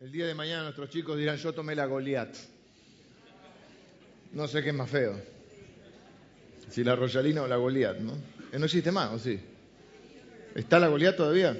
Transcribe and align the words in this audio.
El 0.00 0.12
día 0.12 0.28
de 0.28 0.34
mañana 0.34 0.62
nuestros 0.62 0.90
chicos 0.90 1.18
dirán, 1.18 1.38
yo 1.38 1.52
tomé 1.52 1.74
la 1.74 1.84
Goliat. 1.86 2.32
No 4.32 4.46
sé 4.46 4.62
qué 4.62 4.68
es 4.68 4.74
más 4.74 4.88
feo. 4.88 5.20
Si 6.70 6.84
la 6.84 6.94
Royalina 6.94 7.42
o 7.42 7.48
la 7.48 7.56
Goliat, 7.56 7.98
¿no? 7.98 8.12
Eh, 8.52 8.60
No 8.60 8.66
existe 8.66 8.92
más, 8.92 9.12
¿o 9.12 9.18
sí? 9.18 9.40
¿Está 10.54 10.78
la 10.78 10.86
Goliat 10.86 11.16
todavía? 11.16 11.58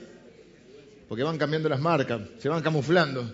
Porque 1.09 1.25
van 1.25 1.37
cambiando 1.37 1.69
las 1.69 1.81
marcas, 1.81 2.21
se 2.39 2.49
van 2.49 2.63
camuflando. 2.63 3.29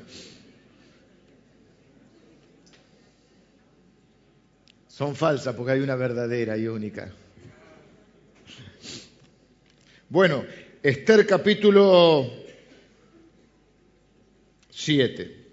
Son 4.88 5.14
falsas 5.14 5.54
porque 5.54 5.72
hay 5.72 5.80
una 5.80 5.96
verdadera 5.96 6.56
y 6.56 6.66
única. 6.66 7.12
Bueno, 10.08 10.46
Esther 10.82 11.26
capítulo 11.26 12.43
7. 14.74 15.44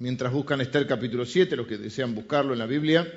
Mientras 0.00 0.32
buscan 0.32 0.60
Esther 0.60 0.84
capítulo 0.88 1.24
7, 1.24 1.54
los 1.54 1.66
que 1.66 1.78
desean 1.78 2.12
buscarlo 2.12 2.52
en 2.52 2.58
la 2.58 2.66
Biblia. 2.66 3.10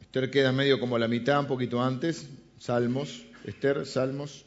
Esther 0.00 0.30
queda 0.30 0.52
medio 0.52 0.78
como 0.78 0.94
a 0.94 1.00
la 1.00 1.08
mitad, 1.08 1.40
un 1.40 1.48
poquito 1.48 1.82
antes. 1.82 2.28
Salmos, 2.58 3.26
Esther, 3.44 3.84
Salmos. 3.84 4.44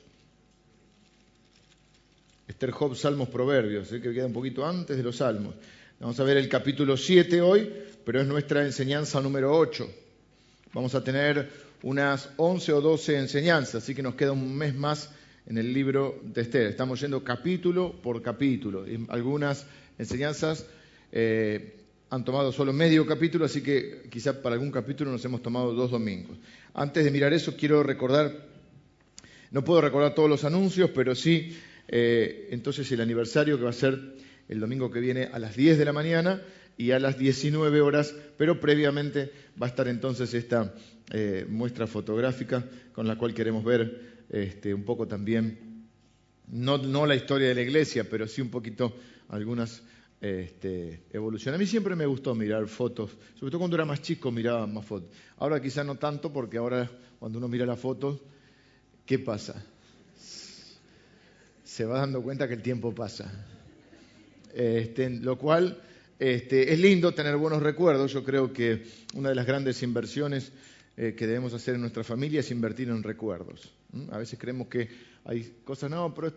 Esther, 2.48 2.72
Job, 2.72 2.96
Salmos, 2.96 3.28
Proverbios, 3.28 3.92
¿eh? 3.92 4.00
que 4.02 4.14
queda 4.14 4.26
un 4.26 4.34
poquito 4.34 4.66
antes 4.66 4.96
de 4.96 5.04
los 5.04 5.18
Salmos. 5.18 5.56
Vamos 6.00 6.18
a 6.22 6.24
ver 6.24 6.38
el 6.38 6.48
capítulo 6.48 6.96
7 6.96 7.42
hoy, 7.42 7.70
pero 8.06 8.22
es 8.22 8.28
nuestra 8.28 8.64
enseñanza 8.64 9.20
número 9.20 9.58
8. 9.58 9.90
Vamos 10.72 10.96
a 10.96 11.04
tener 11.04 11.50
unas 11.82 12.30
11 12.38 12.72
o 12.72 12.82
12 12.82 13.18
enseñanzas, 13.18 13.84
así 13.84 13.94
que 13.94 14.02
nos 14.02 14.16
queda 14.16 14.32
un 14.32 14.56
mes 14.56 14.74
más 14.74 15.10
en 15.46 15.58
el 15.58 15.74
libro 15.74 16.22
de 16.24 16.42
Esther. 16.42 16.68
Estamos 16.68 17.02
yendo 17.02 17.24
capítulo 17.24 18.02
por 18.02 18.22
capítulo. 18.22 18.88
Y 18.88 19.06
algunas 19.10 19.66
enseñanzas 19.98 20.66
eh, 21.12 21.76
han 22.10 22.24
tomado 22.24 22.52
solo 22.52 22.74
medio 22.74 23.06
capítulo, 23.06 23.46
así 23.46 23.62
que 23.62 24.04
quizá 24.10 24.42
para 24.42 24.54
algún 24.54 24.72
capítulo 24.72 25.12
nos 25.12 25.24
hemos 25.26 25.42
tomado 25.42 25.74
dos 25.74 25.92
domingos. 25.92 26.38
Antes 26.74 27.04
de 27.04 27.12
mirar 27.12 27.34
eso, 27.34 27.56
quiero 27.58 27.84
recordar, 27.84 28.48
no 29.52 29.64
puedo 29.64 29.82
recordar 29.82 30.16
todos 30.16 30.30
los 30.30 30.44
anuncios, 30.44 30.92
pero 30.92 31.16
sí, 31.16 31.58
eh, 31.88 32.48
entonces 32.52 32.92
el 32.92 33.02
aniversario 33.02 33.58
que 33.58 33.64
va 33.64 33.72
a 33.72 33.74
ser 33.74 34.00
el 34.48 34.60
domingo 34.60 34.92
que 34.92 35.00
viene 35.00 35.30
a 35.32 35.40
las 35.40 35.56
10 35.56 35.78
de 35.78 35.86
la 35.86 35.94
mañana 35.94 36.42
y 36.78 36.92
a 36.92 37.00
las 37.00 37.18
19 37.18 37.82
horas, 37.82 38.16
pero 38.38 38.60
previamente 38.60 39.32
va 39.62 39.68
a 39.68 39.70
estar 39.70 39.88
entonces 39.88 40.34
esta 40.34 40.74
eh, 41.12 41.46
muestra 41.48 41.86
fotográfica 41.86 42.64
con 42.94 43.08
la 43.08 43.18
cual 43.18 43.34
queremos 43.34 43.64
ver 43.64 44.13
este, 44.34 44.74
un 44.74 44.84
poco 44.84 45.08
también, 45.08 45.86
no, 46.48 46.80
no, 46.80 47.06
la 47.06 47.16
historia 47.16 47.50
de 47.50 47.54
la 47.56 47.62
iglesia, 47.62 48.10
pero 48.10 48.28
sí 48.28 48.42
un 48.42 48.50
poquito 48.50 48.98
algunas 49.30 49.84
este, 50.20 51.04
evoluciones. 51.12 51.60
A 51.60 51.62
mí 51.62 51.68
siempre 51.68 51.96
me 51.96 52.08
gustó 52.08 52.34
mirar 52.34 52.68
fotos, 52.68 53.12
sobre 53.36 53.52
todo 53.52 53.60
cuando 53.60 53.76
era 53.76 53.86
más 53.86 54.02
chico 54.02 54.32
miraba 54.32 54.66
más 54.66 54.86
fotos. 54.86 55.12
Ahora 55.38 55.62
quizá 55.62 55.84
no 55.84 55.96
tanto, 55.96 56.34
porque 56.34 56.58
ahora 56.58 56.90
cuando 57.20 57.38
uno 57.38 57.48
mira 57.48 57.68
las 57.68 57.80
fotos, 57.80 58.22
¿qué 59.06 59.20
pasa? 59.20 59.64
Se 61.64 61.86
va 61.86 62.00
dando 62.00 62.24
cuenta 62.24 62.48
que 62.48 62.56
el 62.56 62.64
tiempo 62.64 62.94
pasa. 62.94 63.32
Este, 64.52 65.12
lo 65.12 65.38
cual 65.38 65.80
este, 66.18 66.74
es 66.74 66.80
lindo 66.80 67.14
tener 67.14 67.38
buenos 67.38 67.62
recuerdos. 67.62 68.12
Yo 68.12 68.24
creo 68.24 68.52
que 68.52 68.84
una 69.14 69.30
de 69.30 69.36
las 69.36 69.46
grandes 69.46 69.84
inversiones 69.84 70.52
eh, 70.98 71.14
que 71.16 71.28
debemos 71.28 71.54
hacer 71.54 71.76
en 71.76 71.82
nuestra 71.82 72.04
familia 72.04 72.40
es 72.40 72.50
invertir 72.50 72.90
en 72.90 73.04
recuerdos. 73.04 73.72
¿Mm? 73.94 74.12
A 74.12 74.18
veces 74.18 74.38
creemos 74.38 74.68
que 74.68 74.90
hay 75.26 75.62
cosas, 75.64 75.90
no, 75.90 76.14
pero 76.14 76.28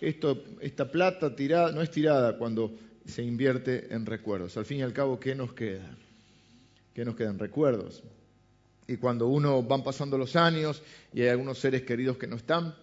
esto, 0.00 0.44
esta 0.60 0.90
plata 0.90 1.36
tirada, 1.36 1.72
no 1.72 1.82
es 1.82 1.90
tirada 1.90 2.38
cuando 2.38 2.74
se 3.04 3.22
invierte 3.22 3.92
en 3.92 4.06
recuerdos. 4.06 4.56
Al 4.56 4.64
fin 4.64 4.78
y 4.78 4.82
al 4.82 4.92
cabo, 4.92 5.20
¿qué 5.20 5.34
nos 5.34 5.52
queda? 5.52 5.96
¿Qué 6.94 7.04
nos 7.04 7.16
quedan? 7.16 7.38
Recuerdos. 7.38 8.02
Y 8.86 8.96
cuando 8.96 9.28
uno 9.28 9.62
van 9.62 9.82
pasando 9.82 10.16
los 10.16 10.36
años 10.36 10.82
y 11.12 11.22
hay 11.22 11.28
algunos 11.28 11.58
seres 11.58 11.82
queridos 11.82 12.16
que 12.16 12.26
no 12.26 12.36
están, 12.36 12.74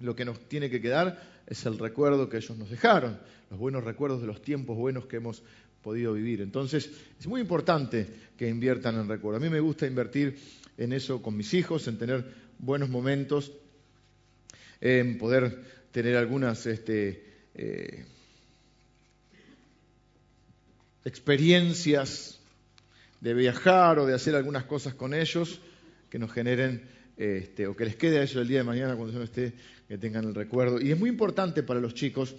lo 0.00 0.14
que 0.14 0.24
nos 0.24 0.40
tiene 0.48 0.68
que 0.68 0.80
quedar 0.80 1.22
es 1.46 1.64
el 1.64 1.78
recuerdo 1.78 2.28
que 2.28 2.38
ellos 2.38 2.56
nos 2.58 2.70
dejaron, 2.70 3.18
los 3.50 3.58
buenos 3.58 3.84
recuerdos 3.84 4.20
de 4.20 4.26
los 4.26 4.42
tiempos 4.42 4.76
buenos 4.76 5.06
que 5.06 5.16
hemos 5.16 5.42
podido 5.82 6.12
vivir. 6.14 6.40
Entonces, 6.40 6.90
es 7.18 7.26
muy 7.26 7.40
importante 7.40 8.06
que 8.36 8.48
inviertan 8.48 8.96
en 8.96 9.08
recuerdos. 9.08 9.40
A 9.40 9.44
mí 9.44 9.50
me 9.50 9.60
gusta 9.60 9.86
invertir 9.86 10.36
en 10.76 10.92
eso 10.92 11.22
con 11.22 11.36
mis 11.36 11.54
hijos, 11.54 11.86
en 11.88 11.98
tener 11.98 12.24
buenos 12.58 12.88
momentos, 12.88 13.52
en 14.80 15.18
poder 15.18 15.62
tener 15.90 16.16
algunas 16.16 16.66
este, 16.66 17.24
eh, 17.54 18.04
experiencias 21.04 22.38
de 23.20 23.34
viajar 23.34 23.98
o 23.98 24.06
de 24.06 24.14
hacer 24.14 24.34
algunas 24.34 24.64
cosas 24.64 24.94
con 24.94 25.14
ellos 25.14 25.60
que 26.10 26.18
nos 26.18 26.32
generen 26.32 26.82
este, 27.16 27.66
o 27.66 27.74
que 27.74 27.86
les 27.86 27.96
quede 27.96 28.18
a 28.18 28.22
ellos 28.22 28.36
el 28.36 28.48
día 28.48 28.58
de 28.58 28.64
mañana 28.64 28.94
cuando 28.94 29.12
yo 29.12 29.18
no 29.18 29.24
esté, 29.24 29.54
que 29.88 29.98
tengan 29.98 30.24
el 30.24 30.34
recuerdo. 30.34 30.80
Y 30.80 30.90
es 30.90 30.98
muy 30.98 31.08
importante 31.08 31.62
para 31.62 31.80
los 31.80 31.94
chicos 31.94 32.34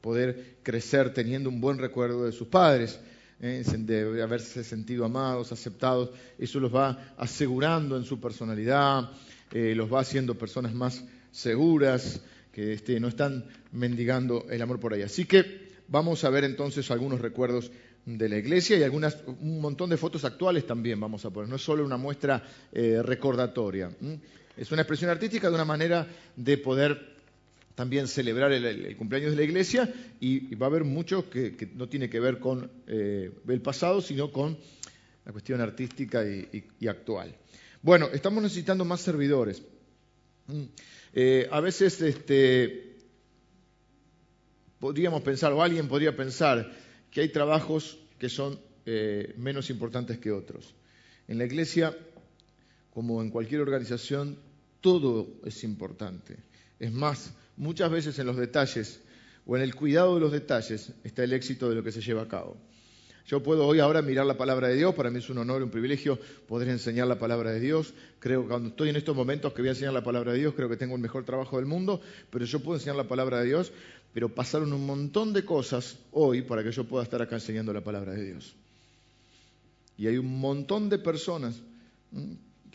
poder 0.00 0.56
crecer 0.62 1.14
teniendo 1.14 1.48
un 1.48 1.60
buen 1.60 1.78
recuerdo 1.78 2.24
de 2.26 2.32
sus 2.32 2.48
padres, 2.48 3.00
¿eh? 3.40 3.62
de 3.64 4.22
haberse 4.22 4.64
sentido 4.64 5.04
amados, 5.04 5.52
aceptados. 5.52 6.10
Eso 6.38 6.60
los 6.60 6.74
va 6.74 7.14
asegurando 7.16 7.96
en 7.96 8.04
su 8.04 8.20
personalidad, 8.20 9.10
eh, 9.52 9.74
los 9.74 9.92
va 9.92 10.00
haciendo 10.00 10.36
personas 10.36 10.74
más 10.74 11.04
seguras, 11.32 12.20
que 12.52 12.72
este, 12.72 12.98
no 13.00 13.08
están 13.08 13.44
mendigando 13.72 14.46
el 14.50 14.60
amor 14.60 14.80
por 14.80 14.92
ahí. 14.92 15.02
Así 15.02 15.24
que 15.24 15.68
vamos 15.88 16.24
a 16.24 16.30
ver 16.30 16.44
entonces 16.44 16.90
algunos 16.90 17.20
recuerdos 17.20 17.70
de 18.04 18.28
la 18.28 18.36
iglesia 18.36 18.76
y 18.76 18.82
algunas, 18.82 19.18
un 19.26 19.60
montón 19.60 19.90
de 19.90 19.96
fotos 19.96 20.24
actuales 20.24 20.66
también 20.66 20.98
vamos 20.98 21.24
a 21.24 21.30
poner. 21.30 21.48
No 21.48 21.56
es 21.56 21.62
solo 21.62 21.84
una 21.84 21.96
muestra 21.96 22.42
eh, 22.72 23.00
recordatoria. 23.02 23.90
Es 24.56 24.72
una 24.72 24.82
expresión 24.82 25.10
artística 25.10 25.48
de 25.48 25.54
una 25.54 25.64
manera 25.64 26.06
de 26.34 26.58
poder 26.58 27.16
también 27.74 28.08
celebrar 28.08 28.50
el, 28.50 28.96
cumpleaños 28.96 29.30
de 29.30 29.36
la 29.36 29.44
iglesia 29.44 29.92
y, 30.18 30.54
va 30.56 30.66
a 30.66 30.70
haber 30.70 30.84
mucho 30.84 31.30
que, 31.30 31.70
no 31.76 31.88
tiene 31.88 32.10
que 32.10 32.18
ver 32.18 32.40
con 32.40 32.68
eh, 32.88 33.30
el 33.46 33.60
pasado, 33.60 34.00
sino 34.00 34.32
con 34.32 34.58
la 35.24 35.32
cuestión 35.32 35.60
artística 35.60 36.24
y 36.24 36.88
actual. 36.88 37.36
Bueno, 37.82 38.08
estamos 38.12 38.42
necesitando 38.42 38.84
más 38.84 39.00
servidores. 39.00 39.62
Eh, 41.12 41.48
a 41.50 41.60
veces 41.60 42.00
este, 42.02 42.96
podríamos 44.80 45.22
pensar, 45.22 45.52
o 45.52 45.62
alguien 45.62 45.88
podría 45.88 46.16
pensar, 46.16 46.72
que 47.10 47.20
hay 47.20 47.28
trabajos 47.28 47.98
que 48.18 48.28
son 48.28 48.58
eh, 48.84 49.34
menos 49.36 49.70
importantes 49.70 50.18
que 50.18 50.32
otros. 50.32 50.74
En 51.28 51.38
la 51.38 51.44
iglesia, 51.44 51.96
como 52.92 53.22
en 53.22 53.30
cualquier 53.30 53.60
organización, 53.60 54.38
todo 54.80 55.28
es 55.44 55.62
importante. 55.62 56.36
Es 56.80 56.92
más, 56.92 57.32
muchas 57.56 57.90
veces 57.90 58.18
en 58.18 58.26
los 58.26 58.36
detalles 58.36 59.00
o 59.46 59.56
en 59.56 59.62
el 59.62 59.74
cuidado 59.74 60.14
de 60.14 60.20
los 60.20 60.32
detalles 60.32 60.92
está 61.04 61.24
el 61.24 61.32
éxito 61.32 61.68
de 61.68 61.76
lo 61.76 61.84
que 61.84 61.92
se 61.92 62.00
lleva 62.00 62.22
a 62.22 62.28
cabo. 62.28 62.56
Yo 63.28 63.42
puedo 63.42 63.66
hoy 63.66 63.78
ahora 63.78 64.00
mirar 64.00 64.24
la 64.24 64.38
palabra 64.38 64.68
de 64.68 64.76
Dios, 64.76 64.94
para 64.94 65.10
mí 65.10 65.18
es 65.18 65.28
un 65.28 65.36
honor 65.36 65.62
un 65.62 65.68
privilegio 65.68 66.18
poder 66.48 66.70
enseñar 66.70 67.06
la 67.06 67.18
palabra 67.18 67.50
de 67.50 67.60
Dios. 67.60 67.92
Creo 68.20 68.40
que 68.42 68.48
cuando 68.48 68.70
estoy 68.70 68.88
en 68.88 68.96
estos 68.96 69.14
momentos 69.14 69.52
que 69.52 69.60
voy 69.60 69.68
a 69.68 69.72
enseñar 69.72 69.92
la 69.92 70.02
palabra 70.02 70.32
de 70.32 70.38
Dios, 70.38 70.54
creo 70.56 70.70
que 70.70 70.78
tengo 70.78 70.94
el 70.94 71.02
mejor 71.02 71.26
trabajo 71.26 71.58
del 71.58 71.66
mundo, 71.66 72.00
pero 72.30 72.46
yo 72.46 72.60
puedo 72.60 72.78
enseñar 72.78 72.96
la 72.96 73.06
palabra 73.06 73.40
de 73.40 73.48
Dios, 73.48 73.70
pero 74.14 74.30
pasaron 74.30 74.72
un 74.72 74.86
montón 74.86 75.34
de 75.34 75.44
cosas 75.44 75.98
hoy 76.10 76.40
para 76.40 76.64
que 76.64 76.72
yo 76.72 76.84
pueda 76.84 77.04
estar 77.04 77.20
acá 77.20 77.34
enseñando 77.34 77.70
la 77.74 77.82
palabra 77.82 78.12
de 78.12 78.24
Dios. 78.24 78.54
Y 79.98 80.06
hay 80.06 80.16
un 80.16 80.40
montón 80.40 80.88
de 80.88 80.98
personas 80.98 81.60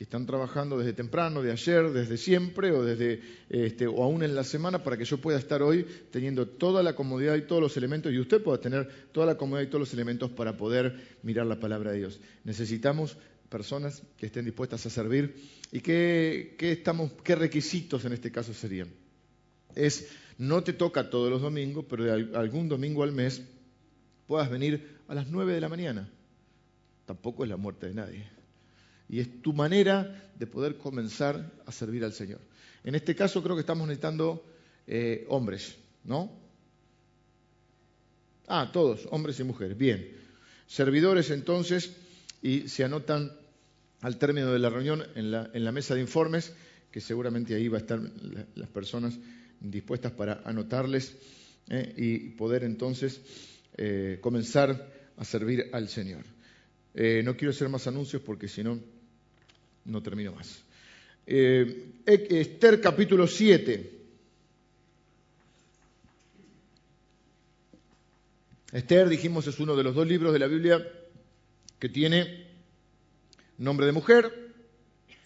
están 0.04 0.26
trabajando 0.26 0.78
desde 0.78 0.94
temprano, 0.94 1.42
de 1.42 1.52
ayer, 1.52 1.92
desde 1.92 2.18
siempre 2.18 2.72
o 2.72 2.84
desde 2.84 3.22
este, 3.50 3.88
o 3.88 4.04
aún 4.04 4.24
en 4.24 4.36
la 4.36 4.44
semana 4.44 4.84
para 4.84 4.98
que 4.98 5.06
yo 5.06 5.18
pueda 5.18 5.40
estar 5.40 5.62
hoy 5.62 5.86
teniendo 6.12 6.48
toda 6.48 6.84
la 6.84 6.96
comodidad 6.96 7.36
y 7.36 7.44
todos 7.44 7.62
los 7.62 7.78
elementos 7.78 8.12
y 8.12 8.20
usted 8.20 8.44
pueda 8.44 8.60
tener 8.60 8.90
toda 9.12 9.26
la 9.26 9.38
comodidad 9.38 9.68
y 9.68 9.70
todos 9.70 9.80
los 9.80 9.94
elementos 9.94 10.32
para 10.32 10.58
poder 10.58 11.18
mirar 11.24 11.46
la 11.46 11.60
palabra 11.60 11.92
de 11.92 12.00
Dios. 12.00 12.20
Necesitamos 12.44 13.18
personas 13.50 14.04
que 14.18 14.26
estén 14.26 14.46
dispuestas 14.46 14.86
a 14.86 14.90
servir 14.90 15.36
y 15.72 15.80
qué, 15.80 16.56
qué, 16.58 16.74
estamos, 16.74 17.12
qué 17.24 17.36
requisitos 17.36 18.04
en 18.04 18.14
este 18.14 18.32
caso 18.32 18.54
serían. 18.54 18.90
Es 19.74 20.10
no 20.38 20.64
te 20.64 20.74
toca 20.74 21.10
todos 21.10 21.30
los 21.30 21.42
domingos, 21.42 21.86
pero 21.90 22.12
algún 22.14 22.68
domingo 22.68 23.04
al 23.04 23.14
mes 23.14 23.42
puedas 24.28 24.50
venir 24.50 24.98
a 25.08 25.16
las 25.16 25.28
nueve 25.28 25.54
de 25.54 25.62
la 25.62 25.70
mañana. 25.70 26.10
Tampoco 27.06 27.44
es 27.44 27.50
la 27.50 27.58
muerte 27.58 27.88
de 27.88 27.94
nadie 27.94 28.43
y 29.10 29.20
es 29.20 29.42
tu 29.42 29.54
manera 29.54 30.32
de 30.38 30.48
poder 30.48 30.78
comenzar 30.78 31.52
a 31.66 31.72
servir 31.72 32.04
al 32.04 32.14
Señor. 32.14 32.40
En 32.84 32.96
este 32.96 33.16
caso 33.16 33.42
creo 33.42 33.56
que 33.56 33.62
estamos 33.62 33.88
necesitando 33.88 34.44
eh, 34.88 35.26
hombres, 35.30 35.76
¿no? 36.04 36.32
Ah, 38.48 38.70
todos, 38.74 39.08
hombres 39.12 39.40
y 39.40 39.44
mujeres, 39.44 39.78
bien. 39.78 40.18
Servidores 40.68 41.30
entonces, 41.30 41.96
y 42.42 42.68
se 42.68 42.84
anotan 42.84 43.32
al 44.02 44.18
término 44.18 44.52
de 44.52 44.60
la 44.60 44.70
reunión 44.70 45.04
en 45.16 45.32
la, 45.32 45.72
mesa 45.72 45.96
de 45.96 46.02
informes 46.02 46.54
que 46.92 47.00
seguramente 47.00 47.56
ahí 47.56 47.70
va 47.70 47.78
a 47.78 47.82
estar 47.82 48.02
las 48.56 48.70
personas 48.70 49.18
dispuestas 49.62 50.12
para 50.12 50.42
anotarles 50.44 51.16
¿eh? 51.70 51.94
y 51.96 52.18
poder 52.32 52.66
entonces 52.66 53.22
eh, 53.78 54.20
comenzar 54.20 54.92
a 55.16 55.24
servir 55.24 55.70
al 55.72 55.88
Señor. 55.88 56.26
No 56.96 57.36
quiero 57.36 57.52
hacer 57.52 57.70
más 57.70 57.88
anuncios 57.88 58.22
porque 58.22 58.48
si 58.48 58.64
no, 58.64 58.80
no 59.86 60.02
termino 60.02 60.34
más. 60.34 60.64
Esther 61.26 62.82
capítulo 62.82 63.28
7. 63.28 63.92
Esther, 68.74 69.08
dijimos, 69.08 69.46
es 69.46 69.60
uno 69.60 69.76
de 69.76 69.84
los 69.84 69.94
dos 69.94 70.08
libros 70.08 70.34
de 70.34 70.40
la 70.40 70.48
Biblia 70.48 70.84
que 71.78 71.90
tiene 71.90 72.48
nombre 73.60 73.86
de 73.86 73.92
mujer. 73.92 74.34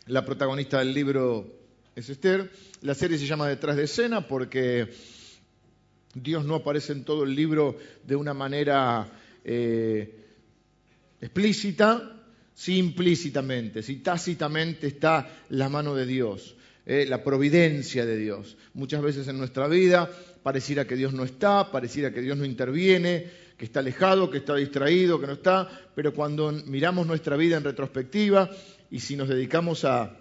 La 0.06 0.26
protagonista 0.26 0.80
del 0.80 0.94
libro 0.94 1.48
es 1.96 2.10
Esther. 2.10 2.52
La 2.82 2.94
serie 2.94 3.18
se 3.18 3.26
llama 3.26 3.48
Detrás 3.48 3.78
de 3.78 3.84
escena 3.84 4.28
porque 4.28 4.90
Dios 6.14 6.46
no 6.46 6.56
aparece 6.56 6.94
en 6.94 7.06
todo 7.06 7.24
el 7.24 7.36
libro 7.36 7.78
de 8.04 8.16
una 8.16 8.34
manera 8.34 9.10
eh, 9.46 10.26
explícita, 11.22 12.17
sí 12.58 12.80
implícitamente, 12.80 13.84
sí 13.84 13.98
tácitamente 13.98 14.88
está 14.88 15.30
la 15.50 15.70
mano 15.70 15.94
de 15.94 16.08
Dios, 16.08 16.56
eh, 16.88 17.06
la 17.08 17.24
providencia 17.24 18.04
de 18.04 18.18
Dios. 18.18 18.58
Muchas 18.74 19.04
veces 19.04 19.28
en 19.28 19.38
nuestra 19.38 19.68
vida 19.68 20.10
pareciera 20.42 20.88
que 20.88 20.96
Dios 20.96 21.14
no 21.14 21.24
está, 21.24 21.72
pareciera 21.72 22.12
que 22.12 22.20
Dios 22.20 22.36
no 22.36 22.46
interviene, 22.46 23.28
que 23.56 23.66
está 23.66 23.82
alejado, 23.82 24.32
que 24.32 24.40
está 24.40 24.56
distraído, 24.56 25.20
que 25.20 25.28
no 25.28 25.34
está, 25.34 25.70
pero 25.94 26.16
cuando 26.16 26.52
miramos 26.52 27.06
nuestra 27.06 27.38
vida 27.38 27.58
en 27.58 27.64
retrospectiva 27.64 28.50
y 28.90 29.02
si 29.02 29.16
nos 29.16 29.30
dedicamos 29.30 29.86
a, 29.86 30.18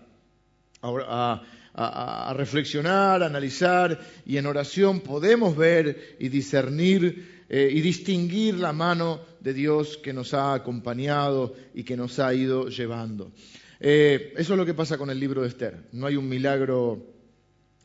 a, 0.82 1.42
a, 1.72 2.34
reflexionar, 2.34 3.22
a 3.22 3.26
analizar 3.26 3.98
y 4.26 4.36
en 4.36 4.44
oración 4.44 5.00
podemos 5.00 5.56
ver 5.56 6.16
y 6.18 6.28
discernir 6.28 7.35
eh, 7.48 7.68
y 7.72 7.80
distinguir 7.80 8.56
la 8.56 8.72
mano 8.72 9.20
de 9.40 9.54
Dios 9.54 9.98
que 9.98 10.12
nos 10.12 10.34
ha 10.34 10.54
acompañado 10.54 11.54
y 11.74 11.84
que 11.84 11.96
nos 11.96 12.18
ha 12.18 12.34
ido 12.34 12.68
llevando. 12.68 13.30
Eh, 13.78 14.32
eso 14.36 14.54
es 14.54 14.58
lo 14.58 14.66
que 14.66 14.74
pasa 14.74 14.98
con 14.98 15.10
el 15.10 15.20
libro 15.20 15.42
de 15.42 15.48
Esther. 15.48 15.88
No 15.92 16.06
hay 16.06 16.16
un 16.16 16.28
milagro 16.28 17.06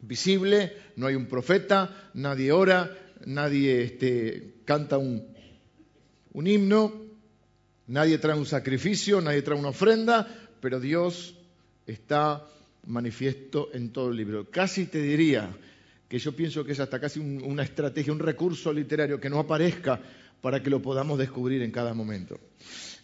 visible, 0.02 0.74
no 0.96 1.08
hay 1.08 1.16
un 1.16 1.28
profeta, 1.28 2.10
nadie 2.14 2.52
ora, 2.52 2.98
nadie 3.26 3.84
este, 3.84 4.56
canta 4.66 4.98
un, 4.98 5.28
un 6.34 6.48
himno, 6.48 6.94
nadie 7.88 8.18
trae 8.18 8.38
un 8.38 8.46
sacrificio, 8.46 9.22
nadie 9.22 9.42
trae 9.42 9.60
una 9.60 9.70
ofrenda, 9.70 10.28
pero 10.60 10.80
Dios 10.80 11.36
está 11.86 12.48
manifiesto 12.88 13.70
en 13.74 13.92
todo 13.92 14.10
el 14.10 14.18
libro. 14.18 14.50
Casi 14.50 14.86
te 14.86 15.02
diría 15.02 15.56
que 16.12 16.20
yo 16.20 16.34
pienso 16.34 16.66
que 16.66 16.74
es 16.74 16.80
hasta 16.82 17.00
casi 17.00 17.22
una 17.22 17.64
estrategia, 17.64 18.12
un 18.12 18.20
recurso 18.20 18.74
literario 18.74 19.18
que 19.18 19.30
no 19.30 19.40
aparezca 19.40 19.98
para 20.42 20.62
que 20.62 20.70
lo 20.70 20.82
podamos 20.82 21.18
descubrir 21.18 21.62
en 21.62 21.72
cada 21.72 21.94
momento. 21.94 22.38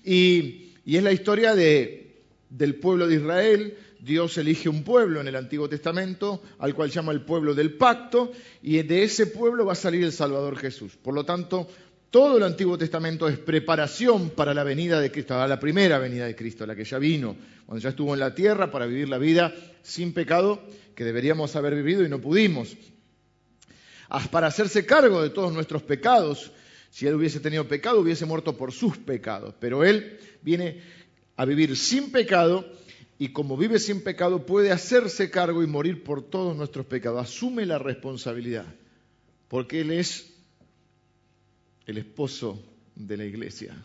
Y, 0.04 0.74
es 0.86 1.02
la 1.02 1.14
historia 1.14 1.56
del 1.56 2.76
pueblo 2.76 3.08
de 3.08 3.16
Israel. 3.16 3.78
Dios 4.02 4.38
elige 4.38 4.68
un 4.68 4.84
pueblo 4.84 5.22
en 5.22 5.30
el 5.30 5.38
Antiguo 5.38 5.70
Testamento, 5.70 6.44
al 6.60 6.76
cual 6.76 6.90
llama 6.90 7.14
el 7.14 7.22
pueblo 7.22 7.56
del 7.56 7.76
pacto, 7.76 8.34
y 8.62 8.82
de 8.82 9.04
ese 9.04 9.28
pueblo 9.28 9.66
va 9.66 9.72
a 9.72 9.76
salir 9.76 10.04
el 10.04 10.12
Salvador 10.12 10.58
Jesús. 10.58 10.98
Por 11.02 11.14
lo 11.14 11.24
tanto, 11.24 11.66
todo 12.12 12.36
el 12.36 12.44
Antiguo 12.44 12.78
Testamento 12.78 13.30
es 13.30 13.38
preparación 13.38 14.32
para 14.32 14.54
la 14.54 14.66
venida 14.66 15.00
de 15.00 15.14
Cristo, 15.14 15.48
la 15.48 15.60
primera 15.62 15.98
venida 15.98 16.26
de 16.26 16.36
Cristo, 16.36 16.66
la 16.66 16.76
que 16.76 16.84
ya 16.84 17.00
vino, 17.00 17.38
cuando 17.66 17.82
ya 17.82 17.92
estuvo 17.92 18.14
en 18.14 18.20
la 18.20 18.36
tierra 18.36 18.70
para 18.70 18.86
vivir 18.86 19.08
la 19.08 19.18
vida 19.18 19.56
sin 19.82 20.12
pecado 20.12 20.62
que 20.94 21.06
deberíamos 21.06 21.56
haber 21.56 21.74
vivido 21.74 22.04
y 22.04 22.10
no 22.10 22.20
pudimos. 22.20 22.76
Para 24.32 24.48
hacerse 24.48 24.86
cargo 24.86 25.22
de 25.22 25.30
todos 25.30 25.52
nuestros 25.54 25.84
pecados, 25.84 26.52
si 26.90 27.08
él 27.08 27.16
hubiese 27.16 27.40
tenido 27.40 27.68
pecado, 27.68 28.00
hubiese 28.00 28.26
muerto 28.26 28.56
por 28.56 28.72
sus 28.72 28.98
pecados, 28.98 29.54
pero 29.60 29.84
él 29.84 30.20
viene 30.42 30.82
a 31.36 31.46
vivir 31.46 31.76
sin 31.76 32.12
pecado 32.12 32.66
y 33.20 33.30
como 33.30 33.58
vive 33.58 33.80
sin 33.80 34.02
pecado 34.02 34.46
puede 34.46 34.72
hacerse 34.72 35.30
cargo 35.30 35.64
y 35.64 35.68
morir 35.68 36.04
por 36.04 36.24
todos 36.24 36.56
nuestros 36.56 36.86
pecados. 36.86 37.22
Asume 37.22 37.66
la 37.66 37.80
responsabilidad, 37.80 38.66
porque 39.48 39.82
él 39.82 39.92
es 39.92 40.34
el 41.86 41.98
esposo 41.98 42.64
de 42.96 43.18
la 43.18 43.26
iglesia. 43.26 43.76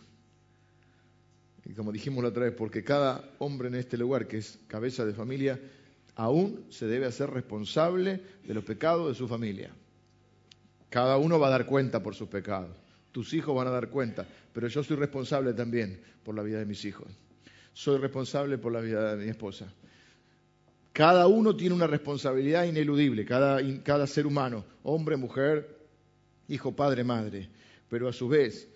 Y 1.64 1.74
como 1.74 1.92
dijimos 1.92 2.22
la 2.22 2.30
otra 2.30 2.44
vez, 2.44 2.54
porque 2.54 2.84
cada 2.84 3.32
hombre 3.38 3.68
en 3.68 3.76
este 3.76 3.96
lugar 3.96 4.26
que 4.26 4.38
es 4.38 4.58
cabeza 4.66 5.04
de 5.06 5.14
familia, 5.14 5.60
aún 6.14 6.66
se 6.70 6.86
debe 6.86 7.06
hacer 7.06 7.30
responsable 7.30 8.20
de 8.44 8.54
los 8.54 8.64
pecados 8.64 9.08
de 9.08 9.14
su 9.14 9.28
familia. 9.28 9.72
Cada 10.92 11.16
uno 11.16 11.38
va 11.38 11.46
a 11.46 11.50
dar 11.50 11.64
cuenta 11.64 12.02
por 12.02 12.14
sus 12.14 12.28
pecados. 12.28 12.76
Tus 13.12 13.32
hijos 13.32 13.56
van 13.56 13.66
a 13.66 13.70
dar 13.70 13.88
cuenta, 13.88 14.26
pero 14.52 14.68
yo 14.68 14.84
soy 14.84 14.98
responsable 14.98 15.54
también 15.54 15.98
por 16.22 16.34
la 16.34 16.42
vida 16.42 16.58
de 16.58 16.66
mis 16.66 16.84
hijos. 16.84 17.08
Soy 17.72 17.96
responsable 17.96 18.58
por 18.58 18.72
la 18.72 18.82
vida 18.82 19.16
de 19.16 19.24
mi 19.24 19.30
esposa. 19.30 19.72
Cada 20.92 21.28
uno 21.28 21.56
tiene 21.56 21.74
una 21.74 21.86
responsabilidad 21.86 22.64
ineludible, 22.64 23.24
cada, 23.24 24.06
ser 24.06 24.26
humano, 24.26 24.66
hombre, 24.82 25.16
mujer, 25.16 25.78
hijo, 26.46 26.76
padre, 26.76 27.04
madre. 27.04 27.48
Pero 27.88 28.06
a 28.06 28.12
su 28.12 28.28
vez, 28.28 28.68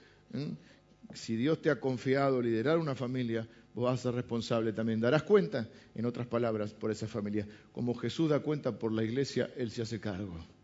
si 1.13 1.37
Dios 1.37 1.61
te 1.61 1.69
ha 1.69 1.79
confiado 1.79 2.41
liderar 2.41 2.79
una 2.79 2.95
familia, 2.95 3.47
vos 3.75 3.91
vas 3.91 4.01
a 4.01 4.03
ser 4.05 4.15
responsable 4.15 4.73
también. 4.73 5.03
Darás 5.03 5.23
cuenta, 5.23 5.69
en 5.95 6.07
otras 6.07 6.27
palabras, 6.27 6.73
por 6.73 6.91
esa 6.91 7.07
familia. 7.07 7.47
Como 7.73 7.93
Jesús 7.93 8.31
da 8.31 8.41
cuenta 8.41 8.79
por 8.79 8.91
la 8.91 9.05
iglesia, 9.05 9.51
Él 9.59 9.71
se 9.71 9.83
hace 9.83 10.01
cargo 10.01 10.56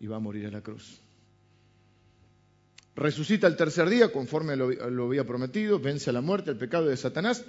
y 0.00 0.06
va 0.06 0.16
a 0.16 0.20
morir 0.20 0.44
en 0.44 0.52
la 0.52 0.62
cruz. 0.62 1.00
Resucita 2.94 3.46
el 3.46 3.56
tercer 3.56 3.88
día, 3.88 4.10
conforme 4.10 4.56
lo, 4.56 4.70
lo 4.70 5.06
había 5.06 5.24
prometido, 5.24 5.78
vence 5.78 6.10
a 6.10 6.12
la 6.12 6.22
muerte, 6.22 6.50
el 6.50 6.56
pecado 6.56 6.86
de 6.86 6.96
Satanás 6.96 7.44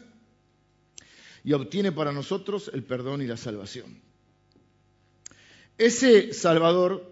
y 1.48 1.54
obtiene 1.54 1.94
para 1.94 2.12
nosotros 2.12 2.70
el 2.74 2.84
perdón 2.84 3.22
y 3.22 3.26
la 3.26 3.38
salvación. 3.38 4.02
Ese 5.78 6.34
Salvador 6.34 7.10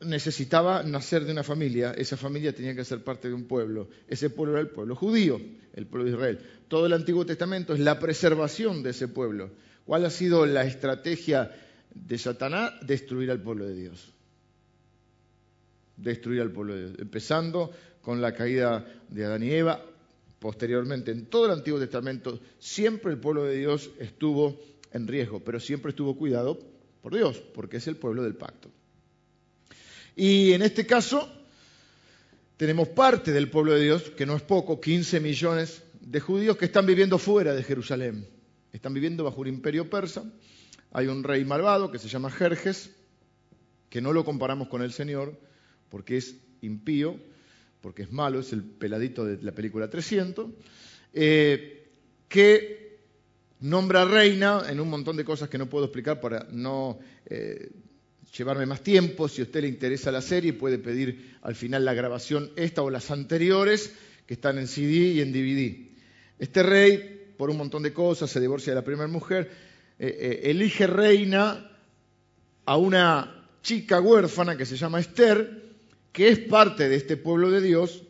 necesitaba 0.00 0.82
nacer 0.82 1.24
de 1.24 1.30
una 1.30 1.44
familia, 1.44 1.92
esa 1.92 2.16
familia 2.16 2.52
tenía 2.52 2.74
que 2.74 2.84
ser 2.84 3.04
parte 3.04 3.28
de 3.28 3.34
un 3.34 3.44
pueblo. 3.44 3.90
Ese 4.08 4.28
pueblo 4.28 4.54
era 4.54 4.62
el 4.62 4.70
pueblo 4.70 4.96
judío, 4.96 5.40
el 5.74 5.86
pueblo 5.86 6.06
de 6.06 6.16
Israel. 6.16 6.38
Todo 6.66 6.86
el 6.86 6.92
Antiguo 6.92 7.24
Testamento 7.26 7.74
es 7.74 7.78
la 7.78 8.00
preservación 8.00 8.82
de 8.82 8.90
ese 8.90 9.06
pueblo. 9.06 9.50
¿Cuál 9.84 10.04
ha 10.04 10.10
sido 10.10 10.44
la 10.44 10.64
estrategia 10.64 11.52
de 11.94 12.18
Satanás? 12.18 12.72
Destruir 12.82 13.30
al 13.30 13.40
pueblo 13.40 13.66
de 13.66 13.74
Dios. 13.74 14.12
Destruir 15.98 16.40
al 16.40 16.50
pueblo 16.50 16.74
de 16.74 16.86
Dios. 16.86 16.96
Empezando 16.98 17.70
con 18.00 18.22
la 18.22 18.32
caída 18.32 18.86
de 19.10 19.24
Adán 19.24 19.42
y 19.42 19.50
Eva, 19.50 19.84
posteriormente 20.38 21.10
en 21.10 21.26
todo 21.26 21.46
el 21.46 21.52
Antiguo 21.52 21.78
Testamento, 21.78 22.40
siempre 22.58 23.12
el 23.12 23.18
pueblo 23.18 23.44
de 23.44 23.56
Dios 23.56 23.90
estuvo 23.98 24.58
en 24.92 25.06
riesgo, 25.06 25.40
pero 25.40 25.60
siempre 25.60 25.90
estuvo 25.90 26.16
cuidado 26.16 26.58
por 27.02 27.14
Dios, 27.14 27.42
porque 27.54 27.78
es 27.78 27.86
el 27.86 27.96
pueblo 27.96 28.22
del 28.22 28.34
pacto. 28.34 28.70
Y 30.16 30.52
en 30.52 30.62
este 30.62 30.86
caso 30.86 31.30
tenemos 32.56 32.88
parte 32.88 33.32
del 33.32 33.50
pueblo 33.50 33.74
de 33.74 33.82
Dios, 33.82 34.10
que 34.10 34.26
no 34.26 34.34
es 34.34 34.42
poco, 34.42 34.80
15 34.80 35.20
millones 35.20 35.82
de 36.00 36.20
judíos 36.20 36.56
que 36.56 36.64
están 36.64 36.86
viviendo 36.86 37.18
fuera 37.18 37.54
de 37.54 37.62
Jerusalén. 37.62 38.26
Están 38.72 38.94
viviendo 38.94 39.24
bajo 39.24 39.40
un 39.40 39.48
imperio 39.48 39.88
persa. 39.88 40.24
Hay 40.92 41.06
un 41.06 41.22
rey 41.22 41.44
malvado 41.44 41.90
que 41.90 41.98
se 41.98 42.08
llama 42.08 42.30
Jerjes, 42.30 42.90
que 43.90 44.00
no 44.00 44.12
lo 44.12 44.24
comparamos 44.24 44.68
con 44.68 44.82
el 44.82 44.92
Señor, 44.92 45.38
porque 45.90 46.16
es 46.16 46.36
impío, 46.62 47.16
porque 47.80 48.02
es 48.02 48.12
malo, 48.12 48.40
es 48.40 48.52
el 48.52 48.62
peladito 48.62 49.24
de 49.24 49.42
la 49.42 49.52
película 49.52 49.88
300, 49.88 50.50
eh, 51.14 51.86
que 52.28 52.98
nombra 53.60 54.04
reina 54.04 54.64
en 54.68 54.80
un 54.80 54.90
montón 54.90 55.16
de 55.16 55.24
cosas 55.24 55.48
que 55.48 55.58
no 55.58 55.68
puedo 55.68 55.86
explicar 55.86 56.20
para 56.20 56.46
no 56.50 56.98
eh, 57.26 57.70
llevarme 58.36 58.66
más 58.66 58.82
tiempo. 58.82 59.28
Si 59.28 59.40
a 59.40 59.44
usted 59.44 59.62
le 59.62 59.68
interesa 59.68 60.12
la 60.12 60.20
serie, 60.20 60.52
puede 60.52 60.78
pedir 60.78 61.36
al 61.42 61.54
final 61.54 61.84
la 61.84 61.94
grabación 61.94 62.50
esta 62.56 62.82
o 62.82 62.90
las 62.90 63.10
anteriores, 63.10 63.94
que 64.26 64.34
están 64.34 64.58
en 64.58 64.68
CD 64.68 65.12
y 65.12 65.20
en 65.20 65.32
DVD. 65.32 65.88
Este 66.38 66.62
rey, 66.62 67.32
por 67.36 67.50
un 67.50 67.56
montón 67.56 67.82
de 67.82 67.92
cosas, 67.92 68.30
se 68.30 68.40
divorcia 68.40 68.72
de 68.72 68.80
la 68.80 68.84
primera 68.84 69.08
mujer, 69.08 69.50
eh, 69.98 70.42
elige 70.44 70.86
reina 70.86 71.70
a 72.66 72.76
una 72.76 73.48
chica 73.62 74.00
huérfana 74.00 74.56
que 74.56 74.66
se 74.66 74.76
llama 74.76 75.00
Esther, 75.00 75.67
que 76.12 76.28
es 76.28 76.38
parte 76.38 76.88
de 76.88 76.96
este 76.96 77.16
pueblo 77.16 77.50
de 77.50 77.60
Dios, 77.60 78.02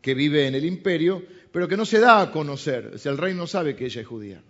que 0.00 0.14
vive 0.14 0.46
en 0.46 0.54
el 0.54 0.64
imperio, 0.64 1.22
pero 1.50 1.68
que 1.68 1.76
no 1.76 1.86
se 1.86 2.00
da 2.00 2.20
a 2.20 2.30
conocer. 2.30 2.92
O 2.94 2.98
sea, 2.98 3.12
el 3.12 3.18
rey 3.18 3.34
no 3.34 3.46
sabe 3.46 3.76
que 3.76 3.86
ella 3.86 4.00
es 4.00 4.06
judía. 4.06 4.42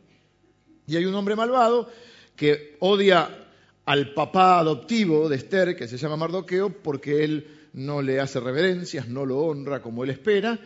Y 0.86 0.96
hay 0.96 1.06
un 1.06 1.14
hombre 1.14 1.36
malvado 1.36 1.90
que 2.34 2.76
odia 2.80 3.48
al 3.84 4.14
papá 4.14 4.58
adoptivo 4.58 5.28
de 5.28 5.36
Esther, 5.36 5.76
que 5.76 5.86
se 5.86 5.98
llama 5.98 6.16
Mardoqueo, 6.16 6.70
porque 6.70 7.24
él 7.24 7.46
no 7.74 8.02
le 8.02 8.20
hace 8.20 8.40
reverencias, 8.40 9.08
no 9.08 9.26
lo 9.26 9.38
honra 9.38 9.82
como 9.82 10.04
él 10.04 10.10
espera, 10.10 10.58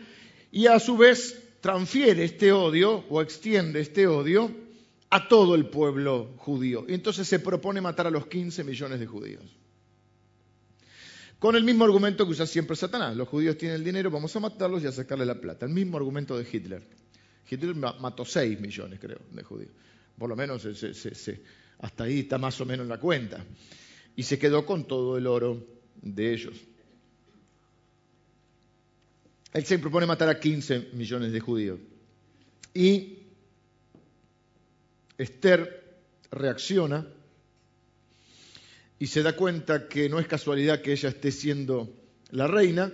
y 0.50 0.66
a 0.66 0.78
su 0.78 0.97
vez 0.97 1.42
transfiere 1.61 2.25
este 2.25 2.52
odio 2.52 3.04
o 3.09 3.21
extiende 3.21 3.80
este 3.80 4.07
odio 4.07 4.50
a 5.11 5.28
todo 5.28 5.54
el 5.54 5.66
pueblo 5.66 6.35
judío. 6.37 6.85
Y 6.88 6.95
entonces 6.95 7.26
se 7.26 7.40
propone 7.40 7.80
matar 7.80 8.07
a 8.07 8.11
los 8.11 8.26
15 8.26 8.64
millones 8.64 9.00
de 9.00 9.07
judíos. 9.07 9.45
Con 11.38 11.54
el 11.54 11.62
mismo 11.62 11.85
argumento 11.85 12.25
que 12.25 12.33
usa 12.33 12.47
siempre 12.47 12.75
Satanás. 12.75 13.16
Los 13.16 13.28
judíos 13.28 13.57
tienen 13.57 13.76
el 13.76 13.85
dinero, 13.85 14.11
vamos 14.11 14.35
a 14.35 14.40
matarlos 14.40 14.83
y 14.83 14.87
a 14.87 14.92
sacarle 14.92 15.25
la 15.25 15.40
plata. 15.40 15.66
El 15.66 15.73
mismo 15.73 15.97
argumento 15.97 16.37
de 16.37 16.47
Hitler. 16.50 16.83
Hitler 17.49 17.75
mató 17.75 18.25
6 18.25 18.61
millones, 18.61 18.99
creo, 19.00 19.21
de 19.30 19.42
judíos. 19.42 19.71
Por 20.18 20.28
lo 20.28 20.37
menos 20.37 20.66
hasta 21.80 22.04
ahí 22.04 22.21
está 22.21 22.38
más 22.38 22.61
o 22.61 22.66
menos 22.66 22.85
en 22.85 22.88
la 22.88 22.99
cuenta. 22.99 23.45
Y 24.16 24.25
se 24.25 24.38
quedó 24.38 24.66
con 24.66 24.85
todo 24.87 25.16
el 25.16 25.28
oro 25.28 25.64
de 26.02 26.35
ellos. 26.35 26.54
Él 29.52 29.64
se 29.64 29.78
propone 29.78 30.07
matar 30.07 30.28
a 30.28 30.40
15 30.40 30.90
millones 30.92 31.33
de 31.33 31.40
judíos. 31.40 31.78
Y 32.75 33.18
Esther 35.16 35.99
reacciona 36.30 37.07
y 38.99 39.07
se 39.07 39.23
da 39.23 39.35
cuenta 39.35 39.88
que 39.88 40.09
no 40.09 40.19
es 40.19 40.26
casualidad 40.26 40.83
que 40.83 40.93
ella 40.93 41.11
esté 41.11 41.31
siendo 41.31 41.88
la 42.31 42.47
reina. 42.47 42.93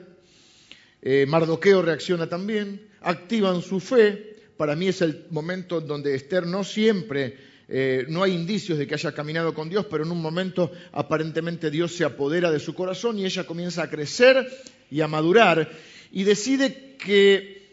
Eh, 1.00 1.26
Mardoqueo 1.26 1.82
reacciona 1.82 2.28
también, 2.28 2.88
activan 3.00 3.62
su 3.62 3.80
fe. 3.80 4.37
Para 4.56 4.76
mí 4.76 4.88
es 4.88 5.02
el 5.02 5.26
momento 5.30 5.80
donde 5.80 6.14
Esther 6.14 6.46
no 6.46 6.62
siempre, 6.62 7.37
eh, 7.68 8.04
no 8.08 8.23
hay 8.23 8.32
indicios 8.32 8.78
de 8.78 8.87
que 8.87 8.94
haya 8.94 9.12
caminado 9.12 9.54
con 9.54 9.68
Dios, 9.68 9.87
pero 9.90 10.04
en 10.04 10.12
un 10.12 10.20
momento 10.20 10.70
aparentemente 10.92 11.70
Dios 11.70 11.94
se 11.94 12.04
apodera 12.04 12.50
de 12.50 12.61
su 12.61 12.75
corazón 12.75 13.18
y 13.18 13.25
ella 13.25 13.44
comienza 13.44 13.82
a 13.82 13.90
crecer 13.90 14.46
y 14.90 15.00
a 15.00 15.08
madurar 15.08 15.70
y 16.12 16.25
decide 16.25 16.96
que 16.99 17.64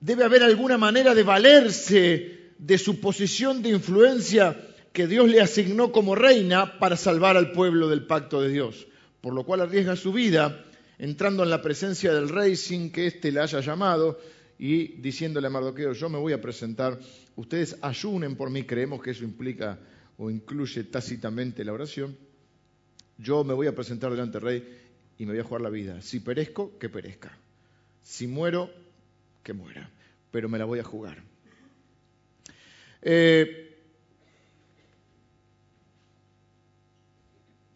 debe 0.00 0.24
haber 0.24 0.42
alguna 0.42 0.78
manera 0.78 1.14
de 1.14 1.22
valerse 1.24 2.38
de 2.58 2.78
su 2.78 3.00
posición 3.00 3.62
de 3.62 3.70
influencia 3.70 4.56
que 4.98 5.06
Dios 5.06 5.28
le 5.28 5.40
asignó 5.40 5.92
como 5.92 6.16
reina 6.16 6.76
para 6.80 6.96
salvar 6.96 7.36
al 7.36 7.52
pueblo 7.52 7.88
del 7.88 8.04
pacto 8.04 8.42
de 8.42 8.48
Dios, 8.48 8.88
por 9.20 9.32
lo 9.32 9.44
cual 9.44 9.60
arriesga 9.60 9.94
su 9.94 10.12
vida 10.12 10.64
entrando 10.98 11.44
en 11.44 11.50
la 11.50 11.62
presencia 11.62 12.12
del 12.12 12.28
rey 12.28 12.56
sin 12.56 12.90
que 12.90 13.06
éste 13.06 13.30
la 13.30 13.44
haya 13.44 13.60
llamado 13.60 14.18
y 14.58 15.00
diciéndole 15.00 15.46
a 15.46 15.50
Mardoqueo, 15.50 15.92
yo 15.92 16.08
me 16.08 16.18
voy 16.18 16.32
a 16.32 16.40
presentar, 16.40 16.98
ustedes 17.36 17.76
ayunen 17.80 18.34
por 18.34 18.50
mí, 18.50 18.64
creemos 18.64 19.00
que 19.00 19.12
eso 19.12 19.22
implica 19.22 19.78
o 20.16 20.30
incluye 20.30 20.82
tácitamente 20.82 21.64
la 21.64 21.74
oración, 21.74 22.16
yo 23.18 23.44
me 23.44 23.54
voy 23.54 23.68
a 23.68 23.76
presentar 23.76 24.10
delante 24.10 24.40
del 24.40 24.48
rey 24.48 24.78
y 25.16 25.26
me 25.26 25.30
voy 25.34 25.40
a 25.42 25.44
jugar 25.44 25.60
la 25.60 25.70
vida. 25.70 26.02
Si 26.02 26.18
perezco, 26.18 26.76
que 26.76 26.88
perezca. 26.88 27.38
Si 28.02 28.26
muero, 28.26 28.68
que 29.44 29.52
muera. 29.52 29.92
Pero 30.32 30.48
me 30.48 30.58
la 30.58 30.64
voy 30.64 30.80
a 30.80 30.84
jugar. 30.84 31.22
Eh, 33.00 33.68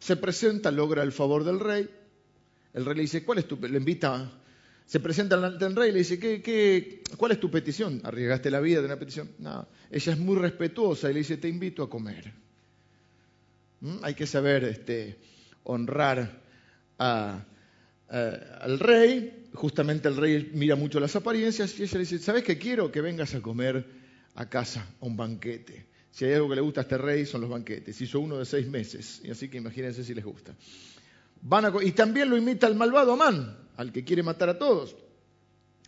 se 0.03 0.17
presenta, 0.17 0.73
logra 0.73 1.05
el 1.05 1.13
favor 1.13 1.45
del 1.45 1.61
rey. 1.61 1.89
El 2.75 2.85
rey 2.85 2.97
le 2.97 3.03
dice, 3.03 3.23
¿cuál 3.23 3.39
es 3.39 3.47
tu 3.47 3.57
Le 3.57 3.79
invita, 3.79 4.33
se 4.85 4.99
presenta 4.99 5.37
delante 5.37 5.65
del 5.65 5.77
rey 5.77 5.91
y 5.91 5.93
le 5.93 5.99
dice, 6.01 6.19
¿qué, 6.19 7.05
cuál 7.17 7.31
es 7.31 7.39
tu 7.39 7.49
petición? 7.53 8.01
¿Arriesgaste 8.03 8.51
la 8.51 8.59
vida 8.59 8.81
de 8.81 8.87
una 8.87 8.99
petición? 8.99 9.31
No. 9.39 9.69
Ella 9.93 10.13
es 10.13 10.19
muy 10.19 10.35
respetuosa 10.37 11.09
y 11.09 11.15
le 11.15 11.21
dice, 11.21 11.37
te 11.37 11.47
invito 11.47 11.85
a 11.85 11.89
comer. 11.89 12.33
¿Mm? 13.81 13.99
Hay 14.03 14.15
que 14.15 14.27
saber 14.27 14.65
este, 14.65 15.19
honrar 15.63 16.43
al 16.99 17.45
rey. 18.81 19.47
Justamente 19.55 20.09
el 20.09 20.17
rey 20.17 20.51
mira 20.53 20.75
mucho 20.75 20.99
las 20.99 21.15
apariencias 21.15 21.79
y 21.79 21.85
ella 21.85 21.93
le 21.93 22.01
dice, 22.01 22.19
¿sabes 22.19 22.43
qué 22.43 22.59
quiero? 22.59 22.91
Que 22.91 23.03
vengas 23.03 23.37
a 23.37 23.41
comer 23.41 23.87
a 24.35 24.49
casa 24.49 24.85
a 25.01 25.07
un 25.07 25.17
banquete. 25.17 25.87
Si 26.13 26.27
hay 26.27 26.35
algo 26.35 26.51
que 26.51 26.57
le 26.57 26.61
gusta 26.61 26.83
a 26.83 26.83
este 26.83 26.99
rey 26.99 27.25
son 27.25 27.41
los 27.41 27.51
banquetes. 27.51 27.99
Hizo 28.01 28.21
uno 28.21 28.39
de 28.39 28.45
seis 28.45 28.69
meses, 28.69 29.23
y 29.25 29.31
así 29.31 29.49
que 29.49 29.57
imagínense 29.57 30.05
si 30.05 30.15
les 30.15 30.25
gusta. 30.25 30.55
Van 31.41 31.73
y 31.83 31.93
también 31.93 32.29
lo 32.31 32.37
imita 32.37 32.67
el 32.69 32.77
malvado 32.77 33.15
Amán, 33.15 33.57
al 33.77 33.91
que 33.91 34.05
quiere 34.05 34.23
matar 34.23 34.51
a 34.51 34.59
todos. 34.59 34.95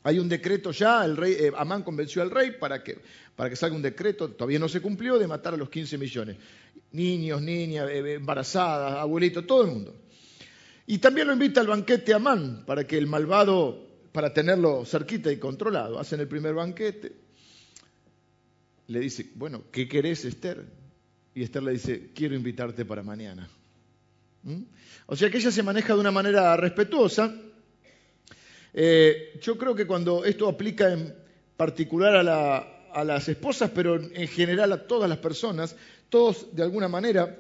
Hay 0.03 0.19
un 0.19 0.29
decreto 0.29 0.73
ya, 0.73 1.05
el 1.05 1.17
rey, 1.17 1.37
eh, 1.39 1.53
Amán 1.57 1.83
convenció 1.83 2.23
al 2.23 2.31
rey 2.31 2.53
para 2.59 2.83
que, 2.83 2.99
para 3.37 3.51
que 3.51 3.57
salga 3.57 3.77
un 3.77 3.83
decreto, 3.83 4.31
todavía 4.31 4.59
no 4.59 4.69
se 4.69 4.81
cumplió, 4.81 5.19
de 5.19 5.27
matar 5.27 5.55
a 5.55 5.57
los 5.59 5.69
15 5.69 5.99
millones. 5.99 6.37
Niños, 6.93 7.41
niñas, 7.43 7.89
embarazadas, 7.91 8.95
abuelitos, 8.95 9.47
todo 9.47 9.65
el 9.65 9.71
mundo. 9.71 9.95
Y 10.87 10.99
también 10.99 11.27
lo 11.27 11.33
invita 11.35 11.61
al 11.61 11.67
banquete 11.67 12.15
Amán, 12.15 12.65
para 12.67 12.87
que 12.87 12.97
el 12.97 13.07
malvado, 13.07 13.87
para 14.13 14.33
tenerlo 14.33 14.85
cerquita 14.85 15.31
y 15.31 15.39
controlado. 15.39 15.99
Hacen 15.99 16.21
el 16.21 16.29
primer 16.29 16.55
banquete, 16.55 17.13
le 18.87 19.01
dice, 19.01 19.31
bueno, 19.35 19.65
¿qué 19.71 19.89
querés, 19.89 20.25
Esther? 20.25 20.65
Y 21.35 21.43
Esther 21.43 21.63
le 21.63 21.73
dice, 21.73 22.11
quiero 22.15 22.35
invitarte 22.35 22.85
para 22.85 23.03
mañana. 23.03 23.49
¿Mm? 24.43 24.63
O 25.07 25.17
sea 25.17 25.31
que 25.31 25.39
ella 25.39 25.51
se 25.51 25.63
maneja 25.63 25.95
de 25.95 26.01
una 26.01 26.11
manera 26.11 26.57
respetuosa. 26.57 27.35
Eh, 28.73 29.39
yo 29.43 29.57
creo 29.57 29.75
que 29.75 29.87
cuando 29.87 30.25
esto 30.25 30.49
aplica 30.49 30.93
en 30.93 31.15
particular 31.57 32.29
a, 32.29 32.59
a 32.93 33.05
las 33.05 33.29
esposas, 33.29 33.71
pero 33.71 33.97
en 33.97 34.29
general 34.29 34.73
a 34.73 34.87
todas 34.87 35.09
las 35.09 35.19
personas, 35.19 35.77
todos 36.09 36.55
de 36.55 36.63
alguna 36.63 36.89
manera 36.89 37.39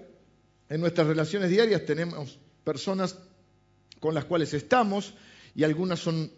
en 0.69 0.81
nuestras 0.81 1.07
relaciones 1.07 1.51
diarias 1.51 1.85
tenemos 1.85 2.39
personas 2.65 3.19
con 4.01 4.15
las 4.15 4.25
cuales 4.25 4.53
estamos 4.55 5.15
y 5.55 5.63
algunas 5.63 6.01
son, 6.01 6.31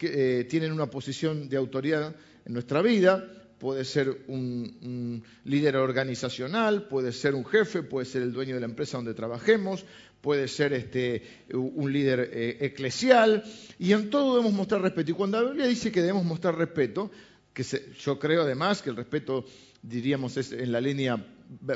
eh, 0.00 0.46
tienen 0.48 0.72
una 0.72 0.86
posición 0.86 1.48
de 1.48 1.56
autoridad 1.56 2.14
en 2.46 2.52
nuestra 2.52 2.82
vida, 2.82 3.24
puede 3.64 3.86
ser 3.86 4.26
un, 4.28 5.24
líder 5.46 5.76
organizacional, 5.76 6.86
puede 6.86 7.12
ser 7.12 7.34
un 7.34 7.46
jefe, 7.46 7.82
puede 7.82 8.04
ser 8.04 8.20
el 8.20 8.30
dueño 8.30 8.56
de 8.56 8.60
la 8.60 8.66
empresa 8.66 8.98
donde 8.98 9.14
trabajemos, 9.14 9.86
puede 10.20 10.48
ser 10.48 10.74
este, 10.74 11.22
un 11.50 11.90
líder 11.90 12.28
eh, 12.30 12.58
eclesial, 12.60 13.42
y 13.78 13.92
en 13.92 14.10
todo 14.10 14.34
debemos 14.34 14.52
mostrar 14.52 14.82
respeto. 14.82 15.12
Y 15.12 15.14
cuando 15.14 15.40
la 15.40 15.48
Biblia 15.48 15.66
dice 15.66 15.90
que 15.90 16.02
debemos 16.02 16.26
mostrar 16.26 16.58
respeto, 16.58 17.10
que 17.54 17.64
yo 17.98 18.18
creo 18.18 18.42
además 18.42 18.82
que 18.82 18.90
el 18.90 18.96
respeto, 18.96 19.46
diríamos, 19.80 20.36
es 20.36 20.52
en 20.52 20.70
la 20.70 20.82
línea 20.82 21.26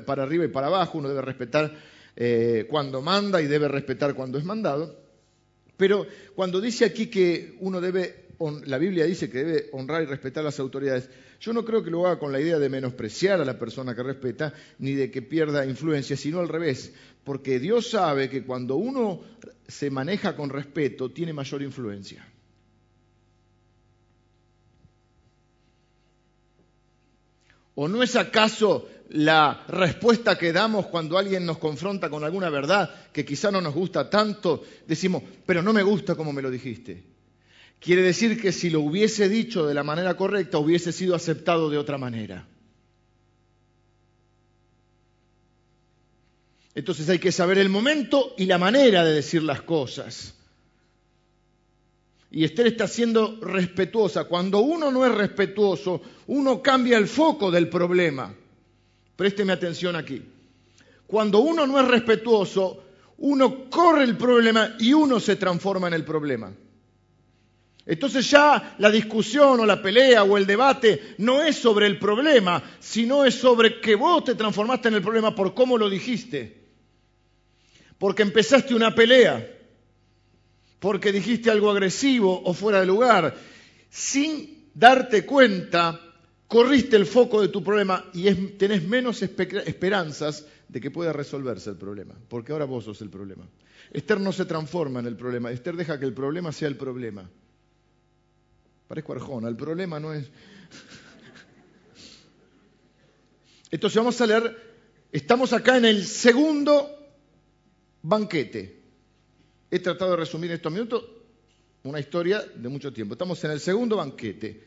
para 0.04 0.24
arriba 0.24 0.44
y 0.44 0.48
para 0.48 0.66
abajo, 0.66 0.98
uno 0.98 1.08
debe 1.08 1.22
respetar 1.22 1.74
eh, 2.16 2.66
cuando 2.68 3.00
manda 3.00 3.40
y 3.40 3.46
debe 3.46 3.66
respetar 3.66 4.12
cuando 4.14 4.36
es 4.36 4.44
mandado, 4.44 4.94
pero 5.78 6.06
cuando 6.34 6.60
dice 6.60 6.84
aquí 6.84 7.06
que 7.06 7.56
uno 7.60 7.80
debe, 7.80 8.27
la 8.38 8.78
Biblia 8.78 9.04
dice 9.04 9.28
que 9.28 9.38
debe 9.38 9.68
honrar 9.72 10.02
y 10.02 10.06
respetar 10.06 10.44
las 10.44 10.60
autoridades, 10.60 11.10
yo 11.40 11.52
no 11.52 11.64
creo 11.64 11.82
que 11.82 11.90
lo 11.90 12.06
haga 12.06 12.18
con 12.18 12.30
la 12.30 12.40
idea 12.40 12.58
de 12.58 12.68
menospreciar 12.68 13.40
a 13.40 13.44
la 13.44 13.58
persona 13.58 13.94
que 13.94 14.02
respeta, 14.02 14.54
ni 14.78 14.94
de 14.94 15.10
que 15.10 15.22
pierda 15.22 15.66
influencia, 15.66 16.16
sino 16.16 16.38
al 16.38 16.48
revés, 16.48 16.92
porque 17.24 17.58
Dios 17.58 17.90
sabe 17.90 18.30
que 18.30 18.44
cuando 18.44 18.76
uno 18.76 19.20
se 19.66 19.90
maneja 19.90 20.36
con 20.36 20.50
respeto, 20.50 21.10
tiene 21.10 21.32
mayor 21.32 21.62
influencia. 21.62 22.26
¿O 27.74 27.86
no 27.86 28.02
es 28.02 28.16
acaso 28.16 28.88
la 29.10 29.64
respuesta 29.68 30.36
que 30.36 30.52
damos 30.52 30.86
cuando 30.86 31.16
alguien 31.16 31.46
nos 31.46 31.58
confronta 31.58 32.10
con 32.10 32.24
alguna 32.24 32.50
verdad 32.50 32.92
que 33.12 33.24
quizá 33.24 33.50
no 33.50 33.60
nos 33.60 33.74
gusta 33.74 34.10
tanto? 34.10 34.64
Decimos, 34.86 35.22
pero 35.46 35.62
no 35.62 35.72
me 35.72 35.82
gusta 35.82 36.14
como 36.14 36.32
me 36.32 36.42
lo 36.42 36.50
dijiste. 36.50 37.17
Quiere 37.80 38.02
decir 38.02 38.40
que 38.40 38.52
si 38.52 38.70
lo 38.70 38.80
hubiese 38.80 39.28
dicho 39.28 39.66
de 39.66 39.74
la 39.74 39.84
manera 39.84 40.16
correcta, 40.16 40.58
hubiese 40.58 40.92
sido 40.92 41.14
aceptado 41.14 41.70
de 41.70 41.78
otra 41.78 41.96
manera. 41.98 42.46
Entonces 46.74 47.08
hay 47.08 47.18
que 47.18 47.32
saber 47.32 47.58
el 47.58 47.68
momento 47.68 48.34
y 48.36 48.46
la 48.46 48.58
manera 48.58 49.04
de 49.04 49.12
decir 49.12 49.42
las 49.42 49.62
cosas. 49.62 50.34
Y 52.30 52.44
Esther 52.44 52.66
está 52.66 52.86
siendo 52.86 53.38
respetuosa. 53.40 54.24
Cuando 54.24 54.60
uno 54.60 54.90
no 54.90 55.04
es 55.06 55.14
respetuoso, 55.14 56.02
uno 56.26 56.62
cambia 56.62 56.98
el 56.98 57.08
foco 57.08 57.50
del 57.50 57.68
problema. 57.68 58.34
Présteme 59.16 59.52
atención 59.52 59.96
aquí. 59.96 60.22
Cuando 61.06 61.40
uno 61.40 61.66
no 61.66 61.80
es 61.80 61.88
respetuoso, 61.88 62.84
uno 63.18 63.70
corre 63.70 64.04
el 64.04 64.16
problema 64.16 64.76
y 64.78 64.92
uno 64.92 65.18
se 65.18 65.36
transforma 65.36 65.88
en 65.88 65.94
el 65.94 66.04
problema. 66.04 66.52
Entonces 67.88 68.30
ya 68.30 68.76
la 68.78 68.90
discusión 68.90 69.60
o 69.60 69.64
la 69.64 69.80
pelea 69.80 70.22
o 70.22 70.36
el 70.36 70.44
debate 70.44 71.14
no 71.16 71.42
es 71.42 71.56
sobre 71.56 71.86
el 71.86 71.98
problema, 71.98 72.62
sino 72.78 73.24
es 73.24 73.34
sobre 73.34 73.80
que 73.80 73.94
vos 73.94 74.24
te 74.24 74.34
transformaste 74.34 74.88
en 74.88 74.94
el 74.94 75.02
problema 75.02 75.34
por 75.34 75.54
cómo 75.54 75.78
lo 75.78 75.88
dijiste. 75.88 76.68
Porque 77.96 78.20
empezaste 78.20 78.74
una 78.74 78.94
pelea, 78.94 79.56
porque 80.78 81.12
dijiste 81.12 81.50
algo 81.50 81.70
agresivo 81.70 82.42
o 82.44 82.52
fuera 82.52 82.80
de 82.80 82.86
lugar, 82.86 83.34
sin 83.88 84.68
darte 84.74 85.24
cuenta, 85.24 85.98
corriste 86.46 86.94
el 86.94 87.06
foco 87.06 87.40
de 87.40 87.48
tu 87.48 87.64
problema 87.64 88.04
y 88.12 88.30
tenés 88.58 88.86
menos 88.86 89.22
esperanzas 89.22 90.44
de 90.68 90.78
que 90.78 90.90
pueda 90.90 91.14
resolverse 91.14 91.70
el 91.70 91.76
problema, 91.76 92.14
porque 92.28 92.52
ahora 92.52 92.66
vos 92.66 92.84
sos 92.84 93.00
el 93.00 93.08
problema. 93.08 93.48
Esther 93.90 94.20
no 94.20 94.30
se 94.30 94.44
transforma 94.44 95.00
en 95.00 95.06
el 95.06 95.16
problema, 95.16 95.50
Esther 95.50 95.74
deja 95.74 95.98
que 95.98 96.04
el 96.04 96.12
problema 96.12 96.52
sea 96.52 96.68
el 96.68 96.76
problema. 96.76 97.26
Parezco 98.88 99.12
Arjona, 99.12 99.48
el 99.48 99.56
problema 99.56 100.00
no 100.00 100.14
es... 100.14 100.26
Entonces 103.70 103.98
vamos 103.98 104.18
a 104.18 104.26
leer, 104.26 104.56
estamos 105.12 105.52
acá 105.52 105.76
en 105.76 105.84
el 105.84 106.06
segundo 106.06 106.88
banquete. 108.00 108.80
He 109.70 109.78
tratado 109.80 110.12
de 110.12 110.16
resumir 110.16 110.50
en 110.50 110.56
estos 110.56 110.72
minutos 110.72 111.04
una 111.82 112.00
historia 112.00 112.42
de 112.54 112.68
mucho 112.70 112.90
tiempo. 112.90 113.12
Estamos 113.12 113.44
en 113.44 113.50
el 113.50 113.60
segundo 113.60 113.96
banquete. 113.96 114.66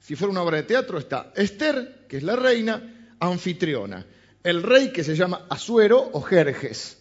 Si 0.00 0.16
fuera 0.16 0.32
una 0.32 0.42
obra 0.42 0.56
de 0.56 0.64
teatro 0.64 0.98
está 0.98 1.32
Esther, 1.36 2.06
que 2.08 2.16
es 2.16 2.24
la 2.24 2.34
reina, 2.34 3.14
anfitriona. 3.20 4.04
El 4.42 4.64
rey 4.64 4.92
que 4.92 5.04
se 5.04 5.14
llama 5.14 5.46
Asuero 5.48 6.10
o 6.12 6.20
Jerjes, 6.20 6.98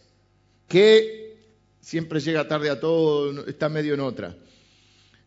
que 0.67 1.35
siempre 1.81 2.19
llega 2.19 2.47
tarde 2.47 2.69
a 2.69 2.79
todo, 2.79 3.47
está 3.47 3.69
medio 3.69 3.95
en 3.95 4.01
otra. 4.01 4.37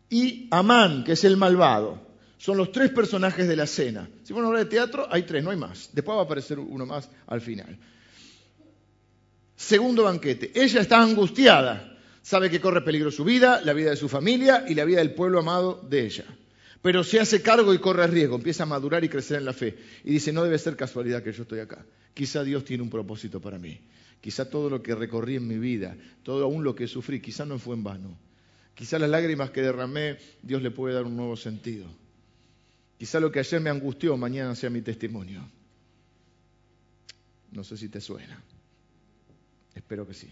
Y 0.09 0.47
Amán, 0.51 1.03
que 1.03 1.13
es 1.13 1.23
el 1.23 1.37
malvado. 1.37 2.07
Son 2.37 2.55
los 2.57 2.71
tres 2.71 2.91
personajes 2.91 3.47
de 3.47 3.55
la 3.55 3.65
cena. 3.65 4.09
Si 4.23 4.33
fuera 4.33 4.47
una 4.47 4.49
obra 4.49 4.63
de 4.63 4.69
teatro, 4.69 5.07
hay 5.09 5.23
tres, 5.23 5.43
no 5.43 5.49
hay 5.49 5.57
más. 5.57 5.89
Después 5.91 6.15
va 6.15 6.21
a 6.21 6.25
aparecer 6.25 6.59
uno 6.59 6.85
más 6.85 7.09
al 7.25 7.41
final. 7.41 7.77
Segundo 9.55 10.03
banquete. 10.03 10.51
Ella 10.53 10.81
está 10.81 11.01
angustiada. 11.01 11.97
Sabe 12.21 12.49
que 12.49 12.61
corre 12.61 12.81
peligro 12.81 13.09
su 13.09 13.23
vida, 13.23 13.61
la 13.63 13.73
vida 13.73 13.89
de 13.89 13.95
su 13.95 14.07
familia 14.07 14.65
y 14.67 14.75
la 14.75 14.85
vida 14.85 14.99
del 14.99 15.13
pueblo 15.13 15.39
amado 15.39 15.81
de 15.89 16.05
ella. 16.05 16.25
Pero 16.81 17.03
se 17.03 17.19
hace 17.19 17.41
cargo 17.41 17.73
y 17.73 17.79
corre 17.79 18.05
riesgo, 18.05 18.35
empieza 18.35 18.63
a 18.63 18.65
madurar 18.67 19.03
y 19.03 19.09
crecer 19.09 19.39
en 19.39 19.45
la 19.45 19.53
fe. 19.53 19.77
Y 20.03 20.11
dice, 20.11 20.31
no 20.31 20.43
debe 20.43 20.59
ser 20.59 20.75
casualidad 20.75 21.23
que 21.23 21.31
yo 21.31 21.43
estoy 21.43 21.59
acá. 21.59 21.85
Quizá 22.13 22.43
Dios 22.43 22.63
tiene 22.65 22.83
un 22.83 22.89
propósito 22.89 23.41
para 23.41 23.57
mí. 23.57 23.79
Quizá 24.21 24.49
todo 24.49 24.69
lo 24.69 24.83
que 24.83 24.93
recorrí 24.93 25.35
en 25.35 25.47
mi 25.47 25.57
vida, 25.57 25.95
todo 26.23 26.43
aún 26.43 26.63
lo 26.63 26.75
que 26.75 26.87
sufrí, 26.87 27.21
quizá 27.21 27.45
no 27.45 27.59
fue 27.59 27.75
en 27.75 27.83
vano. 27.83 28.17
Quizá 28.77 28.99
las 28.99 29.09
lágrimas 29.09 29.49
que 29.49 29.63
derramé, 29.63 30.19
Dios 30.43 30.61
le 30.61 30.69
puede 30.69 30.93
dar 30.93 31.05
un 31.05 31.17
nuevo 31.17 31.35
sentido. 31.35 31.87
Quizá 32.99 33.19
lo 33.19 33.31
que 33.31 33.39
ayer 33.39 33.59
me 33.59 33.71
angustió, 33.71 34.15
mañana 34.17 34.53
sea 34.53 34.69
mi 34.69 34.83
testimonio. 34.83 35.43
No 37.51 37.63
sé 37.63 37.75
si 37.75 37.89
te 37.89 37.99
suena. 37.99 38.39
Espero 39.73 40.05
que 40.05 40.13
sí. 40.13 40.29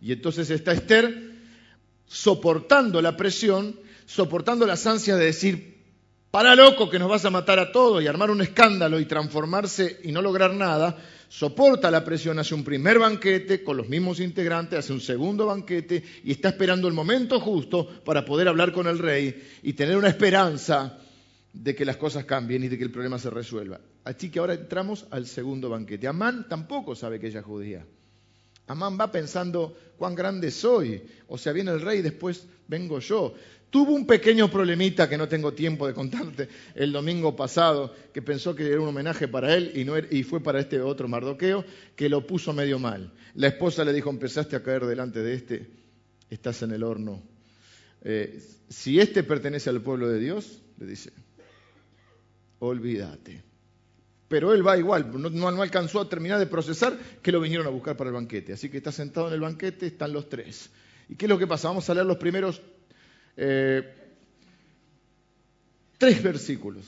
Y 0.00 0.10
entonces 0.10 0.50
está 0.50 0.72
Esther 0.72 1.34
soportando 2.06 3.00
la 3.00 3.16
presión, 3.16 3.78
soportando 4.06 4.66
las 4.66 4.88
ansias 4.88 5.16
de 5.16 5.26
decir, 5.26 5.73
para 6.34 6.56
loco 6.56 6.90
que 6.90 6.98
nos 6.98 7.08
vas 7.08 7.24
a 7.24 7.30
matar 7.30 7.60
a 7.60 7.70
todos 7.70 8.02
y 8.02 8.08
armar 8.08 8.28
un 8.28 8.40
escándalo 8.40 8.98
y 8.98 9.04
transformarse 9.04 10.00
y 10.02 10.10
no 10.10 10.20
lograr 10.20 10.52
nada, 10.52 10.96
soporta 11.28 11.92
la 11.92 12.02
presión, 12.02 12.40
hace 12.40 12.56
un 12.56 12.64
primer 12.64 12.98
banquete 12.98 13.62
con 13.62 13.76
los 13.76 13.88
mismos 13.88 14.18
integrantes, 14.18 14.80
hace 14.80 14.92
un 14.92 15.00
segundo 15.00 15.46
banquete 15.46 16.02
y 16.24 16.32
está 16.32 16.48
esperando 16.48 16.88
el 16.88 16.92
momento 16.92 17.38
justo 17.38 17.86
para 18.04 18.24
poder 18.24 18.48
hablar 18.48 18.72
con 18.72 18.88
el 18.88 18.98
rey 18.98 19.44
y 19.62 19.74
tener 19.74 19.96
una 19.96 20.08
esperanza 20.08 20.98
de 21.52 21.72
que 21.72 21.84
las 21.84 21.98
cosas 21.98 22.24
cambien 22.24 22.64
y 22.64 22.68
de 22.68 22.78
que 22.78 22.84
el 22.84 22.90
problema 22.90 23.20
se 23.20 23.30
resuelva. 23.30 23.78
Así 24.02 24.28
que 24.28 24.40
ahora 24.40 24.54
entramos 24.54 25.06
al 25.12 25.28
segundo 25.28 25.68
banquete. 25.68 26.08
Amán 26.08 26.48
tampoco 26.48 26.96
sabe 26.96 27.20
que 27.20 27.28
ella 27.28 27.38
es 27.38 27.46
judía. 27.46 27.86
Amán 28.66 28.98
va 28.98 29.12
pensando, 29.12 29.76
cuán 29.96 30.14
grande 30.14 30.50
soy. 30.50 31.02
O 31.28 31.36
sea, 31.36 31.52
viene 31.52 31.70
el 31.70 31.80
rey 31.80 31.98
y 31.98 32.02
después 32.02 32.46
vengo 32.66 32.98
yo. 32.98 33.34
Tuvo 33.70 33.92
un 33.92 34.06
pequeño 34.06 34.50
problemita 34.50 35.08
que 35.08 35.18
no 35.18 35.28
tengo 35.28 35.52
tiempo 35.52 35.86
de 35.86 35.94
contarte 35.94 36.48
el 36.74 36.92
domingo 36.92 37.34
pasado, 37.34 37.92
que 38.12 38.22
pensó 38.22 38.54
que 38.54 38.66
era 38.66 38.80
un 38.80 38.88
homenaje 38.88 39.26
para 39.26 39.54
él 39.54 39.72
y, 39.74 39.84
no 39.84 39.98
y 39.98 40.22
fue 40.22 40.40
para 40.40 40.60
este 40.60 40.80
otro 40.80 41.08
Mardoqueo, 41.08 41.64
que 41.96 42.08
lo 42.08 42.26
puso 42.26 42.52
medio 42.52 42.78
mal. 42.78 43.12
La 43.34 43.48
esposa 43.48 43.84
le 43.84 43.92
dijo, 43.92 44.10
empezaste 44.10 44.54
a 44.54 44.62
caer 44.62 44.86
delante 44.86 45.20
de 45.20 45.34
este, 45.34 45.70
estás 46.30 46.62
en 46.62 46.70
el 46.70 46.84
horno. 46.84 47.20
Eh, 48.02 48.40
si 48.68 49.00
este 49.00 49.24
pertenece 49.24 49.70
al 49.70 49.82
pueblo 49.82 50.08
de 50.08 50.20
Dios, 50.20 50.60
le 50.78 50.86
dice, 50.86 51.12
olvídate 52.60 53.53
pero 54.34 54.52
él 54.52 54.66
va 54.66 54.76
igual, 54.76 55.12
no, 55.14 55.62
alcanzó 55.62 56.00
a 56.00 56.08
terminar 56.08 56.40
de 56.40 56.46
procesar 56.46 56.98
que 57.22 57.30
lo 57.30 57.40
vinieron 57.40 57.68
a 57.68 57.70
buscar 57.70 57.96
para 57.96 58.10
el 58.10 58.14
banquete. 58.14 58.52
Así 58.52 58.68
que 58.68 58.78
está 58.78 58.90
sentado 58.90 59.28
en 59.28 59.34
el 59.34 59.40
banquete, 59.40 59.86
están 59.86 60.12
los 60.12 60.28
tres. 60.28 60.70
¿Y 61.08 61.14
qué 61.14 61.26
es 61.26 61.28
lo 61.28 61.38
que 61.38 61.46
pasa? 61.46 61.68
Vamos 61.68 61.88
a 61.88 61.94
leer 61.94 62.04
los 62.04 62.16
primeros 62.16 62.60
eh, 63.36 63.94
tres 65.98 66.20
versículos. 66.20 66.84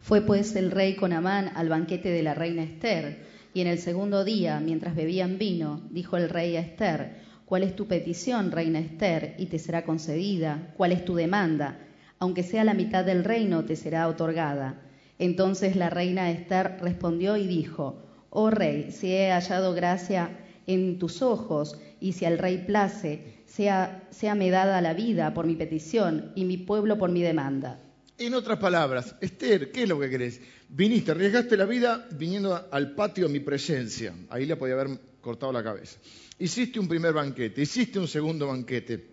Fue 0.00 0.22
pues 0.22 0.56
el 0.56 0.70
rey 0.70 0.96
con 0.96 1.12
Amán 1.12 1.52
al 1.54 1.68
banquete 1.68 2.08
de 2.08 2.22
la 2.22 2.32
reina 2.32 2.62
Esther, 2.62 3.26
y 3.52 3.60
en 3.60 3.66
el 3.66 3.78
segundo 3.78 4.24
día, 4.24 4.58
mientras 4.58 4.96
bebían 4.96 5.36
vino, 5.36 5.82
dijo 5.90 6.16
el 6.16 6.30
rey 6.30 6.56
a 6.56 6.60
Esther, 6.60 7.16
¿cuál 7.44 7.62
es 7.62 7.76
tu 7.76 7.86
petición, 7.86 8.52
reina 8.52 8.78
Esther? 8.78 9.34
Y 9.36 9.46
te 9.46 9.58
será 9.58 9.84
concedida. 9.84 10.72
¿Cuál 10.78 10.92
es 10.92 11.04
tu 11.04 11.14
demanda? 11.14 11.78
Aunque 12.18 12.42
sea 12.42 12.64
la 12.64 12.72
mitad 12.72 13.04
del 13.04 13.22
reino, 13.22 13.66
te 13.66 13.76
será 13.76 14.08
otorgada. 14.08 14.80
Entonces 15.18 15.76
la 15.76 15.90
reina 15.90 16.30
Esther 16.30 16.78
respondió 16.80 17.36
y 17.36 17.46
dijo, 17.46 18.02
Oh 18.30 18.50
rey, 18.50 18.90
si 18.90 19.12
he 19.12 19.30
hallado 19.30 19.74
gracia 19.74 20.40
en 20.66 20.98
tus 20.98 21.22
ojos, 21.22 21.78
y 22.00 22.12
si 22.12 22.24
al 22.24 22.36
rey 22.38 22.64
place, 22.66 23.44
sea, 23.46 24.34
me 24.36 24.50
dada 24.50 24.80
la 24.80 24.92
vida 24.92 25.32
por 25.32 25.46
mi 25.46 25.54
petición 25.54 26.32
y 26.34 26.44
mi 26.44 26.58
pueblo 26.58 26.98
por 26.98 27.10
mi 27.10 27.22
demanda. 27.22 27.80
En 28.18 28.34
otras 28.34 28.58
palabras, 28.58 29.16
Esther, 29.20 29.72
¿qué 29.72 29.84
es 29.84 29.88
lo 29.88 29.98
que 29.98 30.10
querés? 30.10 30.40
Viniste, 30.68 31.12
arriesgaste 31.12 31.56
la 31.56 31.64
vida 31.64 32.06
viniendo 32.12 32.68
al 32.70 32.94
patio 32.94 33.26
a 33.26 33.28
mi 33.28 33.40
presencia. 33.40 34.14
Ahí 34.28 34.46
le 34.46 34.56
podía 34.56 34.74
haber 34.74 34.98
cortado 35.20 35.52
la 35.52 35.62
cabeza. 35.62 35.98
Hiciste 36.38 36.78
un 36.78 36.88
primer 36.88 37.12
banquete, 37.12 37.62
hiciste 37.62 37.98
un 37.98 38.08
segundo 38.08 38.48
banquete. 38.48 39.10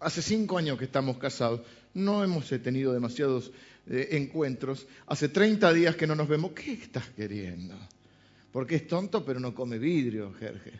Hace 0.00 0.22
cinco 0.22 0.58
años 0.58 0.78
que 0.78 0.84
estamos 0.84 1.18
casados, 1.18 1.62
no 1.94 2.22
hemos 2.22 2.48
tenido 2.62 2.92
demasiados 2.92 3.50
encuentros. 3.86 4.86
Hace 5.06 5.28
30 5.28 5.72
días 5.72 5.96
que 5.96 6.06
no 6.06 6.14
nos 6.14 6.28
vemos. 6.28 6.52
¿Qué 6.52 6.72
estás 6.72 7.08
queriendo? 7.10 7.74
Porque 8.52 8.76
es 8.76 8.86
tonto, 8.86 9.24
pero 9.24 9.40
no 9.40 9.54
come 9.54 9.78
vidrio, 9.78 10.32
Jerje. 10.38 10.72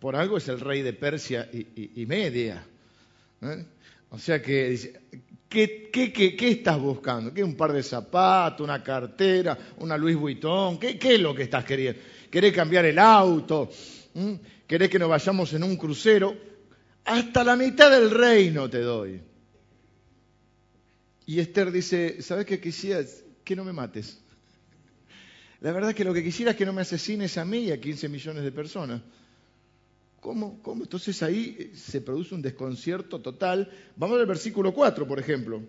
Por 0.00 0.16
algo 0.16 0.38
es 0.38 0.48
el 0.48 0.60
rey 0.60 0.82
de 0.82 0.92
Persia 0.92 1.48
y, 1.52 2.06
Media. 2.06 2.64
¿eh? 3.42 3.64
O 4.10 4.18
sea 4.18 4.40
que 4.40 4.70
dice, 4.70 5.00
¿qué, 5.48 5.90
qué, 5.92 6.36
estás 6.48 6.80
buscando? 6.80 7.34
¿Qué 7.34 7.42
un 7.42 7.56
par 7.56 7.72
de 7.72 7.82
zapatos, 7.82 8.64
una 8.64 8.82
cartera, 8.82 9.58
una 9.78 9.98
Louis 9.98 10.16
Vuitton? 10.16 10.78
¿Qué, 10.78 10.98
es 11.00 11.20
lo 11.20 11.34
que 11.34 11.42
estás 11.42 11.64
queriendo? 11.64 12.00
¿Querés 12.30 12.52
cambiar 12.54 12.84
el 12.84 12.98
auto? 12.98 13.68
¿Mm? 14.14 14.34
¿Querés 14.66 14.88
que 14.88 14.98
nos 14.98 15.08
vayamos 15.08 15.52
en 15.52 15.64
un 15.64 15.76
crucero? 15.76 16.34
Hasta 17.04 17.42
la 17.42 17.56
mitad 17.56 17.90
del 17.90 18.10
reino 18.10 18.70
te 18.70 18.80
doy. 18.80 19.20
Y 21.28 21.40
Esther 21.40 21.70
dice, 21.70 22.22
¿sabes 22.22 22.46
qué 22.46 22.58
quisieras? 22.58 23.22
Que 23.44 23.54
no 23.54 23.62
me 23.62 23.74
mates. 23.74 24.18
La 25.60 25.72
verdad 25.72 25.90
es 25.90 25.96
que 25.96 26.02
lo 26.02 26.14
que 26.14 26.24
quisiera 26.24 26.52
es 26.52 26.56
que 26.56 26.64
no 26.64 26.72
me 26.72 26.80
asesines 26.80 27.36
a 27.36 27.44
mí 27.44 27.64
y 27.64 27.70
a 27.70 27.78
15 27.78 28.08
millones 28.08 28.44
de 28.44 28.50
personas. 28.50 29.02
¿Cómo? 30.20 30.58
¿Cómo? 30.62 30.84
Entonces 30.84 31.22
ahí 31.22 31.70
se 31.74 32.00
produce 32.00 32.34
un 32.34 32.40
desconcierto 32.40 33.20
total. 33.20 33.70
Vamos 33.96 34.18
al 34.18 34.24
versículo 34.24 34.72
4, 34.72 35.06
por 35.06 35.18
ejemplo. 35.18 35.60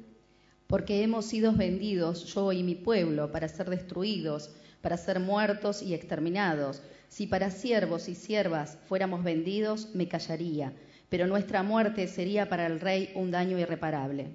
Porque 0.66 1.04
hemos 1.04 1.26
sido 1.26 1.52
vendidos, 1.52 2.34
yo 2.34 2.54
y 2.54 2.64
mi 2.64 2.76
pueblo, 2.76 3.30
para 3.30 3.50
ser 3.50 3.70
destruidos, 3.70 4.52
para 4.82 4.96
ser 4.96 5.20
muertos 5.20 5.82
y 5.82 5.94
exterminados. 5.94 6.82
Si 7.10 7.28
para 7.28 7.52
siervos 7.52 8.08
y 8.08 8.16
siervas 8.16 8.78
fuéramos 8.88 9.26
vendidos, 9.26 9.90
me 9.94 10.08
callaría, 10.08 10.72
pero 11.10 11.28
nuestra 11.28 11.64
muerte 11.64 12.08
sería 12.08 12.48
para 12.48 12.66
el 12.66 12.80
rey 12.80 13.12
un 13.14 13.30
daño 13.30 13.60
irreparable 13.60 14.30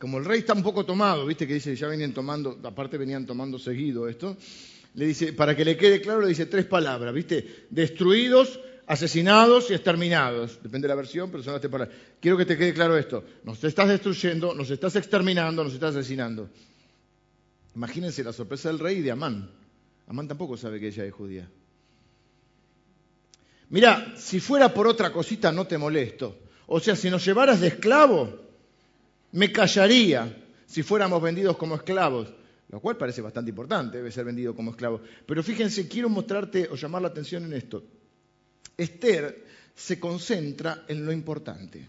como 0.00 0.16
el 0.16 0.24
rey 0.24 0.40
está 0.40 0.54
un 0.54 0.62
poco 0.62 0.86
tomado, 0.86 1.26
viste 1.26 1.46
que 1.46 1.52
dice, 1.52 1.76
ya 1.76 1.86
venían 1.86 2.14
tomando, 2.14 2.58
aparte 2.64 2.96
venían 2.96 3.26
tomando 3.26 3.58
seguido 3.58 4.08
esto, 4.08 4.34
le 4.94 5.04
dice, 5.04 5.34
para 5.34 5.54
que 5.54 5.62
le 5.62 5.76
quede 5.76 6.00
claro, 6.00 6.22
le 6.22 6.28
dice 6.28 6.46
tres 6.46 6.64
palabras, 6.64 7.12
viste, 7.12 7.66
destruidos, 7.68 8.58
asesinados 8.86 9.70
y 9.70 9.74
exterminados. 9.74 10.58
Depende 10.62 10.86
de 10.86 10.88
la 10.88 10.94
versión, 10.94 11.30
pero 11.30 11.42
son 11.42 11.52
las 11.52 11.60
tres 11.60 11.70
palabras. 11.70 11.94
Quiero 12.18 12.38
que 12.38 12.46
te 12.46 12.56
quede 12.56 12.72
claro 12.72 12.96
esto, 12.96 13.22
nos 13.44 13.62
estás 13.62 13.88
destruyendo, 13.88 14.54
nos 14.54 14.70
estás 14.70 14.96
exterminando, 14.96 15.62
nos 15.62 15.74
estás 15.74 15.94
asesinando. 15.94 16.48
Imagínense 17.76 18.24
la 18.24 18.32
sorpresa 18.32 18.70
del 18.70 18.78
rey 18.78 18.96
y 18.96 19.02
de 19.02 19.10
Amán. 19.10 19.50
Amán 20.06 20.26
tampoco 20.26 20.56
sabe 20.56 20.80
que 20.80 20.88
ella 20.88 21.04
es 21.04 21.12
judía. 21.12 21.46
Mira, 23.68 24.14
si 24.16 24.40
fuera 24.40 24.72
por 24.72 24.86
otra 24.86 25.12
cosita 25.12 25.52
no 25.52 25.66
te 25.66 25.76
molesto. 25.76 26.38
O 26.68 26.80
sea, 26.80 26.96
si 26.96 27.10
nos 27.10 27.22
llevaras 27.22 27.60
de 27.60 27.68
esclavo, 27.68 28.49
me 29.32 29.52
callaría 29.52 30.36
si 30.66 30.82
fuéramos 30.82 31.20
vendidos 31.20 31.56
como 31.56 31.74
esclavos, 31.74 32.32
lo 32.68 32.80
cual 32.80 32.96
parece 32.96 33.20
bastante 33.20 33.50
importante, 33.50 33.96
debe 33.98 34.12
ser 34.12 34.24
vendido 34.24 34.54
como 34.54 34.70
esclavo. 34.70 35.00
Pero 35.26 35.42
fíjense, 35.42 35.88
quiero 35.88 36.08
mostrarte 36.08 36.68
o 36.70 36.76
llamar 36.76 37.02
la 37.02 37.08
atención 37.08 37.44
en 37.44 37.54
esto. 37.54 37.82
Esther 38.76 39.44
se 39.74 39.98
concentra 39.98 40.84
en 40.86 41.04
lo 41.04 41.12
importante. 41.12 41.86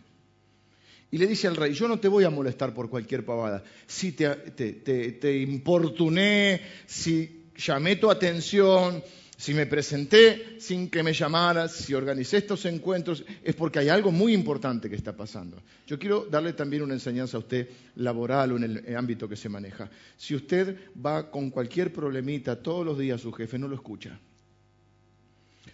Y 1.11 1.17
le 1.17 1.27
dice 1.27 1.47
al 1.47 1.57
rey, 1.57 1.73
yo 1.73 1.87
no 1.87 1.99
te 1.99 2.07
voy 2.07 2.23
a 2.23 2.29
molestar 2.29 2.73
por 2.73 2.89
cualquier 2.89 3.25
pavada. 3.25 3.63
Si 3.85 4.13
te, 4.13 4.33
te 4.33 5.37
importuné, 5.37 6.61
si 6.85 7.51
llamé 7.55 7.97
tu 7.97 8.09
atención, 8.09 9.03
Si 9.41 9.55
me 9.55 9.65
presenté 9.65 10.59
sin 10.59 10.87
que 10.87 11.01
me 11.01 11.13
llamara, 11.13 11.67
si 11.67 11.95
organicé 11.95 12.37
estos 12.37 12.63
encuentros, 12.65 13.25
es 13.43 13.55
porque 13.55 13.79
hay 13.79 13.89
algo 13.89 14.11
muy 14.11 14.35
importante 14.35 14.87
que 14.87 14.95
está 14.95 15.17
pasando. 15.17 15.59
Yo 15.87 15.97
quiero 15.97 16.27
darle 16.29 16.53
también 16.53 16.83
una 16.83 16.93
enseñanza 16.93 17.37
a 17.37 17.39
usted 17.39 17.67
laboral 17.95 18.51
o 18.51 18.57
en 18.57 18.83
el 18.85 18.95
ámbito 18.95 19.27
que 19.27 19.35
se 19.35 19.49
maneja. 19.49 19.89
Si 20.15 20.35
usted 20.35 20.91
va 21.03 21.31
con 21.31 21.49
cualquier 21.49 21.91
problemita 21.91 22.61
todos 22.61 22.85
los 22.85 22.99
días 22.99 23.19
su 23.19 23.31
jefe, 23.31 23.57
no 23.57 23.67
lo 23.67 23.73
escucha. 23.73 24.19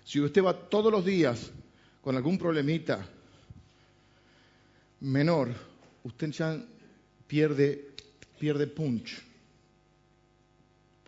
Si 0.05 0.21
usted 0.21 0.41
va 0.41 0.53
todos 0.53 0.89
los 0.89 1.03
días 1.03 1.51
con 1.99 2.15
algún 2.15 2.37
problemita 2.37 3.05
menor, 5.01 5.53
usted 6.03 6.31
ya 6.31 6.57
pierde, 7.27 7.89
pierde 8.39 8.65
punch. 8.67 9.21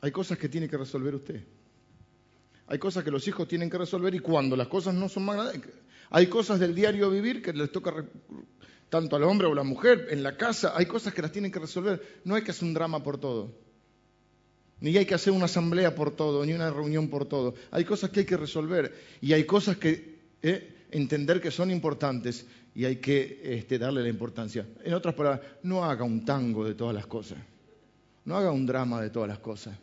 Hay 0.01 0.11
cosas 0.11 0.37
que 0.37 0.49
tiene 0.49 0.67
que 0.67 0.75
resolver 0.75 1.15
usted. 1.15 1.41
Hay 2.69 2.77
cosas 2.77 3.03
que 3.03 3.09
los 3.09 3.27
hijos 3.27 3.47
tienen 3.47 3.67
que 3.67 3.79
resolver 3.79 4.13
y 4.13 4.19
cuando 4.19 4.55
las 4.55 4.67
cosas 4.67 4.93
no 4.93 5.09
son 5.09 5.25
más 5.25 5.37
grandes, 5.37 5.71
hay 6.11 6.27
cosas 6.27 6.59
del 6.59 6.75
diario 6.75 7.09
vivir 7.09 7.41
que 7.41 7.51
les 7.51 7.71
toca 7.71 8.05
tanto 8.89 9.15
al 9.15 9.23
hombre 9.23 9.47
o 9.47 9.53
a 9.53 9.55
la 9.55 9.63
mujer, 9.63 10.07
en 10.11 10.21
la 10.21 10.37
casa, 10.37 10.73
hay 10.75 10.85
cosas 10.85 11.13
que 11.13 11.23
las 11.23 11.31
tienen 11.31 11.51
que 11.51 11.57
resolver. 11.57 12.21
No 12.25 12.35
hay 12.35 12.43
que 12.43 12.51
hacer 12.51 12.67
un 12.67 12.75
drama 12.75 13.01
por 13.01 13.17
todo. 13.17 13.51
Ni 14.81 14.95
hay 14.95 15.05
que 15.05 15.15
hacer 15.15 15.33
una 15.33 15.45
asamblea 15.45 15.95
por 15.95 16.15
todo, 16.15 16.45
ni 16.45 16.53
una 16.53 16.69
reunión 16.69 17.09
por 17.09 17.25
todo. 17.25 17.55
Hay 17.71 17.85
cosas 17.85 18.11
que 18.11 18.21
hay 18.21 18.25
que 18.27 18.37
resolver 18.37 18.93
y 19.19 19.33
hay 19.33 19.45
cosas 19.45 19.77
que 19.77 20.19
eh, 20.43 20.85
entender 20.91 21.41
que 21.41 21.49
son 21.49 21.71
importantes 21.71 22.45
y 22.75 22.85
hay 22.85 22.97
que 22.97 23.41
este, 23.43 23.79
darle 23.79 24.03
la 24.03 24.09
importancia. 24.09 24.67
En 24.83 24.93
otras 24.93 25.15
palabras, 25.15 25.41
no 25.63 25.83
haga 25.83 26.03
un 26.03 26.23
tango 26.23 26.65
de 26.65 26.75
todas 26.75 26.93
las 26.93 27.07
cosas. 27.07 27.39
No 28.25 28.37
haga 28.37 28.51
un 28.51 28.67
drama 28.67 29.01
de 29.01 29.09
todas 29.09 29.27
las 29.27 29.39
cosas. 29.39 29.75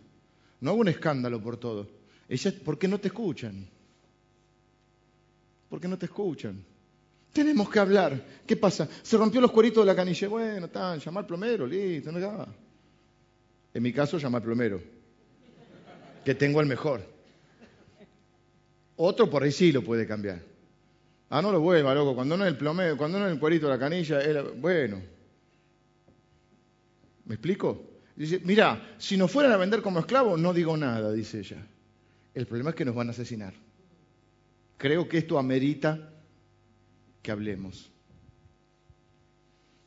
No 0.60 0.70
haga 0.70 0.80
un 0.80 0.88
escándalo 0.88 1.42
por 1.42 1.56
todo. 1.56 1.95
¿Por 2.64 2.78
qué 2.78 2.88
no 2.88 2.98
te 2.98 3.08
escuchan? 3.08 3.68
¿Por 5.68 5.80
qué 5.80 5.88
no 5.88 5.98
te 5.98 6.06
escuchan? 6.06 6.62
Tenemos 7.32 7.68
que 7.68 7.78
hablar. 7.78 8.24
¿Qué 8.46 8.56
pasa? 8.56 8.88
Se 9.02 9.16
rompió 9.16 9.40
los 9.40 9.50
cueritos 9.50 9.84
de 9.84 9.86
la 9.86 9.96
canilla. 9.96 10.28
Bueno, 10.28 10.68
tan, 10.68 10.98
llama 10.98 11.20
al 11.20 11.26
plomero, 11.26 11.66
listo, 11.66 12.10
no. 12.10 12.46
En 13.74 13.82
mi 13.82 13.92
caso, 13.92 14.16
llama 14.16 14.38
al 14.38 14.44
plomero, 14.44 14.80
que 16.24 16.34
tengo 16.34 16.60
el 16.60 16.66
mejor. 16.66 17.02
Otro 18.96 19.28
por 19.28 19.42
ahí 19.42 19.52
sí 19.52 19.70
lo 19.70 19.82
puede 19.82 20.06
cambiar. 20.06 20.40
Ah, 21.28 21.42
no 21.42 21.52
lo 21.52 21.60
vuelva, 21.60 21.94
loco. 21.94 22.14
Cuando 22.14 22.36
no 22.36 22.44
es 22.44 22.52
el 22.52 22.56
plomero, 22.56 22.96
cuando 22.96 23.18
no 23.18 23.26
es 23.26 23.32
el 23.32 23.38
cuerito 23.38 23.66
de 23.66 23.72
la 23.72 23.78
canilla, 23.78 24.20
bueno. 24.56 25.02
¿Me 27.26 27.34
explico? 27.34 27.84
Dice, 28.14 28.40
mira, 28.44 28.94
si 28.96 29.16
nos 29.16 29.30
fueran 29.30 29.52
a 29.52 29.56
vender 29.56 29.82
como 29.82 29.98
esclavos, 29.98 30.40
no 30.40 30.54
digo 30.54 30.76
nada, 30.76 31.12
dice 31.12 31.40
ella. 31.40 31.66
El 32.36 32.46
problema 32.46 32.70
es 32.70 32.76
que 32.76 32.84
nos 32.84 32.94
van 32.94 33.08
a 33.08 33.12
asesinar. 33.12 33.54
Creo 34.76 35.08
que 35.08 35.16
esto 35.16 35.38
amerita 35.38 36.12
que 37.22 37.30
hablemos. 37.30 37.90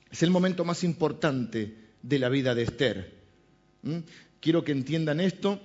Es 0.09 0.23
el 0.23 0.31
momento 0.31 0.65
más 0.65 0.83
importante 0.83 1.77
de 2.01 2.19
la 2.19 2.27
vida 2.27 2.55
de 2.55 2.63
Esther. 2.63 3.13
¿Mm? 3.83 3.99
Quiero 4.39 4.63
que 4.63 4.71
entiendan 4.71 5.19
esto. 5.19 5.61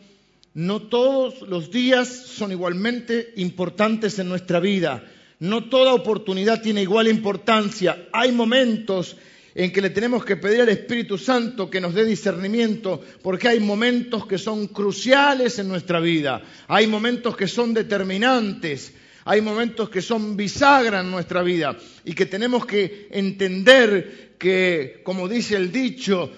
No 0.52 0.82
todos 0.82 1.40
los 1.48 1.70
días 1.70 2.06
son 2.06 2.52
igualmente 2.52 3.32
importantes 3.36 4.18
en 4.18 4.28
nuestra 4.28 4.60
vida. 4.60 5.10
No 5.38 5.70
toda 5.70 5.94
oportunidad 5.94 6.60
tiene 6.60 6.82
igual 6.82 7.08
importancia. 7.08 8.08
Hay 8.12 8.30
momentos 8.30 9.16
en 9.54 9.72
que 9.72 9.80
le 9.80 9.90
tenemos 9.90 10.24
que 10.24 10.36
pedir 10.36 10.62
al 10.62 10.68
Espíritu 10.68 11.16
Santo 11.16 11.70
que 11.70 11.80
nos 11.80 11.94
dé 11.94 12.04
discernimiento, 12.04 13.02
porque 13.22 13.48
hay 13.48 13.60
momentos 13.60 14.26
que 14.26 14.38
son 14.38 14.66
cruciales 14.66 15.58
en 15.58 15.68
nuestra 15.68 16.00
vida, 16.00 16.42
hay 16.66 16.86
momentos 16.86 17.36
que 17.36 17.46
son 17.46 17.72
determinantes, 17.72 18.92
hay 19.24 19.40
momentos 19.40 19.88
que 19.88 20.02
son 20.02 20.36
bisagra 20.36 21.00
en 21.00 21.10
nuestra 21.10 21.42
vida. 21.42 21.76
Y 22.04 22.14
que 22.14 22.26
tenemos 22.26 22.66
que 22.66 23.08
entender 23.10 24.34
que, 24.38 25.00
como 25.02 25.28
dice 25.28 25.56
el 25.56 25.72
dicho, 25.72 26.30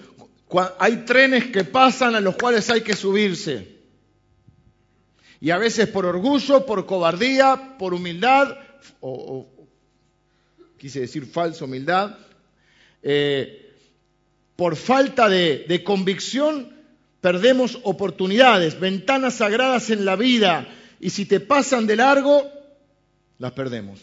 hay 0.79 0.97
trenes 0.97 1.47
que 1.47 1.65
pasan 1.65 2.15
a 2.15 2.21
los 2.21 2.35
cuales 2.35 2.69
hay 2.69 2.81
que 2.81 2.95
subirse. 2.95 3.75
Y 5.41 5.51
a 5.51 5.57
veces 5.57 5.87
por 5.87 6.05
orgullo, 6.05 6.65
por 6.65 6.85
cobardía, 6.85 7.75
por 7.77 7.93
humildad, 7.93 8.57
o, 9.01 9.47
quise 10.77 11.01
decir 11.01 11.25
falsa 11.25 11.65
humildad, 11.65 12.17
eh, 13.09 13.73
por 14.57 14.75
falta 14.75 15.29
de, 15.29 15.81
convicción, 15.85 16.73
perdemos 17.21 17.79
oportunidades, 17.83 18.81
ventanas 18.81 19.35
sagradas 19.35 19.89
en 19.91 20.03
la 20.03 20.17
vida, 20.17 20.67
y 20.99 21.11
si 21.11 21.25
te 21.25 21.39
pasan 21.39 21.87
de 21.87 21.95
largo, 21.95 22.51
las 23.39 23.53
perdemos. 23.53 24.01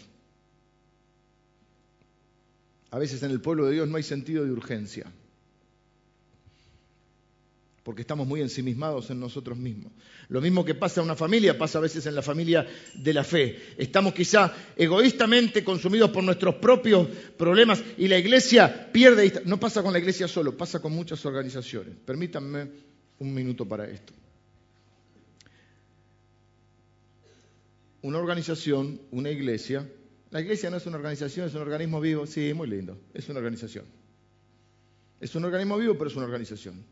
A 2.91 2.99
veces 2.99 3.23
en 3.23 3.31
el 3.31 3.43
pueblo 3.43 3.67
de 3.67 3.73
Dios 3.73 3.89
no 3.89 3.99
hay 3.99 4.03
sentido 4.03 4.43
de 4.43 4.53
urgencia 4.53 5.05
porque 7.85 8.01
estamos 8.01 8.27
muy 8.27 8.41
ensimismados 8.41 9.11
en 9.11 9.21
nosotros 9.21 9.59
mismos. 9.59 9.93
Lo 10.29 10.41
mismo 10.41 10.65
que 10.65 10.75
pasa 10.75 11.01
en 11.01 11.05
una 11.05 11.15
familia, 11.15 11.57
pasa 11.57 11.79
a 11.79 11.83
veces 11.83 12.07
en 12.07 12.15
la 12.15 12.23
familia 12.23 12.67
de 12.95 13.13
la 13.13 13.23
fe. 13.23 13.75
Estamos 13.77 14.15
quizá 14.15 14.53
egoístamente 14.75 15.63
consumidos 15.63 16.11
por 16.11 16.25
nuestros 16.25 16.55
propios 16.55 17.07
problemas 17.37 17.85
y 17.99 18.09
la 18.09 18.19
iglesia 18.19 18.91
pierde... 18.91 19.43
No 19.45 19.61
pasa 19.61 19.83
con 19.83 19.93
la 19.93 19.99
iglesia 19.99 20.27
solo, 20.27 20.57
pasa 20.57 20.81
con 20.81 20.93
muchas 20.93 21.25
organizaciones. 21.27 21.95
Permítanme 22.07 22.69
un 23.19 23.35
minuto 23.35 23.69
para 23.69 23.87
esto. 23.87 24.15
Una 28.01 28.19
organización, 28.19 28.99
una 29.11 29.31
iglesia, 29.31 29.87
la 30.31 30.41
iglesia 30.41 30.71
no 30.71 30.79
es 30.79 30.87
una 30.87 30.97
organización, 30.97 31.47
es 31.49 31.55
un 31.55 31.61
organismo 31.61 32.01
vivo, 32.01 32.27
sí, 32.27 32.55
muy 32.55 32.67
lindo, 32.67 32.99
es 33.13 33.29
una 33.29 33.41
organización. 33.41 33.85
Es 35.21 35.35
un 35.35 35.45
organismo 35.45 35.77
vivo, 35.77 35.95
pero 35.99 36.09
es 36.09 36.17
una 36.17 36.25
organización. 36.25 36.83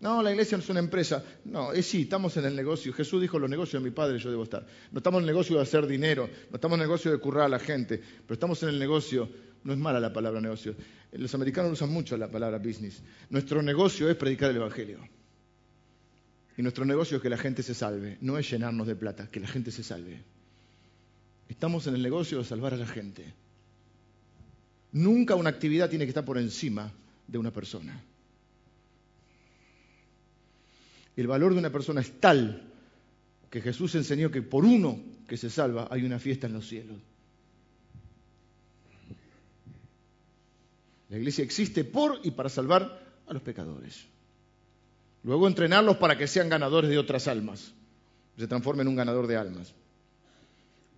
No, 0.00 0.22
la 0.22 0.32
iglesia 0.32 0.58
no 0.58 0.62
es 0.62 0.70
una 0.70 0.80
empresa. 0.80 1.24
No, 1.44 1.72
es 1.72 1.86
sí, 1.86 2.02
estamos 2.02 2.36
en 2.36 2.44
el 2.44 2.56
negocio. 2.56 2.92
Jesús 2.92 3.20
dijo, 3.22 3.38
los 3.38 3.48
negocios 3.48 3.82
de 3.82 3.88
mi 3.88 3.94
padre 3.94 4.18
yo 4.18 4.30
debo 4.30 4.42
estar. 4.42 4.66
No 4.90 4.98
estamos 4.98 5.18
en 5.18 5.28
el 5.28 5.32
negocio 5.32 5.56
de 5.56 5.62
hacer 5.62 5.86
dinero, 5.86 6.28
no 6.50 6.56
estamos 6.56 6.76
en 6.76 6.82
el 6.82 6.88
negocio 6.88 7.10
de 7.10 7.18
currar 7.18 7.46
a 7.46 7.48
la 7.48 7.58
gente, 7.58 7.98
pero 7.98 8.34
estamos 8.34 8.62
en 8.62 8.70
el 8.70 8.78
negocio, 8.78 9.28
no 9.62 9.72
es 9.72 9.78
mala 9.78 10.00
la 10.00 10.12
palabra 10.12 10.40
negocio. 10.40 10.74
Los 11.12 11.34
americanos 11.34 11.72
usan 11.72 11.90
mucho 11.90 12.16
la 12.16 12.30
palabra 12.30 12.58
business. 12.58 13.02
Nuestro 13.30 13.62
negocio 13.62 14.10
es 14.10 14.16
predicar 14.16 14.50
el 14.50 14.56
Evangelio. 14.56 14.98
Y 16.56 16.62
nuestro 16.62 16.84
negocio 16.84 17.16
es 17.16 17.22
que 17.22 17.30
la 17.30 17.38
gente 17.38 17.62
se 17.62 17.74
salve, 17.74 18.18
no 18.20 18.38
es 18.38 18.50
llenarnos 18.50 18.86
de 18.86 18.94
plata, 18.94 19.28
que 19.30 19.40
la 19.40 19.48
gente 19.48 19.70
se 19.70 19.82
salve. 19.82 20.22
Estamos 21.48 21.86
en 21.86 21.94
el 21.94 22.02
negocio 22.02 22.38
de 22.38 22.44
salvar 22.44 22.74
a 22.74 22.76
la 22.76 22.86
gente. 22.86 23.34
Nunca 24.92 25.34
una 25.34 25.50
actividad 25.50 25.88
tiene 25.88 26.04
que 26.04 26.10
estar 26.10 26.24
por 26.24 26.38
encima 26.38 26.92
de 27.26 27.38
una 27.38 27.50
persona. 27.52 28.00
El 31.16 31.26
valor 31.26 31.52
de 31.52 31.60
una 31.60 31.70
persona 31.70 32.00
es 32.00 32.20
tal 32.20 32.72
que 33.50 33.60
Jesús 33.60 33.94
enseñó 33.94 34.30
que 34.30 34.42
por 34.42 34.64
uno 34.64 35.00
que 35.28 35.36
se 35.36 35.48
salva 35.48 35.88
hay 35.90 36.04
una 36.04 36.18
fiesta 36.18 36.46
en 36.46 36.54
los 36.54 36.66
cielos. 36.66 36.96
La 41.08 41.18
iglesia 41.18 41.44
existe 41.44 41.84
por 41.84 42.20
y 42.24 42.32
para 42.32 42.48
salvar 42.48 43.00
a 43.26 43.32
los 43.32 43.42
pecadores. 43.42 44.06
Luego 45.22 45.46
entrenarlos 45.46 45.96
para 45.96 46.18
que 46.18 46.26
sean 46.26 46.48
ganadores 46.48 46.90
de 46.90 46.98
otras 46.98 47.28
almas, 47.28 47.72
se 48.36 48.46
transformen 48.46 48.86
en 48.86 48.88
un 48.88 48.96
ganador 48.96 49.26
de 49.26 49.36
almas. 49.36 49.72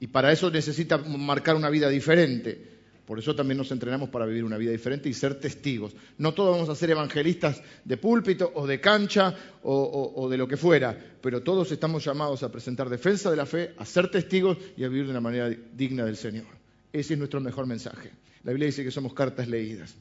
Y 0.00 0.08
para 0.08 0.32
eso 0.32 0.50
necesita 0.50 0.98
marcar 0.98 1.56
una 1.56 1.70
vida 1.70 1.88
diferente. 1.88 2.75
Por 3.06 3.20
eso 3.20 3.36
también 3.36 3.56
nos 3.56 3.70
entrenamos 3.70 4.08
para 4.08 4.26
vivir 4.26 4.42
una 4.42 4.58
vida 4.58 4.72
diferente 4.72 5.08
y 5.08 5.14
ser 5.14 5.38
testigos. 5.38 5.94
No 6.18 6.34
todos 6.34 6.56
vamos 6.56 6.68
a 6.68 6.74
ser 6.74 6.90
evangelistas 6.90 7.62
de 7.84 7.96
púlpito 7.96 8.50
o 8.54 8.66
de 8.66 8.80
cancha 8.80 9.32
o, 9.62 10.28
de 10.28 10.36
lo 10.36 10.48
que 10.48 10.56
fuera, 10.56 10.98
pero 11.22 11.42
todos 11.42 11.70
estamos 11.70 12.04
llamados 12.04 12.42
a 12.42 12.50
presentar 12.50 12.90
defensa 12.90 13.30
de 13.30 13.36
la 13.36 13.46
fe, 13.46 13.74
a 13.78 13.84
ser 13.84 14.10
testigos 14.10 14.58
y 14.76 14.82
a 14.82 14.88
vivir 14.88 15.04
de 15.04 15.12
una 15.12 15.20
manera 15.20 15.48
digna 15.48 16.04
del 16.04 16.16
Señor. 16.16 16.46
Ese 16.92 17.14
es 17.14 17.18
nuestro 17.18 17.40
mejor 17.40 17.66
mensaje. 17.66 18.10
La 18.42 18.50
Biblia 18.50 18.66
dice 18.66 18.82
que 18.82 18.90
somos 18.90 19.14
cartas 19.14 19.46
leídas. 19.46 19.94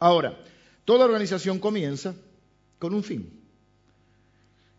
Ahora, 0.00 0.36
toda 0.84 1.04
organización 1.04 1.60
comienza 1.60 2.16
con 2.80 2.92
un 2.92 3.04
fin. 3.04 3.30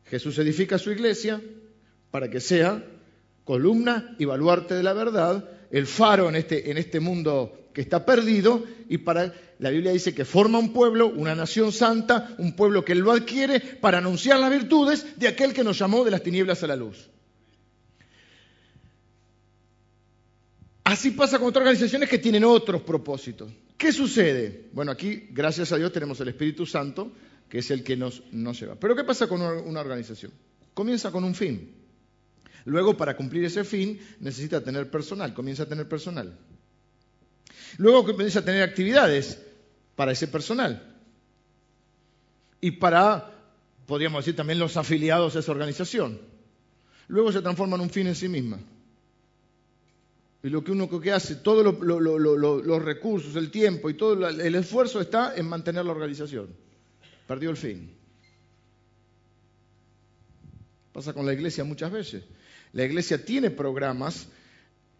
Jesús 0.05 0.37
edifica 0.37 0.77
su 0.77 0.91
iglesia 0.91 1.41
para 2.11 2.29
que 2.29 2.41
sea 2.41 2.83
columna 3.45 4.15
y 4.19 4.25
baluarte 4.25 4.73
de 4.73 4.83
la 4.83 4.93
verdad 4.93 5.49
el 5.73 5.87
faro 5.87 6.29
en 6.29 6.35
este, 6.35 6.69
en 6.69 6.77
este 6.77 6.99
mundo 6.99 7.69
que 7.73 7.81
está 7.81 8.05
perdido 8.05 8.63
y 8.87 8.99
para 8.99 9.33
la 9.57 9.71
Biblia 9.71 9.91
dice 9.91 10.13
que 10.13 10.23
forma 10.23 10.59
un 10.59 10.71
pueblo, 10.71 11.07
una 11.07 11.33
nación 11.33 11.71
santa, 11.71 12.35
un 12.37 12.55
pueblo 12.55 12.85
que 12.85 12.93
lo 12.93 13.11
adquiere 13.11 13.59
para 13.59 13.97
anunciar 13.97 14.39
las 14.39 14.51
virtudes 14.51 15.17
de 15.17 15.27
aquel 15.27 15.51
que 15.51 15.63
nos 15.63 15.79
llamó 15.79 16.05
de 16.05 16.11
las 16.11 16.21
tinieblas 16.21 16.61
a 16.61 16.67
la 16.67 16.75
luz. 16.75 17.09
Así 20.83 21.09
pasa 21.09 21.39
con 21.39 21.47
otras 21.47 21.63
organizaciones 21.63 22.07
que 22.07 22.19
tienen 22.19 22.43
otros 22.43 22.83
propósitos. 22.83 23.51
¿Qué 23.75 23.91
sucede? 23.91 24.69
Bueno, 24.73 24.91
aquí, 24.91 25.27
gracias 25.31 25.71
a 25.71 25.77
Dios, 25.77 25.91
tenemos 25.91 26.19
el 26.19 26.27
Espíritu 26.27 26.67
Santo, 26.67 27.11
que 27.49 27.59
es 27.59 27.71
el 27.71 27.83
que 27.83 27.97
nos 27.97 28.21
lleva. 28.59 28.75
Pero 28.75 28.95
¿qué 28.95 29.03
pasa 29.03 29.25
con 29.25 29.41
una 29.41 29.79
organización? 29.79 30.31
Comienza 30.75 31.11
con 31.11 31.23
un 31.23 31.33
fin. 31.33 31.82
Luego, 32.65 32.95
para 32.95 33.15
cumplir 33.17 33.43
ese 33.45 33.63
fin, 33.63 33.99
necesita 34.19 34.63
tener 34.63 34.89
personal, 34.89 35.33
comienza 35.33 35.63
a 35.63 35.65
tener 35.65 35.87
personal. 35.87 36.37
Luego 37.77 38.05
comienza 38.05 38.39
a 38.39 38.45
tener 38.45 38.63
actividades 38.63 39.41
para 39.95 40.11
ese 40.11 40.27
personal. 40.27 40.95
Y 42.61 42.71
para, 42.71 43.31
podríamos 43.85 44.23
decir, 44.23 44.35
también 44.35 44.59
los 44.59 44.77
afiliados 44.77 45.35
a 45.35 45.39
esa 45.39 45.51
organización. 45.51 46.19
Luego 47.07 47.31
se 47.31 47.41
transforma 47.41 47.75
en 47.75 47.81
un 47.81 47.89
fin 47.89 48.07
en 48.07 48.15
sí 48.15 48.29
misma. 48.29 48.59
Y 50.43 50.49
lo 50.49 50.63
que 50.63 50.71
uno 50.71 50.89
que 50.99 51.11
hace, 51.11 51.35
todos 51.35 51.63
los 51.63 52.83
recursos, 52.83 53.35
el 53.35 53.49
tiempo 53.49 53.89
y 53.89 53.93
todo 53.95 54.27
el 54.29 54.55
esfuerzo 54.55 55.01
está 55.01 55.35
en 55.35 55.47
mantener 55.47 55.85
la 55.85 55.91
organización. 55.91 56.47
Perdió 57.27 57.49
el 57.49 57.57
fin. 57.57 57.93
Pasa 60.91 61.13
con 61.13 61.25
la 61.25 61.33
iglesia 61.33 61.63
muchas 61.63 61.91
veces. 61.91 62.23
La 62.73 62.83
iglesia 62.83 63.23
tiene 63.23 63.51
programas 63.51 64.27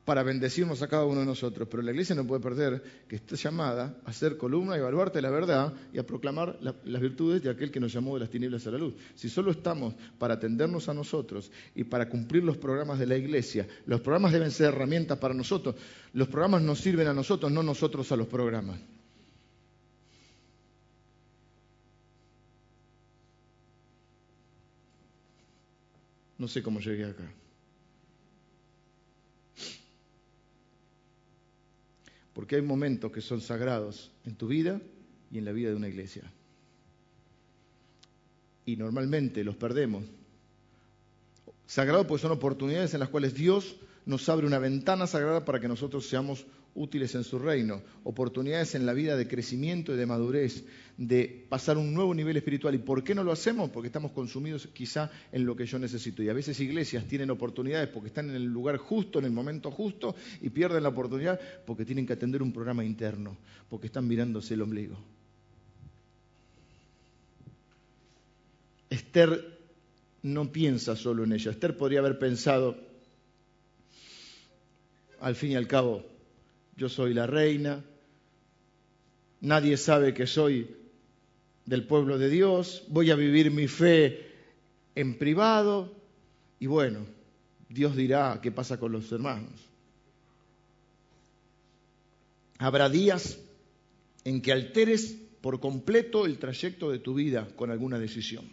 para 0.06 0.22
bendecirnos 0.22 0.82
a 0.82 0.88
cada 0.88 1.06
uno 1.06 1.22
de 1.22 1.26
nosotros, 1.26 1.68
pero 1.72 1.82
la 1.82 1.92
iglesia 1.92 2.14
no 2.14 2.28
puede 2.28 2.42
perder 2.42 2.84
que 3.08 3.16
está 3.16 3.36
llamada 3.36 3.98
a 4.06 4.12
ser 4.12 4.38
columna 4.38 4.76
y 4.76 4.80
evaluarte 4.80 5.22
la 5.22 5.30
verdad 5.30 5.74
y 5.94 5.98
a 5.98 6.06
proclamar 6.06 6.60
las 6.62 7.02
virtudes 7.02 7.42
de 7.42 7.50
aquel 7.50 7.72
que 7.72 7.80
nos 7.80 7.94
llamó 7.94 8.14
de 8.16 8.20
las 8.22 8.30
tinieblas 8.30 8.68
a 8.68 8.72
la 8.72 8.78
luz. 8.78 8.96
Si 9.16 9.30
solo 9.30 9.52
estamos 9.52 9.96
para 10.20 10.36
atendernos 10.36 10.90
a 10.90 10.94
nosotros 10.94 11.52
y 11.74 11.86
para 11.86 12.10
cumplir 12.10 12.44
los 12.44 12.58
programas 12.58 13.00
de 13.00 13.08
la 13.08 13.16
iglesia, 13.16 13.68
los 13.86 14.02
programas 14.02 14.34
deben 14.34 14.52
ser 14.52 14.68
herramientas 14.68 15.18
para 15.18 15.34
nosotros, 15.34 15.76
los 16.14 16.28
programas 16.28 16.62
nos 16.62 16.80
sirven 16.80 17.08
a 17.08 17.14
nosotros, 17.14 17.52
no 17.52 17.64
nosotros 17.64 18.12
a 18.12 18.18
los 18.18 18.28
programas. 18.28 18.80
No 26.38 26.50
sé 26.50 26.62
cómo 26.62 26.82
llegué 26.82 27.06
acá. 27.06 27.43
Porque 32.34 32.56
hay 32.56 32.62
momentos 32.62 33.12
que 33.12 33.22
son 33.22 33.42
sagrados 33.42 34.12
en 34.26 34.36
tu 34.36 34.48
vida 34.48 34.82
y 35.32 35.38
en 35.38 35.46
la 35.46 35.52
vida 35.52 35.70
de 35.70 35.76
una 35.76 35.88
iglesia. 35.88 36.24
Y 38.66 38.76
normalmente 38.76 39.44
los 39.44 39.56
perdemos. 39.56 40.04
Sagrados 41.68 42.06
porque 42.06 42.22
son 42.22 42.32
oportunidades 42.32 42.94
en 42.94 43.00
las 43.00 43.10
cuales 43.10 43.34
Dios 43.34 43.76
nos 44.06 44.28
abre 44.30 44.48
una 44.48 44.60
ventana 44.60 45.08
sagrada 45.08 45.46
para 45.46 45.60
que 45.60 45.68
nosotros 45.68 46.08
seamos 46.08 46.46
útiles 46.76 47.14
en 47.16 47.24
su 47.24 47.40
reino, 47.40 47.82
oportunidades 48.04 48.76
en 48.76 48.86
la 48.86 48.94
vida 48.94 49.16
de 49.16 49.28
crecimiento 49.28 49.94
y 49.94 49.98
de 49.98 50.06
madurez, 50.06 50.64
de 50.98 51.46
pasar 51.50 51.78
un 51.78 51.94
nuevo 51.94 52.14
nivel 52.14 52.38
espiritual. 52.38 52.76
¿Y 52.76 52.80
por 52.80 53.04
qué 53.04 53.14
no 53.14 53.24
lo 53.24 53.32
hacemos? 53.32 53.70
Porque 53.70 53.88
estamos 53.88 54.12
consumidos 54.12 54.68
quizá 54.74 55.12
en 55.32 55.46
lo 55.46 55.56
que 55.56 55.66
yo 55.66 55.78
necesito. 55.80 56.24
Y 56.24 56.30
a 56.30 56.34
veces 56.34 56.60
iglesias 56.60 57.06
tienen 57.06 57.30
oportunidades 57.30 57.90
porque 57.90 58.08
están 58.08 58.30
en 58.30 58.36
el 58.36 58.46
lugar 58.46 58.78
justo, 58.78 59.20
en 59.20 59.26
el 59.26 59.32
momento 59.32 59.72
justo, 59.72 60.16
y 60.42 60.50
pierden 60.50 60.84
la 60.84 60.90
oportunidad 60.90 61.40
porque 61.66 61.86
tienen 61.86 62.06
que 62.06 62.14
atender 62.14 62.42
un 62.42 62.52
programa 62.52 62.84
interno, 62.84 63.38
porque 63.70 63.88
están 63.88 64.08
mirándose 64.08 64.54
el 64.56 64.62
ombligo. 64.62 64.98
Esther 68.90 69.60
no 70.22 70.52
piensa 70.52 70.96
solo 70.96 71.24
en 71.24 71.34
ella. 71.34 71.52
Esther 71.52 71.76
podría 71.76 72.00
haber 72.00 72.20
pensado, 72.20 72.78
al 75.20 75.36
fin 75.36 75.52
y 75.52 75.56
al 75.56 75.68
cabo, 75.68 76.13
yo 76.76 76.90
soy 76.90 77.14
la 77.14 77.28
reina, 77.28 77.84
nadie 79.42 79.78
sabe 79.78 80.14
que 80.14 80.28
soy 80.28 80.68
del 81.66 81.86
pueblo 81.86 82.18
de 82.18 82.30
Dios, 82.30 82.84
voy 82.90 83.12
a 83.12 83.16
vivir 83.16 83.52
mi 83.52 83.68
fe 83.68 84.32
en 84.96 85.18
privado 85.18 85.94
y 86.60 86.68
bueno, 86.68 87.06
Dios 87.70 87.96
dirá 87.96 88.40
qué 88.42 88.52
pasa 88.52 88.80
con 88.80 88.92
los 88.92 89.12
hermanos. 89.12 89.70
Habrá 92.60 92.90
días 92.90 93.40
en 94.24 94.42
que 94.42 94.52
alteres 94.52 95.18
por 95.42 95.60
completo 95.60 96.26
el 96.26 96.38
trayecto 96.38 96.90
de 96.90 97.00
tu 97.00 97.14
vida 97.14 97.48
con 97.56 97.72
alguna 97.72 98.00
decisión. 98.00 98.50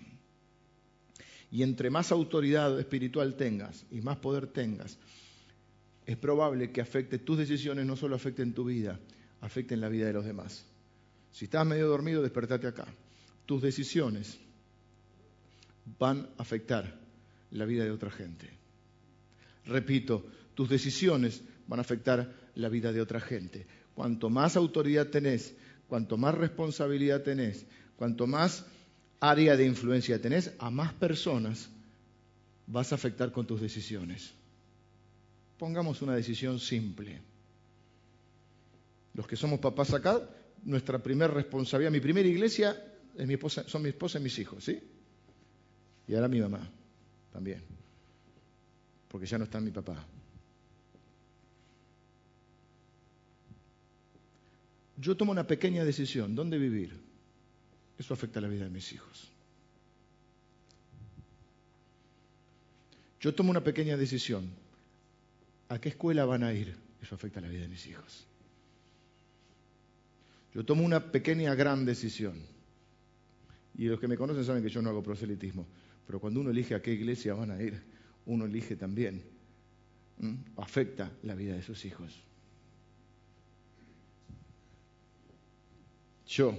Y 1.53 1.63
entre 1.63 1.91
más 1.91 2.11
autoridad 2.13 2.79
espiritual 2.79 3.37
tengas 3.37 3.85
y 3.91 4.01
más 4.01 4.17
poder 4.19 4.49
tengas, 4.49 4.99
es 6.11 6.17
probable 6.17 6.73
que 6.73 6.81
afecte 6.81 7.21
tus 7.21 7.39
decisiones, 7.39 7.87
no 7.87 7.95
solo 7.95 8.17
afecten 8.17 8.53
tu 8.53 8.65
vida, 8.65 8.99
afecten 9.43 9.81
la 9.81 9.89
vida 9.89 10.07
de 10.07 10.13
los 10.13 10.25
demás. 10.25 10.67
Si 11.31 11.45
estás 11.45 11.65
medio 11.65 11.87
dormido, 11.87 12.21
despertate 12.21 12.67
acá. 12.67 12.85
Tus 13.47 13.63
decisiones 13.63 14.37
van 16.01 16.29
a 16.37 16.43
afectar 16.43 16.99
la 17.53 17.65
vida 17.65 17.85
de 17.85 17.93
otra 17.93 18.11
gente. 18.11 18.51
Repito, 19.67 20.27
tus 20.55 20.69
decisiones 20.69 21.45
van 21.69 21.79
a 21.79 21.83
afectar 21.83 22.35
la 22.57 22.69
vida 22.69 22.93
de 22.93 23.01
otra 23.01 23.21
gente. 23.21 23.69
Cuanto 23.95 24.31
más 24.31 24.57
autoridad 24.57 25.11
tenés, 25.11 25.55
cuanto 25.87 26.17
más 26.17 26.35
responsabilidad 26.35 27.23
tenés, 27.23 27.65
cuanto 27.95 28.27
más 28.27 28.67
área 29.21 29.57
de 29.57 29.65
influencia 29.65 30.21
tenés, 30.21 30.55
a 30.59 30.71
más 30.71 30.93
personas 30.93 31.71
vas 32.67 32.91
a 32.91 32.97
afectar 32.97 33.31
con 33.31 33.47
tus 33.47 33.61
decisiones. 33.61 34.40
Pongamos 35.61 36.01
una 36.01 36.15
decisión 36.15 36.59
simple. 36.59 37.21
Los 39.13 39.27
que 39.27 39.37
somos 39.37 39.61
papás 39.61 39.93
acá, 39.93 40.27
nuestra 40.65 40.99
primera 40.99 41.35
responsabilidad, 41.35 41.93
mi 41.93 42.01
primera 42.01 42.27
iglesia 42.27 42.83
es 43.15 43.27
mi 43.27 43.35
esposa, 43.35 43.69
son 43.69 43.83
mi 43.83 43.91
esposa 43.91 44.19
y 44.19 44.23
mis 44.23 44.39
hijos, 44.39 44.65
¿sí? 44.65 44.81
Y 46.09 46.15
ahora 46.15 46.29
mi 46.29 46.41
mamá 46.41 46.67
también, 47.31 47.63
porque 49.09 49.27
ya 49.27 49.37
no 49.37 49.45
está 49.45 49.61
mi 49.61 49.71
papá. 49.71 50.03
Yo 54.97 55.15
tomo 55.15 55.31
una 55.33 55.47
pequeña 55.47 55.85
decisión, 55.85 56.35
¿dónde 56.35 56.57
vivir? 56.57 56.99
Eso 57.99 58.15
afecta 58.15 58.41
la 58.41 58.49
vida 58.49 58.65
de 58.65 58.71
mis 58.71 58.91
hijos. 58.95 59.31
Yo 63.21 63.35
tomo 63.35 63.51
una 63.51 63.63
pequeña 63.63 63.99
decisión, 63.99 64.49
¿A 65.71 65.81
qué 65.81 65.91
escuela 65.91 66.25
van 66.25 66.43
a 66.43 66.53
ir? 66.53 66.75
Eso 67.01 67.15
afecta 67.15 67.41
la 67.41 67.49
vida 67.49 67.63
de 67.63 67.69
mis 67.69 67.87
hijos. 67.87 68.27
Yo 70.53 70.65
tomo 70.65 70.85
una 70.85 71.13
pequeña, 71.13 71.55
gran 71.55 71.85
decisión. 71.85 72.35
Y 73.79 73.85
los 73.85 74.01
que 74.01 74.09
me 74.09 74.17
conocen 74.17 74.45
saben 74.45 74.65
que 74.65 74.69
yo 74.69 74.83
no 74.83 74.91
hago 74.91 75.01
proselitismo. 75.01 75.65
Pero 76.09 76.19
cuando 76.19 76.41
uno 76.41 76.51
elige 76.51 76.75
a 76.75 76.83
qué 76.83 76.93
iglesia 76.93 77.35
van 77.35 77.53
a 77.53 77.63
ir, 77.63 77.81
uno 78.27 78.47
elige 78.47 78.75
también. 78.75 79.23
Afecta 80.57 81.13
la 81.23 81.37
vida 81.37 81.55
de 81.55 81.63
sus 81.63 81.85
hijos. 81.85 82.21
Yo 86.27 86.59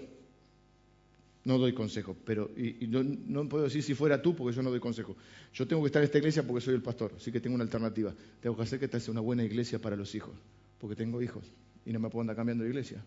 no 1.44 1.58
doy 1.58 1.74
consejo, 1.74 2.16
pero 2.24 2.52
y, 2.56 2.88
no, 2.88 3.50
puedo 3.50 3.64
decir 3.64 3.82
si 3.82 3.96
fuera 3.96 4.22
tú 4.22 4.36
porque 4.36 4.56
yo 4.56 4.62
no 4.62 4.70
doy 4.70 4.80
consejo. 4.80 5.16
Yo 5.54 5.68
tengo 5.68 5.82
que 5.82 5.88
estar 5.88 6.02
en 6.02 6.06
esta 6.06 6.20
iglesia 6.20 6.44
porque 6.46 6.64
soy 6.64 6.76
el 6.76 6.82
pastor, 6.82 7.14
así 7.18 7.32
que 7.32 7.40
tengo 7.40 7.56
una 7.56 7.64
alternativa. 7.64 8.14
Tengo 8.40 8.56
que 8.56 8.64
hacer 8.64 8.80
que 8.80 8.86
esta 8.86 9.00
sea 9.00 9.12
una 9.12 9.22
buena 9.22 9.44
iglesia 9.44 9.80
para 9.80 9.96
los 9.96 10.14
hijos, 10.14 10.34
porque 10.80 10.96
tengo 10.96 11.22
hijos 11.22 11.44
y 11.86 11.92
no 11.92 12.00
me 12.00 12.10
puedo 12.10 12.22
andar 12.22 12.36
cambiando 12.36 12.64
de 12.64 12.70
iglesia. 12.70 13.04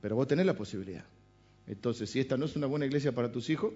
Pero 0.00 0.16
vos 0.16 0.26
tenés 0.26 0.44
la 0.44 0.54
posibilidad. 0.54 1.04
Entonces, 1.66 2.10
si 2.10 2.18
esta 2.18 2.36
no 2.36 2.46
es 2.46 2.56
una 2.56 2.66
buena 2.66 2.86
iglesia 2.86 3.12
para 3.12 3.30
tus 3.30 3.48
hijos, 3.48 3.72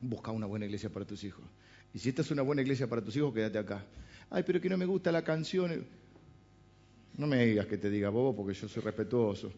busca 0.00 0.32
una 0.32 0.46
buena 0.46 0.66
iglesia 0.66 0.90
para 0.90 1.04
tus 1.04 1.22
hijos. 1.22 1.44
Y 1.94 2.00
si 2.00 2.08
esta 2.08 2.22
es 2.22 2.30
una 2.32 2.42
buena 2.42 2.62
iglesia 2.62 2.88
para 2.88 3.02
tus 3.02 3.16
hijos, 3.16 3.32
quédate 3.32 3.58
acá. 3.58 3.84
Ay, 4.30 4.42
pero 4.44 4.60
que 4.60 4.68
no 4.68 4.76
me 4.76 4.86
gusta 4.86 5.12
la 5.12 5.22
canción. 5.22 5.86
No 7.16 7.26
me 7.26 7.46
digas 7.46 7.66
que 7.66 7.78
te 7.78 7.88
diga 7.88 8.10
bobo 8.10 8.34
porque 8.34 8.54
yo 8.54 8.68
soy 8.68 8.82
respetuoso. 8.82 9.52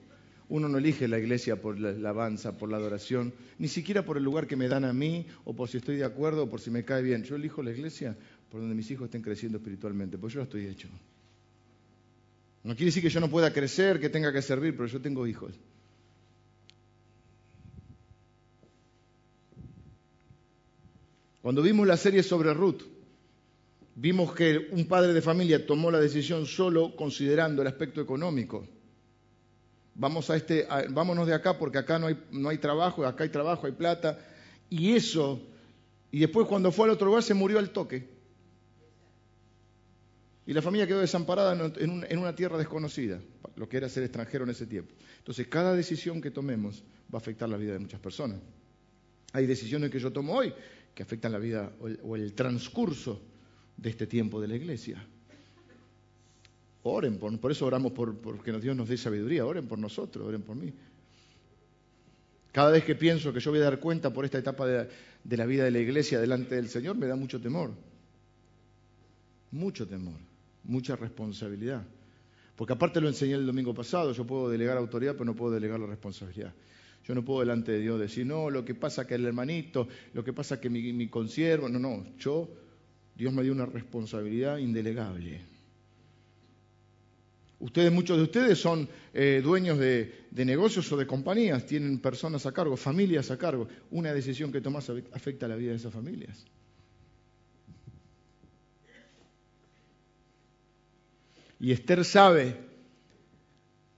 Uno 0.51 0.69
no 0.69 0.79
elige 0.79 1.09
la 1.09 1.19
iglesia 1.19 1.61
por 1.61 1.79
la 1.79 1.91
alabanza, 1.91 2.57
por 2.57 2.71
la 2.71 2.79
adoración, 2.79 3.35
ni 3.59 3.69
siquiera 3.69 4.05
por 4.05 4.17
el 4.17 4.25
lugar 4.25 4.47
que 4.47 4.57
me 4.57 4.69
dan 4.69 4.85
a 4.85 4.95
mí, 4.95 5.27
o 5.45 5.55
por 5.55 5.69
si 5.69 5.77
estoy 5.77 5.97
de 5.97 6.05
acuerdo, 6.05 6.45
o 6.45 6.51
por 6.51 6.61
si 6.61 6.71
me 6.71 6.85
cae 6.85 7.03
bien. 7.03 7.23
Yo 7.23 7.37
elijo 7.37 7.63
la 7.63 7.71
iglesia 7.71 8.17
por 8.51 8.61
donde 8.61 8.75
mis 8.75 8.91
hijos 8.91 9.07
estén 9.07 9.21
creciendo 9.21 9.59
espiritualmente, 9.59 10.17
porque 10.17 10.35
yo 10.35 10.41
ya 10.41 10.45
estoy 10.45 10.67
hecho. 10.67 10.89
No 12.65 12.75
quiere 12.75 12.87
decir 12.87 13.03
que 13.03 13.11
yo 13.11 13.21
no 13.21 13.29
pueda 13.29 13.53
crecer, 13.53 14.01
que 14.01 14.09
tenga 14.09 14.33
que 14.33 14.41
servir, 14.41 14.75
pero 14.75 14.87
yo 14.87 15.01
tengo 15.01 15.27
hijos. 15.27 15.55
Cuando 21.43 21.61
vimos 21.63 21.87
la 21.87 21.97
serie 21.99 22.23
sobre 22.23 22.55
Ruth, 22.55 22.83
vimos 23.95 24.35
que 24.35 24.69
un 24.73 24.87
padre 24.87 25.13
de 25.13 25.21
familia 25.21 25.67
tomó 25.67 25.91
la 25.91 26.01
decisión 26.01 26.47
solo 26.47 26.97
considerando 26.97 27.61
el 27.61 27.69
aspecto 27.69 28.01
económico 28.01 28.67
vamos 29.99 30.31
a 30.31 30.37
este, 30.37 30.67
vámonos 30.91 31.27
de 31.27 31.35
acá 31.35 31.59
porque 31.59 31.79
acá 31.79 31.99
no 31.99 32.07
hay, 32.07 32.19
no 32.31 32.49
hay 32.49 32.59
trabajo, 32.59 33.05
acá 33.05 33.25
hay 33.25 33.31
trabajo, 33.31 33.67
hay 33.67 33.73
plata. 33.73 34.19
Y 34.71 34.95
eso, 34.95 35.41
y 36.11 36.21
después 36.21 36.47
cuando 36.47 36.73
fue 36.73 36.87
al 36.87 36.93
otro 36.93 37.09
lugar 37.09 37.23
se 37.23 37.35
murió 37.35 37.59
al 37.59 37.71
toque. 37.71 38.17
Y 40.47 40.55
la 40.55 40.63
familia 40.63 40.87
quedó 40.87 41.01
desamparada 41.01 41.53
en, 41.53 42.07
en 42.09 42.19
una 42.19 42.35
tierra 42.35 42.57
desconocida, 42.57 43.21
lo 43.57 43.69
que 43.69 43.77
era 43.77 43.89
ser 43.91 44.05
extranjero 44.05 44.45
en 44.45 44.51
ese 44.51 44.67
tiempo. 44.67 44.95
Entonces, 45.19 45.47
cada 45.47 45.75
decisión 45.75 46.23
que 46.23 46.31
tomemos 46.31 46.83
va 47.13 47.19
a 47.19 47.21
afectar 47.21 47.51
la 47.51 47.59
vida 47.59 47.75
de 47.75 47.81
muchas 47.81 48.01
personas. 48.01 48.39
Hay 49.35 49.47
decisiones 49.47 49.91
que 49.91 49.99
yo 49.99 50.11
tomo 50.11 50.35
hoy 50.35 50.55
que 50.95 51.03
afectan 51.03 51.33
la 51.33 51.39
vida 51.39 51.71
o 52.03 52.17
el 52.17 52.33
transcurso 52.33 53.21
de 53.77 53.91
este 53.91 54.07
tiempo 54.07 54.41
de 54.41 54.49
la 54.49 54.57
iglesia. 54.57 55.07
Oren, 56.83 57.19
por, 57.19 57.39
por 57.39 57.51
eso 57.51 57.67
oramos 57.67 57.93
por, 57.93 58.43
que 58.43 58.53
Dios 58.53 58.77
nos 58.77 58.89
dé 58.89 58.97
sabiduría, 58.97 59.45
oren 59.45 59.67
por 59.67 59.79
nosotros, 59.79 60.27
oren 60.27 60.43
por 60.43 60.57
mí. 60.57 60.73
Cada 62.53 62.71
vez 62.71 62.85
que 62.85 62.95
pienso 62.95 63.33
que 63.33 63.41
yo 63.41 63.51
voy 63.51 63.61
a 63.61 63.65
dar 63.65 63.81
cuenta 63.81 64.13
por 64.13 64.25
esta 64.25 64.39
etapa 64.39 64.67
de, 64.67 64.89
de 65.23 65.37
la 65.37 65.47
vida 65.47 65.65
de 65.65 65.71
la 65.71 65.81
iglesia 65.81 66.21
delante 66.21 66.55
del 66.55 66.69
Señor, 66.69 66.97
me 66.97 67.07
da 67.07 67.17
mucho 67.17 67.41
temor. 67.41 67.73
Mucho 69.51 69.87
temor, 69.87 70.19
mucha 70.65 70.97
responsabilidad. 70.97 71.85
Porque 72.57 72.73
aparte 72.73 73.01
lo 73.01 73.09
enseñé 73.09 73.35
el 73.35 73.47
domingo 73.47 73.75
pasado, 73.75 74.13
yo 74.13 74.27
puedo 74.27 74.49
delegar 74.49 74.77
autoridad, 74.77 75.13
pero 75.13 75.27
no 75.27 75.37
puedo 75.37 75.53
delegar 75.53 75.79
la 75.79 75.87
responsabilidad. 75.87 76.53
Yo 77.07 77.15
no 77.15 77.25
puedo 77.25 77.41
delante 77.41 77.73
de 77.73 77.81
Dios 77.81 78.01
decir, 78.01 78.27
no, 78.27 78.51
lo 78.51 78.65
que 78.65 78.75
pasa 78.75 79.07
que 79.07 79.15
el 79.15 79.25
hermanito, 79.25 79.89
lo 80.13 80.25
que 80.25 80.33
pasa 80.33 80.61
que 80.61 80.69
mi, 80.69 80.93
mi 80.93 81.09
consiervo, 81.09 81.69
no, 81.69 81.79
no, 81.79 82.05
yo, 82.19 82.49
Dios 83.17 83.33
me 83.33 83.43
dio 83.43 83.53
una 83.53 83.67
responsabilidad 83.67 84.59
indelegable. 84.59 85.41
Ustedes, 87.61 87.91
muchos 87.91 88.17
de 88.17 88.23
ustedes 88.23 88.59
son 88.59 88.89
eh, 89.13 89.41
dueños 89.43 89.79
de, 89.79 90.27
negocios 90.31 90.91
o 90.93 90.97
de 90.97 91.07
compañías, 91.07 91.67
tienen 91.67 91.99
personas 91.99 92.47
a 92.47 92.53
cargo, 92.53 92.77
familias 92.77 93.33
a 93.33 93.39
cargo. 93.39 93.67
Una 93.91 94.13
decisión 94.13 94.53
que 94.53 94.61
tomas 94.61 94.89
afecta 95.13 95.47
a 95.47 95.49
la 95.49 95.57
vida 95.57 95.71
de 95.71 95.77
esas 95.77 95.93
familias. 95.93 96.45
Y 101.59 101.73
Esther 101.73 102.05
sabe 102.05 102.57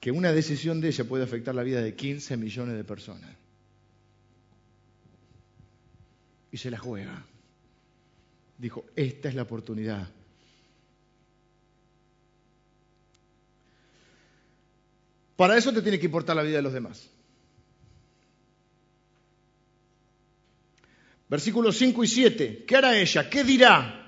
que 0.01 0.11
una 0.11 0.33
decisión 0.33 0.81
de 0.81 0.89
ella 0.89 1.05
puede 1.05 1.25
afectar 1.25 1.55
la 1.55 1.63
vida 1.63 1.83
de 1.83 1.95
15 1.95 2.39
millones 2.39 2.77
de 2.77 2.85
personas. 2.85 3.31
Y 6.51 6.57
se 6.57 6.71
la 6.71 6.79
juega. 6.79 7.27
Dijo, 8.57 8.87
esta 8.97 9.29
es 9.29 9.35
la 9.35 9.43
oportunidad 9.43 10.09
Para 15.41 15.57
eso 15.57 15.73
te 15.73 15.81
tiene 15.81 15.99
que 15.99 16.05
importar 16.05 16.37
la 16.37 16.43
vida 16.43 16.57
de 16.57 16.63
los 16.63 16.75
demás. 16.75 17.09
Versículos 21.31 21.79
5 21.79 22.05
y 22.05 22.09
7. 22.09 22.65
¿Qué 22.67 22.77
hará 22.77 22.95
ella? 22.99 23.31
¿Qué 23.31 23.43
dirá? 23.43 24.07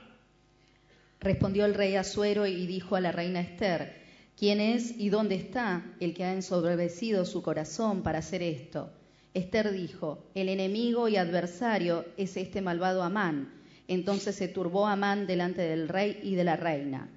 Respondió 1.21 1.65
el 1.65 1.73
rey 1.73 1.97
Asuero 1.97 2.47
y 2.47 2.67
dijo 2.67 2.97
a 2.97 3.01
la 3.01 3.13
reina 3.13 3.41
Esther, 3.41 3.97
¿quién 4.39 4.61
es 4.61 4.95
y 4.99 5.09
dónde 5.09 5.37
está 5.37 5.83
el 6.01 6.13
que 6.13 6.25
ha 6.25 6.35
ensoberbecido 6.35 7.25
su 7.25 7.41
corazón 7.41 8.03
para 8.03 8.19
hacer 8.19 8.43
esto? 8.43 8.91
Esther 9.33 9.73
dijo, 9.73 10.27
el 10.35 10.51
enemigo 10.51 11.09
y 11.09 11.17
adversario 11.17 12.05
es 12.19 12.37
este 12.37 12.61
malvado 12.61 13.03
Amán. 13.03 13.55
Entonces 13.89 14.35
se 14.37 14.49
turbó 14.49 14.87
Amán 14.87 15.27
delante 15.27 15.63
del 15.63 15.89
rey 15.89 16.21
y 16.23 16.35
de 16.35 16.45
la 16.45 16.57
reina. 16.57 17.09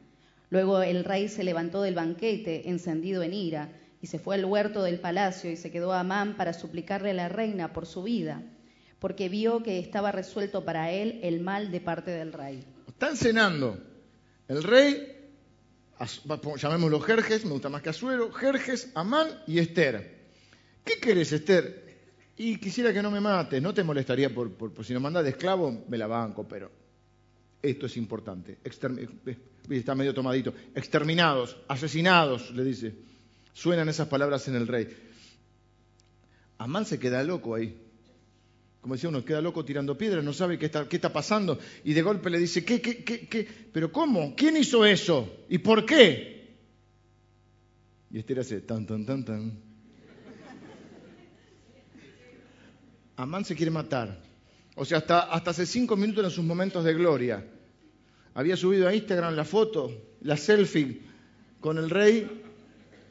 Luego 0.52 0.84
el 0.84 1.04
rey 1.04 1.28
se 1.28 1.44
levantó 1.44 1.82
del 1.82 1.96
banquete, 1.96 2.70
encendido 2.70 3.22
en 3.22 3.34
ira, 3.34 3.70
y 4.06 4.08
se 4.08 4.20
fue 4.20 4.36
al 4.36 4.46
huerto 4.46 4.84
del 4.84 5.00
palacio 5.00 5.50
y 5.50 5.58
se 5.58 5.72
quedó 5.72 5.92
a 5.92 6.02
Amán 6.02 6.38
para 6.38 6.54
suplicarle 6.54 7.10
a 7.10 7.14
la 7.16 7.28
reina 7.28 7.74
por 7.74 7.88
su 7.88 8.04
vida, 8.04 8.44
porque 9.00 9.30
vio 9.30 9.64
que 9.64 9.80
estaba 9.80 10.12
resuelto 10.12 10.64
para 10.64 10.92
él 10.92 11.20
el 11.24 11.42
mal 11.42 11.72
de 11.72 11.82
parte 11.82 12.12
del 12.12 12.32
rey. 12.32 12.64
Están 12.88 13.18
cenando 13.18 13.80
el 14.48 14.62
rey, 14.62 15.12
llamémoslo 16.56 17.00
Jerjes, 17.00 17.46
me 17.46 17.54
gusta 17.54 17.70
más 17.70 17.82
que 17.82 17.90
Azuero, 17.90 18.32
Jerjes, 18.32 18.92
Amán 18.94 19.28
y 19.48 19.58
Esther. 19.58 20.28
¿Qué 20.84 21.00
querés, 21.00 21.32
Esther? 21.32 21.98
Y 22.38 22.58
quisiera 22.58 22.94
que 22.94 23.02
no 23.02 23.10
me 23.10 23.20
mates, 23.20 23.60
no 23.60 23.74
te 23.74 23.84
molestaría 23.84 24.32
por, 24.32 24.52
por, 24.52 24.86
si 24.86 24.94
nos 24.94 25.02
mandas 25.02 25.24
de 25.24 25.32
esclavo, 25.32 25.84
me 25.90 25.98
la 25.98 26.06
banco, 26.06 26.48
pero 26.48 26.70
esto 27.60 27.88
es 27.88 27.98
importante. 27.98 28.60
Eh, 28.64 29.38
está 29.72 29.96
medio 29.96 30.14
tomadito. 30.14 30.54
Exterminados, 30.76 31.58
asesinados, 31.68 32.52
le 32.52 32.64
dice. 32.64 33.15
Suenan 33.56 33.88
esas 33.88 34.10
palabras 34.10 34.50
en 34.50 34.56
el 34.56 34.68
rey. 34.68 34.86
Amán 36.58 36.86
se 36.86 37.00
queda 37.00 37.24
loco 37.24 37.56
ahí. 37.56 37.74
Como 38.82 38.96
decía 38.96 39.08
uno, 39.08 39.24
queda 39.24 39.40
loco 39.40 39.64
tirando 39.64 39.98
piedras, 39.98 40.26
no 40.26 40.34
sabe 40.34 40.60
qué 40.60 40.66
está, 40.66 41.14
pasando. 41.14 41.58
Y 41.86 41.94
de 41.94 42.02
golpe 42.02 42.30
le 42.30 42.38
dice, 42.38 42.66
¿qué, 42.66 42.82
qué, 42.82 43.06
qué, 43.06 43.28
qué? 43.28 43.48
¿Pero 43.72 43.94
cómo? 43.94 44.36
¿Quién 44.36 44.58
hizo 44.58 44.86
eso? 44.86 45.46
¿Y 45.48 45.60
por 45.60 45.86
qué? 45.86 46.58
Y 48.12 48.20
Esther 48.20 48.42
hace 48.42 48.60
tan, 48.60 48.86
tan, 48.86 49.06
tan, 49.06 49.24
tan. 49.24 49.58
Amán 53.16 53.46
se 53.46 53.56
quiere 53.56 53.72
matar. 53.72 54.22
O 54.76 54.84
sea, 54.84 54.98
hasta, 54.98 55.22
hasta 55.22 55.52
hace 55.52 55.66
cinco 55.66 55.96
minutos 55.96 56.26
en 56.26 56.32
sus 56.32 56.44
momentos 56.44 56.84
de 56.84 56.94
gloria. 56.94 57.48
Había 58.34 58.58
subido 58.58 58.90
a 58.90 58.94
Instagram 58.94 59.34
la 59.34 59.46
foto, 59.46 59.92
la 60.20 60.36
selfie 60.36 61.04
con 61.62 61.78
el 61.78 61.90
rey 61.90 62.44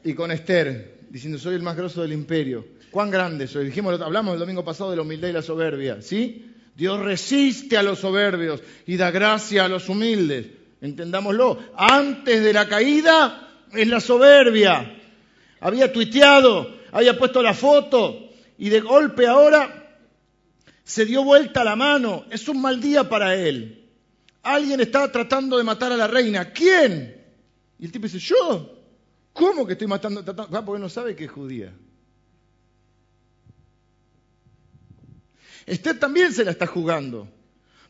y 0.05 0.13
con 0.13 0.29
Esther, 0.31 0.99
diciendo, 1.09 1.39
soy 1.39 1.55
el 1.55 1.63
más 1.63 1.75
grosso 1.75 2.03
del 2.03 2.13
imperio. 2.13 2.63
¿Cuán 2.91 3.09
grande 3.09 3.47
soy? 3.47 3.65
Dijimos, 3.65 3.99
hablamos 3.99 4.35
el 4.35 4.39
domingo 4.39 4.63
pasado 4.63 4.91
de 4.91 4.97
la 4.97 5.01
humildad 5.01 5.29
y 5.29 5.33
la 5.33 5.41
soberbia, 5.41 5.99
¿sí? 5.99 6.45
Dios 6.75 6.99
resiste 6.99 7.75
a 7.75 7.81
los 7.81 7.99
soberbios 7.99 8.61
y 8.85 8.97
da 8.97 9.09
gracia 9.09 9.65
a 9.65 9.67
los 9.67 9.89
humildes. 9.89 10.45
Entendámoslo. 10.79 11.57
Antes 11.75 12.43
de 12.43 12.53
la 12.53 12.67
caída 12.67 13.49
es 13.73 13.87
la 13.87 13.99
soberbia. 13.99 14.95
Había 15.59 15.91
tuiteado, 15.91 16.77
había 16.91 17.17
puesto 17.17 17.41
la 17.41 17.55
foto 17.55 18.29
y 18.59 18.69
de 18.69 18.81
golpe 18.81 19.25
ahora 19.25 19.97
se 20.83 21.05
dio 21.05 21.23
vuelta 21.23 21.63
la 21.63 21.75
mano. 21.75 22.25
Es 22.29 22.47
un 22.47 22.61
mal 22.61 22.79
día 22.79 23.09
para 23.09 23.35
él. 23.35 23.89
Alguien 24.43 24.79
está 24.81 25.11
tratando 25.11 25.57
de 25.57 25.63
matar 25.63 25.91
a 25.91 25.97
la 25.97 26.05
reina. 26.05 26.51
¿Quién? 26.51 27.25
Y 27.79 27.85
el 27.85 27.91
tipo 27.91 28.03
dice, 28.03 28.19
yo. 28.19 28.74
¿Cómo 29.35 29.67
que 29.67 29.73
estoy 29.73 29.87
matando? 29.87 30.23
Ah, 30.53 30.63
porque 30.63 30.81
no 30.81 30.87
sabe 30.87 31.13
que 31.13 31.25
es 31.25 31.31
judía. 31.31 31.73
Esther 35.65 35.99
también 35.99 36.31
se 36.31 36.45
la 36.45 36.51
está 36.51 36.65
jugando. 36.65 37.27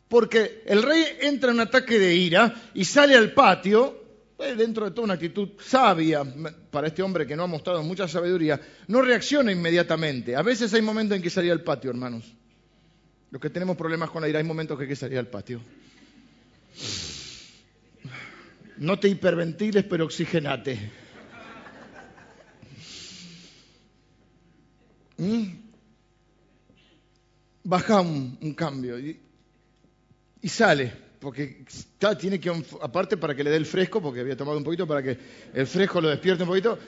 Porque 0.08 0.64
el 0.66 0.82
rey 0.82 1.04
entra 1.20 1.50
en 1.50 1.56
un 1.56 1.60
ataque 1.60 2.00
de 2.00 2.16
ira 2.16 2.52
y 2.74 2.84
sale 2.84 3.14
al 3.14 3.32
patio, 3.32 3.96
eh, 4.40 4.56
dentro 4.56 4.86
de 4.86 4.90
toda 4.90 5.04
una 5.04 5.14
actitud 5.14 5.50
sabia 5.60 6.24
para 6.68 6.88
este 6.88 7.04
hombre 7.04 7.28
que 7.28 7.36
no 7.36 7.44
ha 7.44 7.46
mostrado 7.46 7.80
mucha 7.84 8.08
sabiduría, 8.08 8.60
no 8.88 9.00
reacciona 9.00 9.52
inmediatamente. 9.52 10.34
A 10.34 10.42
veces 10.42 10.74
hay 10.74 10.82
momentos 10.82 11.14
en 11.16 11.22
que 11.22 11.30
salir 11.30 11.52
al 11.52 11.62
patio, 11.62 11.90
hermanos. 11.90 12.24
Los 13.30 13.40
que 13.40 13.50
tenemos 13.50 13.76
problemas 13.76 14.10
con 14.10 14.20
la 14.20 14.28
ira, 14.28 14.40
hay 14.40 14.44
momentos 14.44 14.76
que 14.76 14.82
hay 14.82 14.88
que 14.88 14.96
salir 14.96 15.18
al 15.18 15.28
patio. 15.28 15.60
No 18.78 18.98
te 18.98 19.06
hiperventiles, 19.06 19.84
pero 19.84 20.06
oxigenate. 20.06 21.05
Baja 27.64 28.00
un, 28.00 28.54
cambio 28.54 28.98
y, 28.98 29.18
sale, 30.48 30.92
porque 31.18 31.64
tiene 32.20 32.38
que, 32.38 32.50
aparte 32.80 33.16
para 33.16 33.34
que 33.34 33.42
le 33.42 33.50
dé 33.50 33.56
el 33.56 33.66
fresco, 33.66 34.00
porque 34.00 34.20
había 34.20 34.36
tomado 34.36 34.58
un 34.58 34.64
poquito, 34.64 34.86
para 34.86 35.02
que 35.02 35.18
el 35.52 35.66
fresco 35.66 36.00
lo 36.00 36.08
despierte 36.08 36.44
un 36.44 36.48
poquito, 36.48 36.78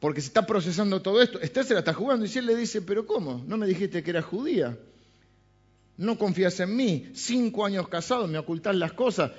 porque 0.00 0.20
se 0.20 0.28
está 0.28 0.44
procesando 0.44 1.00
todo 1.00 1.22
esto. 1.22 1.40
Esther 1.40 1.64
se 1.64 1.74
la 1.74 1.80
está 1.80 1.94
jugando 1.94 2.24
y 2.24 2.28
si 2.28 2.40
él 2.40 2.46
le 2.46 2.56
dice, 2.56 2.82
pero 2.82 3.06
¿cómo? 3.06 3.44
¿No 3.46 3.56
me 3.56 3.66
dijiste 3.66 4.02
que 4.02 4.10
era 4.10 4.22
judía? 4.22 4.76
No 5.98 6.18
confías 6.18 6.58
en 6.58 6.74
mí, 6.74 7.10
cinco 7.14 7.64
años 7.64 7.86
casado, 7.88 8.26
me 8.26 8.38
ocultás 8.38 8.74
las 8.74 8.94
cosas, 8.94 9.30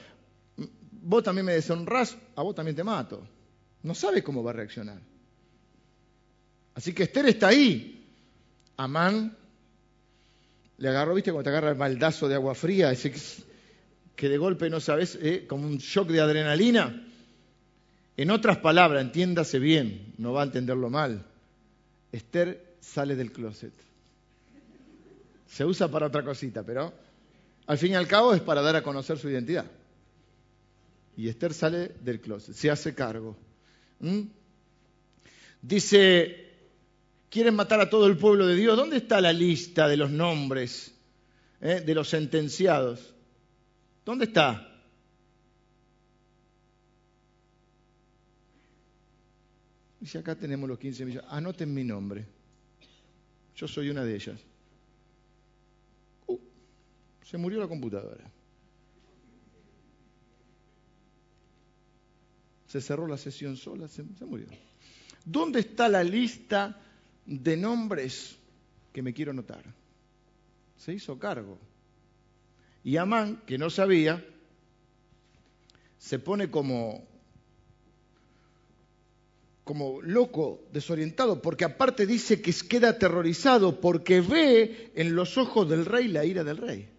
vos 0.91 1.23
también 1.23 1.45
me 1.45 1.53
deshonrás, 1.53 2.15
a 2.35 2.43
vos 2.43 2.55
también 2.55 2.75
te 2.75 2.83
mato. 2.83 3.27
No 3.81 3.93
sabe 3.93 4.23
cómo 4.23 4.43
va 4.43 4.51
a 4.51 4.53
reaccionar. 4.53 5.12
Así 6.75 6.93
que 6.93 7.03
Esther 7.03 7.27
está 7.27 7.49
ahí. 7.49 8.05
Amán 8.77 9.37
le 10.77 10.89
agarró, 10.89 11.13
¿viste? 11.13 11.31
Cuando 11.31 11.43
te 11.43 11.49
agarra 11.49 11.69
el 11.69 11.77
baldazo 11.77 12.27
de 12.27 12.35
agua 12.35 12.55
fría, 12.55 12.91
ese 12.91 13.13
que 14.15 14.29
de 14.29 14.37
golpe 14.37 14.69
no 14.69 14.79
sabes, 14.79 15.17
¿eh? 15.21 15.45
como 15.47 15.67
un 15.67 15.77
shock 15.77 16.09
de 16.09 16.21
adrenalina. 16.21 17.07
En 18.17 18.29
otras 18.29 18.57
palabras, 18.57 19.01
entiéndase 19.01 19.59
bien, 19.59 20.13
no 20.17 20.33
va 20.33 20.41
a 20.41 20.45
entenderlo 20.45 20.89
mal. 20.89 21.25
Esther 22.11 22.75
sale 22.79 23.15
del 23.15 23.31
closet. 23.31 23.73
Se 25.47 25.65
usa 25.65 25.87
para 25.87 26.07
otra 26.07 26.23
cosita, 26.23 26.63
pero 26.63 26.93
al 27.65 27.77
fin 27.77 27.93
y 27.93 27.95
al 27.95 28.07
cabo 28.07 28.33
es 28.33 28.41
para 28.41 28.61
dar 28.61 28.75
a 28.75 28.83
conocer 28.83 29.17
su 29.17 29.29
identidad. 29.29 29.65
Y 31.15 31.27
Esther 31.27 31.53
sale 31.53 31.91
del 32.01 32.19
closet, 32.19 32.55
se 32.55 32.69
hace 32.69 32.93
cargo. 32.93 33.35
¿Mm? 33.99 34.21
Dice 35.61 36.52
quieren 37.33 37.55
matar 37.55 37.81
a 37.81 37.89
todo 37.89 38.05
el 38.05 38.15
pueblo 38.15 38.45
de 38.45 38.55
Dios. 38.55 38.77
¿Dónde 38.77 38.97
está 38.97 39.19
la 39.19 39.33
lista 39.33 39.87
de 39.87 39.97
los 39.97 40.11
nombres 40.11 40.93
eh, 41.61 41.81
de 41.81 41.95
los 41.95 42.07
sentenciados? 42.07 43.15
¿Dónde 44.05 44.25
está? 44.25 44.69
Dice, 49.99 50.19
acá 50.19 50.35
tenemos 50.35 50.69
los 50.69 50.77
15 50.77 51.05
millones. 51.05 51.27
Anoten 51.31 51.73
mi 51.73 51.83
nombre. 51.83 52.23
Yo 53.55 53.67
soy 53.67 53.89
una 53.89 54.03
de 54.03 54.13
ellas. 54.13 54.39
Uh, 56.27 56.37
se 57.23 57.37
murió 57.39 57.59
la 57.59 57.67
computadora. 57.67 58.29
Se 62.67 62.79
cerró 62.79 63.07
la 63.07 63.17
sesión 63.17 63.57
sola, 63.57 63.87
se 63.87 64.03
murió. 64.03 64.45
¿Dónde 65.25 65.61
está 65.61 65.89
la 65.89 66.03
lista 66.03 66.79
de 67.25 67.57
nombres 67.57 68.37
que 68.91 69.01
me 69.01 69.13
quiero 69.13 69.31
anotar? 69.31 69.63
Se 70.77 70.93
hizo 70.93 71.17
cargo. 71.17 71.57
Y 72.83 72.97
Amán, 72.97 73.41
que 73.45 73.57
no 73.57 73.69
sabía, 73.69 74.25
se 75.97 76.19
pone 76.19 76.51
como, 76.51 77.07
como 79.63 80.01
loco, 80.01 80.67
desorientado, 80.73 81.41
porque 81.41 81.63
aparte 81.63 82.05
dice 82.05 82.41
que 82.41 82.53
queda 82.53 82.89
aterrorizado 82.89 83.79
porque 83.79 84.19
ve 84.19 84.91
en 84.95 85.15
los 85.15 85.37
ojos 85.37 85.69
del 85.69 85.85
rey 85.85 86.09
la 86.09 86.25
ira 86.25 86.43
del 86.43 86.57
rey. 86.57 86.89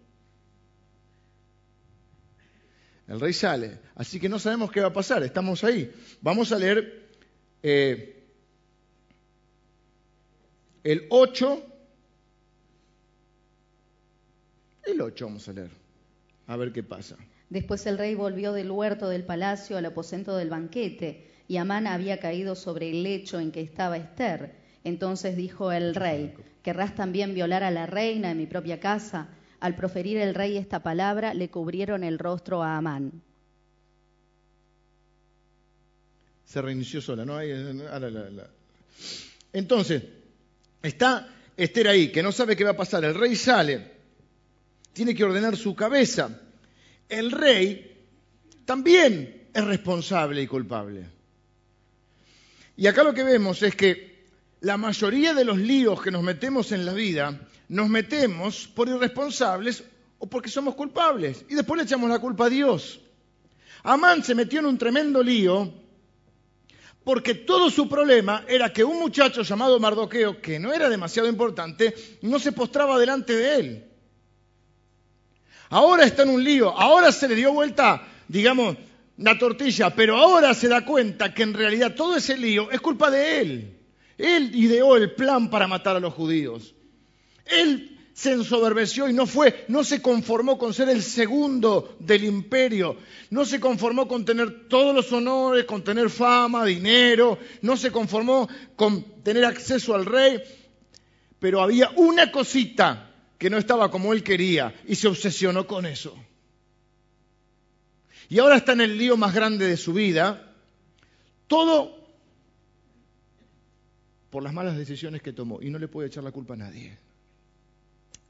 El 3.07 3.19
rey 3.19 3.33
sale, 3.33 3.77
así 3.93 4.19
que 4.19 4.29
no 4.29 4.39
sabemos 4.39 4.71
qué 4.71 4.81
va 4.81 4.87
a 4.87 4.93
pasar, 4.93 5.21
estamos 5.21 5.63
ahí. 5.63 5.93
Vamos 6.21 6.51
a 6.51 6.57
leer 6.57 7.11
eh, 7.61 8.14
el 10.85 11.07
8, 11.09 11.63
el 14.85 15.01
8 15.01 15.25
vamos 15.25 15.49
a 15.49 15.53
leer, 15.53 15.71
a 16.45 16.55
ver 16.57 16.71
qué 16.71 16.83
pasa. 16.83 17.17
Después 17.49 17.85
el 17.87 17.97
rey 17.97 18.13
volvió 18.13 18.53
del 18.53 18.69
huerto 18.69 19.09
del 19.09 19.23
palacio 19.23 19.77
al 19.77 19.85
aposento 19.85 20.37
del 20.37 20.51
banquete, 20.51 21.31
y 21.47 21.57
Amán 21.57 21.87
había 21.87 22.19
caído 22.19 22.55
sobre 22.55 22.91
el 22.91 23.01
lecho 23.01 23.39
en 23.39 23.51
que 23.51 23.61
estaba 23.61 23.97
Esther. 23.97 24.55
Entonces 24.83 25.35
dijo 25.35 25.71
el 25.71 25.95
rey, 25.95 26.35
¿querrás 26.61 26.93
también 26.93 27.33
violar 27.33 27.63
a 27.63 27.71
la 27.71 27.87
reina 27.87 28.29
en 28.29 28.37
mi 28.37 28.45
propia 28.45 28.79
casa? 28.79 29.29
Al 29.59 29.75
proferir 29.75 30.17
el 30.17 30.35
rey 30.35 30.55
esta 30.55 30.83
palabra, 30.83 31.33
le 31.33 31.49
cubrieron 31.49 32.03
el 32.03 32.19
rostro 32.19 32.61
a 32.61 32.77
Amán. 32.77 33.23
Se 36.45 36.61
reinició 36.61 37.01
sola, 37.01 37.25
¿no? 37.25 37.39
Entonces, 39.51 40.03
está 40.87 41.29
Esther 41.57 41.87
ahí, 41.87 42.11
que 42.11 42.23
no 42.23 42.31
sabe 42.31 42.55
qué 42.55 42.63
va 42.63 42.71
a 42.71 42.77
pasar. 42.77 43.03
El 43.05 43.15
rey 43.15 43.35
sale, 43.35 43.91
tiene 44.93 45.15
que 45.15 45.23
ordenar 45.23 45.55
su 45.55 45.75
cabeza. 45.75 46.41
El 47.07 47.31
rey 47.31 48.05
también 48.65 49.49
es 49.53 49.63
responsable 49.63 50.41
y 50.41 50.47
culpable. 50.47 51.05
Y 52.77 52.87
acá 52.87 53.03
lo 53.03 53.13
que 53.13 53.23
vemos 53.23 53.61
es 53.63 53.75
que 53.75 54.25
la 54.61 54.77
mayoría 54.77 55.33
de 55.33 55.45
los 55.45 55.57
líos 55.57 56.01
que 56.01 56.11
nos 56.11 56.23
metemos 56.23 56.71
en 56.71 56.85
la 56.85 56.93
vida 56.93 57.39
nos 57.69 57.89
metemos 57.89 58.67
por 58.67 58.89
irresponsables 58.89 59.83
o 60.19 60.27
porque 60.27 60.49
somos 60.49 60.75
culpables. 60.75 61.45
Y 61.49 61.55
después 61.55 61.77
le 61.77 61.83
echamos 61.83 62.09
la 62.09 62.19
culpa 62.19 62.47
a 62.47 62.49
Dios. 62.49 62.99
Amán 63.83 64.23
se 64.23 64.35
metió 64.35 64.59
en 64.59 64.65
un 64.65 64.77
tremendo 64.77 65.21
lío 65.21 65.84
porque 67.05 67.35
todo 67.35 67.69
su 67.69 67.87
problema 67.87 68.43
era 68.47 68.73
que 68.73 68.83
un 68.83 68.99
muchacho 68.99 69.43
llamado 69.43 69.79
Mardoqueo, 69.79 70.41
que 70.41 70.59
no 70.59 70.73
era 70.73 70.89
demasiado 70.89 71.29
importante, 71.29 71.93
no 72.23 72.39
se 72.39 72.51
postraba 72.51 72.97
delante 72.97 73.33
de 73.33 73.55
él. 73.55 73.85
Ahora 75.69 76.03
está 76.03 76.23
en 76.23 76.29
un 76.29 76.43
lío, 76.43 76.71
ahora 76.71 77.11
se 77.11 77.27
le 77.27 77.35
dio 77.35 77.53
vuelta, 77.53 78.07
digamos, 78.27 78.75
la 79.17 79.37
tortilla, 79.37 79.91
pero 79.91 80.17
ahora 80.17 80.55
se 80.55 80.67
da 80.67 80.83
cuenta 80.83 81.31
que 81.31 81.43
en 81.43 81.53
realidad 81.53 81.93
todo 81.93 82.17
ese 82.17 82.37
lío 82.37 82.71
es 82.71 82.81
culpa 82.81 83.11
de 83.11 83.39
él. 83.39 83.77
Él 84.17 84.55
ideó 84.55 84.97
el 84.97 85.13
plan 85.13 85.51
para 85.51 85.67
matar 85.67 85.95
a 85.95 85.99
los 85.99 86.13
judíos. 86.13 86.73
Él 87.45 87.94
se 88.15 88.31
ensoberbeció 88.31 89.09
y 89.09 89.13
no 89.13 89.27
fue, 89.27 89.65
no 89.67 89.83
se 89.83 90.01
conformó 90.01 90.57
con 90.57 90.73
ser 90.73 90.87
el 90.87 91.03
segundo 91.03 91.97
del 91.99 92.23
imperio, 92.23 92.95
no 93.29 93.43
se 93.43 93.59
conformó 93.59 94.07
con 94.07 94.23
tener 94.23 94.69
todos 94.69 94.95
los 94.95 95.11
honores, 95.11 95.65
con 95.65 95.83
tener 95.83 96.09
fama, 96.09 96.63
dinero, 96.63 97.37
no 97.61 97.75
se 97.75 97.91
conformó 97.91 98.47
con 98.77 99.21
tener 99.21 99.43
acceso 99.43 99.93
al 99.93 100.05
rey, 100.05 100.41
pero 101.39 101.61
había 101.61 101.89
una 101.97 102.31
cosita 102.31 103.11
que 103.37 103.49
no 103.49 103.57
estaba 103.57 103.91
como 103.91 104.13
él 104.13 104.23
quería 104.23 104.73
y 104.87 104.95
se 104.95 105.09
obsesionó 105.09 105.67
con 105.67 105.85
eso. 105.85 106.15
Y 108.29 108.39
ahora 108.39 108.55
está 108.55 108.71
en 108.71 108.81
el 108.81 108.97
lío 108.97 109.17
más 109.17 109.35
grande 109.35 109.67
de 109.67 109.75
su 109.75 109.91
vida, 109.91 110.55
todo 111.47 112.07
por 114.29 114.41
las 114.41 114.53
malas 114.53 114.77
decisiones 114.77 115.21
que 115.21 115.33
tomó 115.33 115.61
y 115.61 115.69
no 115.69 115.79
le 115.79 115.89
puede 115.89 116.07
echar 116.07 116.23
la 116.23 116.31
culpa 116.31 116.53
a 116.53 116.57
nadie. 116.57 117.04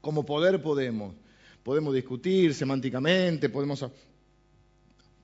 Como 0.06 0.24
poder 0.24 0.62
podemos. 0.62 1.16
Podemos 1.64 1.92
discutir 1.92 2.54
semánticamente, 2.54 3.48
podemos 3.48 3.84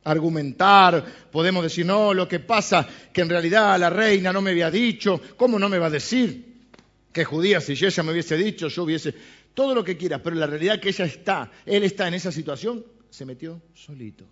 argumentar, 0.03 1.07
podemos 1.31 1.63
decir, 1.63 1.87
no, 1.87 2.13
lo 2.13 2.27
que 2.27 2.41
pasa 2.41 2.89
que 3.13 3.21
en 3.21 3.29
realidad 3.29 3.79
la 3.79 3.91
reina 3.91 4.33
no 4.33 4.43
me 4.43 4.51
había 4.51 4.73
dicho, 4.73 5.21
¿cómo 5.37 5.57
no 5.57 5.69
me 5.69 5.79
va 5.79 5.87
a 5.87 5.91
decir? 5.91 6.65
Que 7.13 7.25
judía, 7.25 7.61
si 7.61 7.75
ella 7.75 8.03
me 8.03 8.11
hubiese 8.11 8.37
dicho, 8.37 8.67
yo 8.67 8.83
hubiese, 8.83 9.15
todo 9.55 9.73
lo 9.73 9.85
que 9.85 9.97
quiera, 9.97 10.21
pero 10.21 10.35
la 10.35 10.49
realidad 10.49 10.81
que 10.81 10.89
ella 10.89 11.05
está, 11.05 11.53
él 11.65 11.85
está 11.85 12.09
en 12.09 12.15
esa 12.15 12.33
situación, 12.33 12.85
se 13.09 13.25
metió 13.25 13.63
solito. 13.75 14.27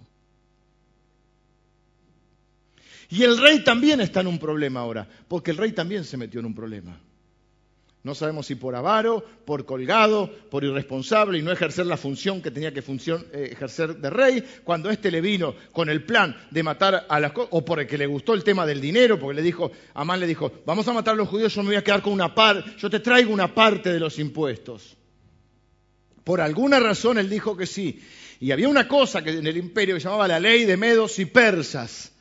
Y 3.08 3.22
el 3.22 3.38
rey 3.38 3.62
también 3.62 4.00
está 4.00 4.22
en 4.22 4.26
un 4.26 4.40
problema 4.40 4.80
ahora, 4.80 5.08
porque 5.28 5.52
el 5.52 5.58
rey 5.58 5.70
también 5.70 6.02
se 6.02 6.16
metió 6.16 6.40
en 6.40 6.46
un 6.46 6.56
problema. 6.56 7.00
No 8.02 8.14
sabemos 8.14 8.46
si 8.46 8.54
por 8.54 8.74
avaro, 8.74 9.22
por 9.44 9.66
colgado, 9.66 10.30
por 10.50 10.64
irresponsable 10.64 11.38
y 11.38 11.42
no 11.42 11.52
ejercer 11.52 11.84
la 11.84 11.98
función 11.98 12.40
que 12.40 12.50
tenía 12.50 12.72
que 12.72 12.80
eh, 12.80 13.50
ejercer 13.52 13.96
de 13.96 14.08
rey, 14.08 14.42
cuando 14.64 14.88
éste 14.88 15.10
le 15.10 15.20
vino 15.20 15.54
con 15.72 15.90
el 15.90 16.04
plan 16.04 16.34
de 16.50 16.62
matar 16.62 17.06
a 17.08 17.20
las 17.20 17.32
o 17.36 17.62
porque 17.62 17.98
le 17.98 18.06
gustó 18.06 18.32
el 18.32 18.42
tema 18.42 18.64
del 18.64 18.80
dinero, 18.80 19.18
porque 19.18 19.36
le 19.36 19.42
dijo, 19.42 19.70
Amán 19.92 20.18
le 20.18 20.26
dijo, 20.26 20.50
vamos 20.64 20.88
a 20.88 20.94
matar 20.94 21.12
a 21.12 21.16
los 21.18 21.28
judíos, 21.28 21.54
yo 21.54 21.62
me 21.62 21.68
voy 21.68 21.76
a 21.76 21.84
quedar 21.84 22.00
con 22.00 22.14
una 22.14 22.34
parte, 22.34 22.70
yo 22.78 22.88
te 22.88 23.00
traigo 23.00 23.34
una 23.34 23.54
parte 23.54 23.92
de 23.92 24.00
los 24.00 24.18
impuestos. 24.18 24.96
Por 26.24 26.40
alguna 26.40 26.80
razón 26.80 27.18
él 27.18 27.28
dijo 27.28 27.54
que 27.54 27.66
sí. 27.66 28.02
Y 28.40 28.52
había 28.52 28.68
una 28.68 28.88
cosa 28.88 29.22
que 29.22 29.30
en 29.30 29.46
el 29.46 29.58
imperio 29.58 29.96
que 29.96 30.00
llamaba 30.00 30.26
la 30.26 30.40
ley 30.40 30.64
de 30.64 30.78
medos 30.78 31.18
y 31.18 31.26
persas. 31.26 32.12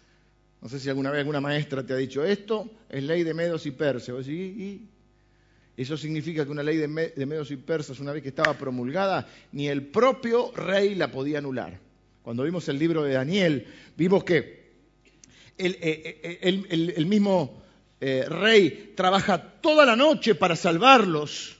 No 0.62 0.68
sé 0.68 0.78
si 0.78 0.90
alguna 0.90 1.12
vez 1.12 1.20
alguna 1.20 1.40
maestra 1.40 1.86
te 1.86 1.94
ha 1.94 1.96
dicho 1.96 2.26
esto, 2.26 2.70
es 2.90 3.02
ley 3.04 3.24
de 3.24 3.34
medos 3.34 3.66
y 3.66 3.72
persas. 3.72 4.28
¿Y, 4.28 4.90
eso 5.84 5.96
significa 5.96 6.44
que 6.44 6.52
una 6.52 6.62
ley 6.62 6.76
de, 6.76 6.90
medos 6.90 7.52
y 7.52 7.56
persas, 7.56 8.02
una 8.02 8.12
vez 8.12 8.22
que 8.22 8.28
estaba 8.28 8.54
promulgada, 8.58 9.26
ni 9.54 9.70
el 9.70 9.84
propio 9.88 10.52
rey 10.52 10.94
la 10.94 11.10
podía 11.10 11.38
anular. 11.38 11.80
Cuando 12.22 12.44
vimos 12.44 12.68
el 12.68 12.78
libro 12.78 13.04
de 13.04 13.14
Daniel, 13.14 13.66
vimos 13.96 14.26
que 14.26 14.74
el, 15.58 15.78
eh, 15.80 16.40
eh, 16.42 17.06
mismo 17.06 17.64
eh, 18.02 18.26
rey 18.28 18.92
trabaja 18.94 19.42
toda 19.62 19.86
la 19.86 19.96
noche 19.96 20.36
para 20.36 20.58
salvarlos. 20.58 21.58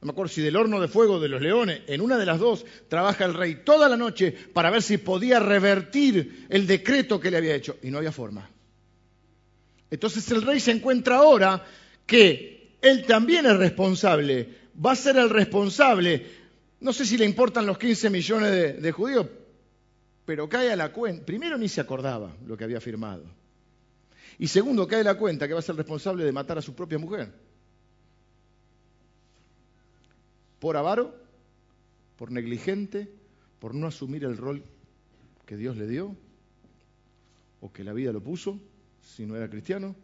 No 0.00 0.06
me 0.06 0.12
acuerdo 0.12 0.32
si 0.32 0.42
del 0.42 0.54
horno 0.54 0.80
de 0.80 0.86
fuego 0.86 1.18
de 1.18 1.28
los 1.28 1.42
leones, 1.42 1.82
en 1.88 2.02
una 2.02 2.18
de 2.18 2.26
las 2.26 2.38
dos, 2.38 2.64
trabaja 2.88 3.24
el 3.24 3.34
rey 3.34 3.62
toda 3.64 3.88
la 3.88 3.96
noche 3.96 4.30
para 4.30 4.70
ver 4.70 4.82
si 4.82 4.98
podía 4.98 5.40
revertir 5.40 6.46
el 6.50 6.68
decreto 6.68 7.18
que 7.18 7.32
le 7.32 7.38
había 7.38 7.56
hecho. 7.56 7.78
Y 7.82 7.90
no 7.90 7.98
había 7.98 8.12
forma. 8.12 8.48
Entonces 9.90 10.30
el 10.30 10.42
rey 10.42 10.60
se 10.60 10.70
encuentra 10.70 11.16
ahora 11.16 11.66
que 12.06 12.59
él 12.82 13.04
también 13.06 13.46
es 13.46 13.56
responsable, 13.56 14.48
va 14.84 14.92
a 14.92 14.96
ser 14.96 15.16
el 15.16 15.30
responsable. 15.30 16.26
No 16.80 16.92
sé 16.92 17.04
si 17.04 17.18
le 17.18 17.24
importan 17.24 17.66
los 17.66 17.78
15 17.78 18.10
millones 18.10 18.82
de, 18.82 18.92
judíos, 18.92 19.26
pero 20.24 20.48
cae 20.48 20.72
a 20.72 20.76
la 20.76 20.92
cuenta. 20.92 21.24
Primero 21.24 21.58
ni 21.58 21.68
se 21.68 21.80
acordaba 21.80 22.34
lo 22.46 22.56
que 22.56 22.64
había 22.64 22.80
firmado. 22.80 23.24
Y 24.38 24.46
segundo, 24.46 24.86
cae 24.86 25.00
a 25.00 25.04
la 25.04 25.18
cuenta 25.18 25.46
que 25.46 25.52
va 25.52 25.60
a 25.60 25.62
ser 25.62 25.76
responsable 25.76 26.24
de 26.24 26.32
matar 26.32 26.56
a 26.56 26.62
su 26.62 26.74
propia 26.74 26.98
mujer. 26.98 27.30
Por 30.58 30.76
avaro, 30.76 31.14
por 32.16 32.30
negligente, 32.30 33.10
por 33.58 33.74
no 33.74 33.86
asumir 33.86 34.24
el 34.24 34.36
rol 34.36 34.62
que 35.44 35.56
Dios 35.56 35.76
le 35.76 35.86
dio 35.86 36.16
o 37.60 37.70
que 37.70 37.84
la 37.84 37.92
vida 37.92 38.12
lo 38.12 38.22
puso, 38.22 38.58
si 39.02 39.26
no 39.26 39.36
era 39.36 39.50
cristiano. 39.50 39.94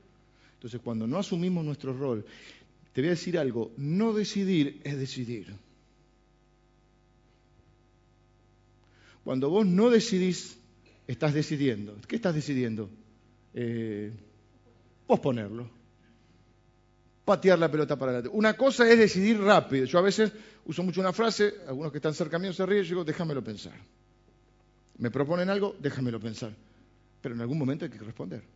Entonces, 0.54 0.80
cuando 0.82 1.06
no 1.06 1.18
asumimos 1.18 1.64
nuestro 1.64 1.96
rol 1.96 2.26
te 2.96 3.02
voy 3.02 3.08
a 3.08 3.10
decir 3.10 3.38
algo, 3.38 3.74
no 3.76 4.14
decidir 4.14 4.80
es 4.82 4.98
decidir. 4.98 5.54
Cuando 9.22 9.50
vos 9.50 9.66
no 9.66 9.90
decidís, 9.90 10.58
estás 11.06 11.34
decidiendo. 11.34 11.94
¿Qué 12.08 12.16
estás 12.16 12.34
decidiendo? 12.34 12.88
Eh, 13.52 14.14
posponerlo. 15.06 15.68
Patear 17.26 17.58
la 17.58 17.70
pelota 17.70 17.98
para 17.98 18.12
adelante. 18.12 18.34
Una 18.34 18.56
cosa 18.56 18.90
es 18.90 18.98
decidir 18.98 19.42
rápido. 19.42 19.84
Yo 19.84 19.98
a 19.98 20.02
veces 20.02 20.32
uso 20.64 20.82
mucho 20.82 21.02
una 21.02 21.12
frase, 21.12 21.52
algunos 21.68 21.92
que 21.92 21.98
están 21.98 22.14
cerca 22.14 22.38
mío 22.38 22.54
se 22.54 22.64
ríen, 22.64 22.84
yo 22.84 22.88
digo, 22.88 23.04
déjamelo 23.04 23.44
pensar. 23.44 23.78
Me 24.96 25.10
proponen 25.10 25.50
algo, 25.50 25.76
déjamelo 25.80 26.18
pensar. 26.18 26.56
Pero 27.20 27.34
en 27.34 27.42
algún 27.42 27.58
momento 27.58 27.84
hay 27.84 27.90
que 27.90 27.98
responder. 27.98 28.55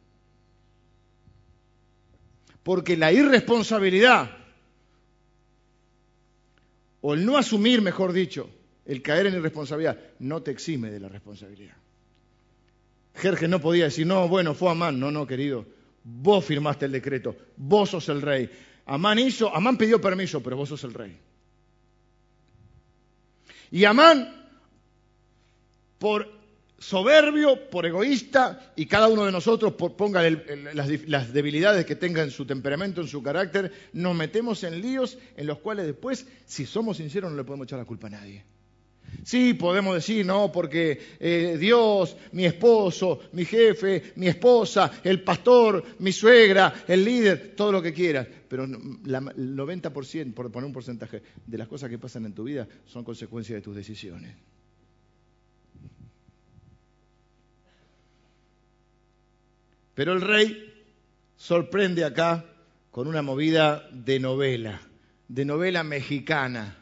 Porque 2.63 2.97
la 2.97 3.13
irresponsabilidad, 3.13 4.31
o 7.01 7.15
el 7.15 7.25
no 7.25 7.37
asumir, 7.37 7.81
mejor 7.81 8.13
dicho, 8.13 8.51
el 8.85 9.03
caer 9.03 9.27
en 9.27 9.35
irresponsabilidad, 9.35 9.99
no 10.19 10.43
te 10.43 10.51
exime 10.51 10.91
de 10.91 11.01
la 11.01 11.09
responsabilidad. 11.09 11.77
Jerjes 13.15 13.49
no 13.49 13.61
podía 13.61 13.85
decir, 13.85 14.07
no, 14.07 14.29
bueno, 14.29 14.55
fue 14.55 14.71
Amán. 14.71 14.99
No, 14.99 15.11
no, 15.11 15.27
querido. 15.27 15.67
Vos 16.05 16.45
firmaste 16.45 16.87
el 16.87 16.93
decreto. 16.93 17.37
Vos 17.57 17.91
sos 17.91 18.09
el 18.09 18.23
rey. 18.23 18.51
Amán 18.87 19.19
hizo, 19.19 19.55
Amán 19.55 19.77
pidió 19.77 20.01
permiso, 20.01 20.43
pero 20.43 20.57
vos 20.57 20.69
sos 20.69 20.83
el 20.85 20.95
rey. 20.95 21.17
Y 23.71 23.85
Amán, 23.85 24.49
por 25.99 26.40
soberbio, 26.81 27.69
por 27.69 27.85
egoísta, 27.87 28.73
y 28.75 28.87
cada 28.87 29.07
uno 29.09 29.27
de 29.27 29.33
nosotros 29.33 29.75
ponga 29.75 30.23
las, 30.73 31.33
debilidades 31.33 31.85
que 31.85 31.95
tenga 31.95 32.23
en 32.23 32.31
su 32.31 32.47
temperamento, 32.47 33.03
en 33.03 33.07
su 33.07 33.23
carácter, 33.23 33.71
nos 33.93 34.17
metemos 34.17 34.65
en 34.65 34.81
líos 34.81 35.19
en 35.37 35.47
los 35.47 35.59
cuales 35.59 35.87
después, 35.87 36.27
si 36.47 36.67
somos 36.67 36.97
sinceros, 36.97 37.31
no 37.31 37.37
le 37.37 37.45
podemos 37.45 37.67
echar 37.67 37.79
la 37.79 37.85
culpa 37.85 38.09
a 38.09 38.11
nadie. 38.11 38.45
Sí, 39.25 39.55
podemos 39.55 39.95
decir, 39.95 40.25
no, 40.25 40.51
porque 40.51 40.99
eh, 41.19 41.57
Dios, 41.61 42.17
mi 42.33 42.47
esposo, 42.47 43.21
mi 43.33 43.45
jefe, 43.45 44.13
mi 44.17 44.29
esposa, 44.29 44.91
el 45.05 45.23
pastor, 45.23 45.85
mi 45.99 46.13
suegra, 46.13 46.85
el 46.89 47.05
líder, 47.05 47.55
todo 47.55 47.73
lo 47.73 47.83
que 47.83 47.93
quieras. 47.93 48.27
Pero 48.49 48.65
el 48.65 48.71
90%, 48.71 50.33
por 50.33 50.51
poner 50.51 50.67
un 50.67 50.73
porcentaje, 50.73 51.23
de 51.45 51.59
las 51.59 51.69
cosas 51.69 51.91
que 51.91 51.99
pasan 51.99 52.25
en 52.25 52.33
tu 52.33 52.45
vida 52.45 52.67
son 52.87 53.05
consecuencias 53.05 53.57
de 53.57 53.63
tus 53.63 53.77
decisiones. 53.77 54.35
Pero 60.01 60.15
el 60.15 60.23
rey 60.23 60.73
sorprende 61.37 62.07
acá 62.07 62.47
con 62.91 63.07
una 63.07 63.21
movida 63.21 63.87
de 63.93 64.19
novela, 64.19 64.81
de 65.29 65.45
novela 65.45 65.85
mexicana. 65.85 66.75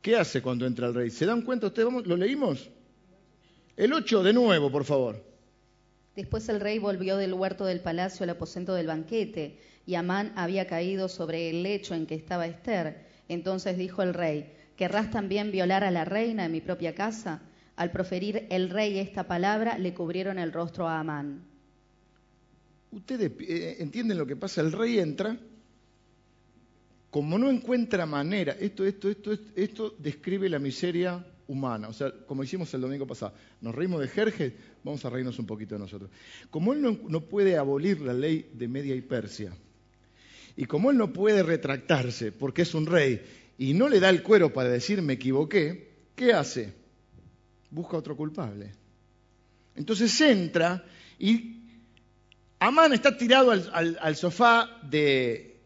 ¿Qué 0.00 0.16
hace 0.16 0.40
cuando 0.40 0.64
entra 0.64 0.86
el 0.86 0.94
rey? 0.94 1.10
¿Se 1.10 1.26
dan 1.26 1.42
cuenta 1.42 1.66
ustedes? 1.66 1.92
¿Lo 2.06 2.16
leímos? 2.16 2.70
El 3.76 3.92
8 3.92 4.22
de 4.22 4.32
nuevo, 4.32 4.72
por 4.72 4.86
favor. 4.86 5.22
Después 6.16 6.48
el 6.48 6.58
rey 6.58 6.78
volvió 6.78 7.18
del 7.18 7.34
huerto 7.34 7.66
del 7.66 7.80
palacio 7.80 8.24
al 8.24 8.30
aposento 8.30 8.72
del 8.72 8.86
banquete, 8.86 9.58
y 9.88 9.94
Amán 9.94 10.34
había 10.36 10.66
caído 10.66 11.08
sobre 11.08 11.48
el 11.48 11.62
lecho 11.62 11.94
en 11.94 12.04
que 12.04 12.14
estaba 12.14 12.46
Esther. 12.46 13.06
Entonces 13.26 13.78
dijo 13.78 14.02
el 14.02 14.12
rey, 14.12 14.52
¿querrás 14.76 15.10
también 15.10 15.50
violar 15.50 15.82
a 15.82 15.90
la 15.90 16.04
reina 16.04 16.44
en 16.44 16.52
mi 16.52 16.60
propia 16.60 16.94
casa? 16.94 17.40
Al 17.74 17.90
proferir 17.90 18.46
el 18.50 18.68
rey 18.68 18.98
esta 18.98 19.26
palabra, 19.26 19.78
le 19.78 19.94
cubrieron 19.94 20.38
el 20.38 20.52
rostro 20.52 20.86
a 20.86 21.00
Amán. 21.00 21.42
Ustedes 22.90 23.32
eh, 23.40 23.76
entienden 23.78 24.18
lo 24.18 24.26
que 24.26 24.36
pasa, 24.36 24.60
el 24.60 24.72
rey 24.72 24.98
entra 24.98 25.38
como 27.08 27.38
no 27.38 27.48
encuentra 27.48 28.04
manera, 28.04 28.58
esto, 28.60 28.84
esto, 28.84 29.08
esto, 29.08 29.38
esto 29.56 29.94
describe 29.98 30.50
la 30.50 30.58
miseria 30.58 31.24
humana, 31.46 31.88
o 31.88 31.94
sea, 31.94 32.12
como 32.26 32.44
hicimos 32.44 32.74
el 32.74 32.82
domingo 32.82 33.06
pasado, 33.06 33.32
nos 33.62 33.74
reímos 33.74 34.02
de 34.02 34.08
Jerjes, 34.08 34.52
vamos 34.84 35.02
a 35.06 35.08
reírnos 35.08 35.38
un 35.38 35.46
poquito 35.46 35.76
de 35.76 35.78
nosotros. 35.78 36.10
Como 36.50 36.74
él 36.74 36.82
no, 36.82 36.98
no 37.08 37.22
puede 37.22 37.56
abolir 37.56 38.02
la 38.02 38.12
ley 38.12 38.50
de 38.52 38.68
Media 38.68 38.94
y 38.94 39.00
Persia, 39.00 39.50
y 40.58 40.64
como 40.64 40.90
él 40.90 40.96
no 40.96 41.12
puede 41.12 41.44
retractarse 41.44 42.32
porque 42.32 42.62
es 42.62 42.74
un 42.74 42.84
rey 42.84 43.24
y 43.58 43.74
no 43.74 43.88
le 43.88 44.00
da 44.00 44.10
el 44.10 44.24
cuero 44.24 44.52
para 44.52 44.68
decir 44.68 45.00
me 45.02 45.12
equivoqué, 45.12 45.88
¿qué 46.16 46.32
hace? 46.32 46.74
Busca 47.70 47.96
otro 47.96 48.16
culpable. 48.16 48.72
Entonces 49.76 50.20
entra 50.20 50.84
y 51.16 51.60
Amán 52.58 52.92
está 52.92 53.16
tirado 53.16 53.52
al 53.52 54.16
sofá 54.16 54.80
de, 54.82 55.60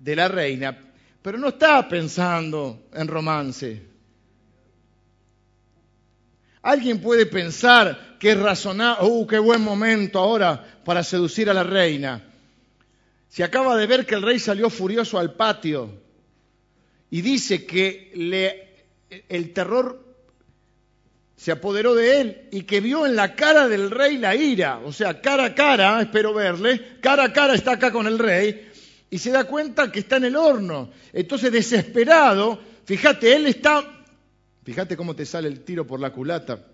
de 0.00 0.16
la 0.16 0.26
reina, 0.26 0.76
pero 1.22 1.38
no 1.38 1.50
está 1.50 1.88
pensando 1.88 2.88
en 2.92 3.06
romance. 3.06 3.80
Alguien 6.62 7.00
puede 7.00 7.26
pensar 7.26 8.16
que 8.18 8.32
es 8.32 8.40
razonable, 8.40 9.06
¡uh, 9.06 9.24
qué 9.24 9.38
buen 9.38 9.62
momento 9.62 10.18
ahora 10.18 10.80
para 10.84 11.04
seducir 11.04 11.48
a 11.48 11.54
la 11.54 11.62
reina! 11.62 12.31
Se 13.32 13.42
acaba 13.42 13.78
de 13.78 13.86
ver 13.86 14.04
que 14.04 14.14
el 14.14 14.20
rey 14.20 14.38
salió 14.38 14.68
furioso 14.68 15.18
al 15.18 15.32
patio 15.32 15.88
y 17.08 17.22
dice 17.22 17.64
que 17.64 18.12
el 19.26 19.52
terror 19.54 20.04
se 21.34 21.50
apoderó 21.50 21.94
de 21.94 22.20
él 22.20 22.48
y 22.52 22.64
que 22.64 22.82
vio 22.82 23.06
en 23.06 23.16
la 23.16 23.34
cara 23.34 23.68
del 23.68 23.90
rey 23.90 24.18
la 24.18 24.36
ira, 24.36 24.80
o 24.80 24.92
sea, 24.92 25.22
cara 25.22 25.46
a 25.46 25.54
cara, 25.54 26.02
espero 26.02 26.34
verle, 26.34 26.98
cara 27.00 27.24
a 27.24 27.32
cara 27.32 27.54
está 27.54 27.72
acá 27.72 27.90
con 27.90 28.06
el 28.06 28.18
rey, 28.18 28.70
y 29.08 29.16
se 29.16 29.30
da 29.30 29.44
cuenta 29.44 29.90
que 29.90 30.00
está 30.00 30.18
en 30.18 30.24
el 30.24 30.36
horno. 30.36 30.90
Entonces, 31.10 31.50
desesperado, 31.50 32.60
fíjate, 32.84 33.34
él 33.34 33.46
está, 33.46 34.04
fíjate 34.62 34.94
cómo 34.94 35.16
te 35.16 35.24
sale 35.24 35.48
el 35.48 35.60
tiro 35.60 35.86
por 35.86 36.00
la 36.00 36.12
culata 36.12 36.66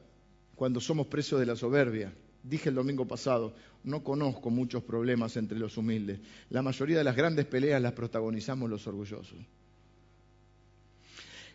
cuando 0.57 0.81
somos 0.81 1.07
presos 1.07 1.39
de 1.39 1.47
la 1.47 1.55
soberbia. 1.55 2.13
Dije 2.43 2.69
el 2.69 2.75
domingo 2.75 3.07
pasado, 3.07 3.55
no 3.85 4.03
conozco 4.03 4.51
muchos 4.51 4.83
problemas 4.83 5.37
entre 5.37 5.59
los 5.59 5.77
humildes. 5.77 6.21
La 6.51 6.63
mayoría 6.63 6.99
de 6.99 7.05
las 7.05 7.17
grandes 7.17 7.47
peleas 7.47 7.83
las 7.83 7.93
protagonizamos 7.93 8.71
los 8.71 8.87
orgullosos. 8.87 9.39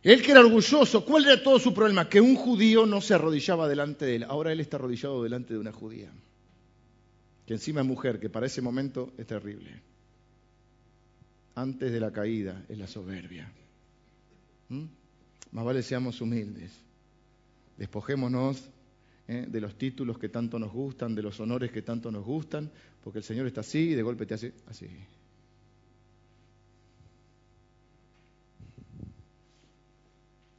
Él 0.04 0.22
que 0.22 0.32
era 0.32 0.42
orgulloso, 0.42 1.06
¿cuál 1.06 1.26
era 1.26 1.42
todo 1.42 1.60
su 1.60 1.74
problema? 1.74 2.10
Que 2.10 2.20
un 2.20 2.36
judío 2.36 2.86
no 2.86 3.00
se 3.00 3.14
arrodillaba 3.14 3.68
delante 3.68 4.06
de 4.06 4.18
él. 4.18 4.24
Ahora 4.24 4.52
él 4.52 4.60
está 4.60 4.78
arrodillado 4.78 5.24
delante 5.24 5.54
de 5.54 5.60
una 5.60 5.72
judía. 5.72 6.12
Que 7.46 7.54
encima 7.54 7.82
es 7.82 7.88
mujer, 7.88 8.20
que 8.20 8.30
para 8.30 8.46
ese 8.46 8.62
momento 8.62 9.14
es 9.18 9.26
terrible 9.26 9.82
antes 11.56 11.92
de 11.92 12.00
la 12.00 12.12
caída 12.12 12.64
es 12.70 12.78
la 12.78 12.88
soberbia. 12.88 13.52
¿Mm? 14.70 14.86
Más 15.52 15.66
vale 15.66 15.84
seamos 15.84 16.20
humildes. 16.22 16.72
Despojémonos 17.78 18.70
¿eh? 19.28 19.46
de 19.48 19.62
los 19.62 19.78
títulos 19.78 20.18
que 20.18 20.30
tanto 20.30 20.60
nos 20.60 20.72
gustan, 20.72 21.16
de 21.16 21.22
los 21.22 21.40
honores 21.40 21.72
que 21.72 21.82
tanto 21.82 22.12
nos 22.12 22.24
gustan, 22.24 22.72
porque 23.04 23.20
el 23.20 23.24
Señor 23.24 23.48
está 23.48 23.62
así 23.62 23.92
y 23.92 23.96
de 23.96 24.04
golpe 24.04 24.26
te 24.26 24.34
hace 24.34 24.54
así. 24.68 24.88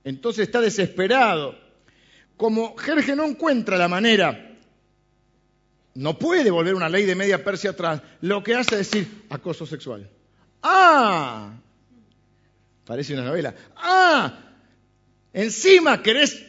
Entonces 0.04 0.46
está 0.46 0.60
desesperado. 0.60 1.58
Como 2.36 2.76
Jerje 2.76 3.16
no 3.16 3.24
encuentra 3.24 3.78
la 3.78 3.88
manera, 3.88 4.58
no 5.94 6.18
puede 6.18 6.50
volver 6.50 6.74
una 6.74 6.88
ley 6.88 7.04
de 7.04 7.14
media 7.14 7.42
Persia 7.42 7.70
atrás, 7.70 8.02
lo 8.20 8.42
que 8.42 8.54
hace 8.54 8.80
es 8.80 8.90
decir 8.90 9.24
acoso 9.30 9.64
sexual. 9.64 10.10
Ah, 10.62 11.52
parece 12.84 13.14
una 13.14 13.24
novela. 13.24 13.54
Ah, 13.76 14.40
encima 15.32 16.02
querés 16.02 16.44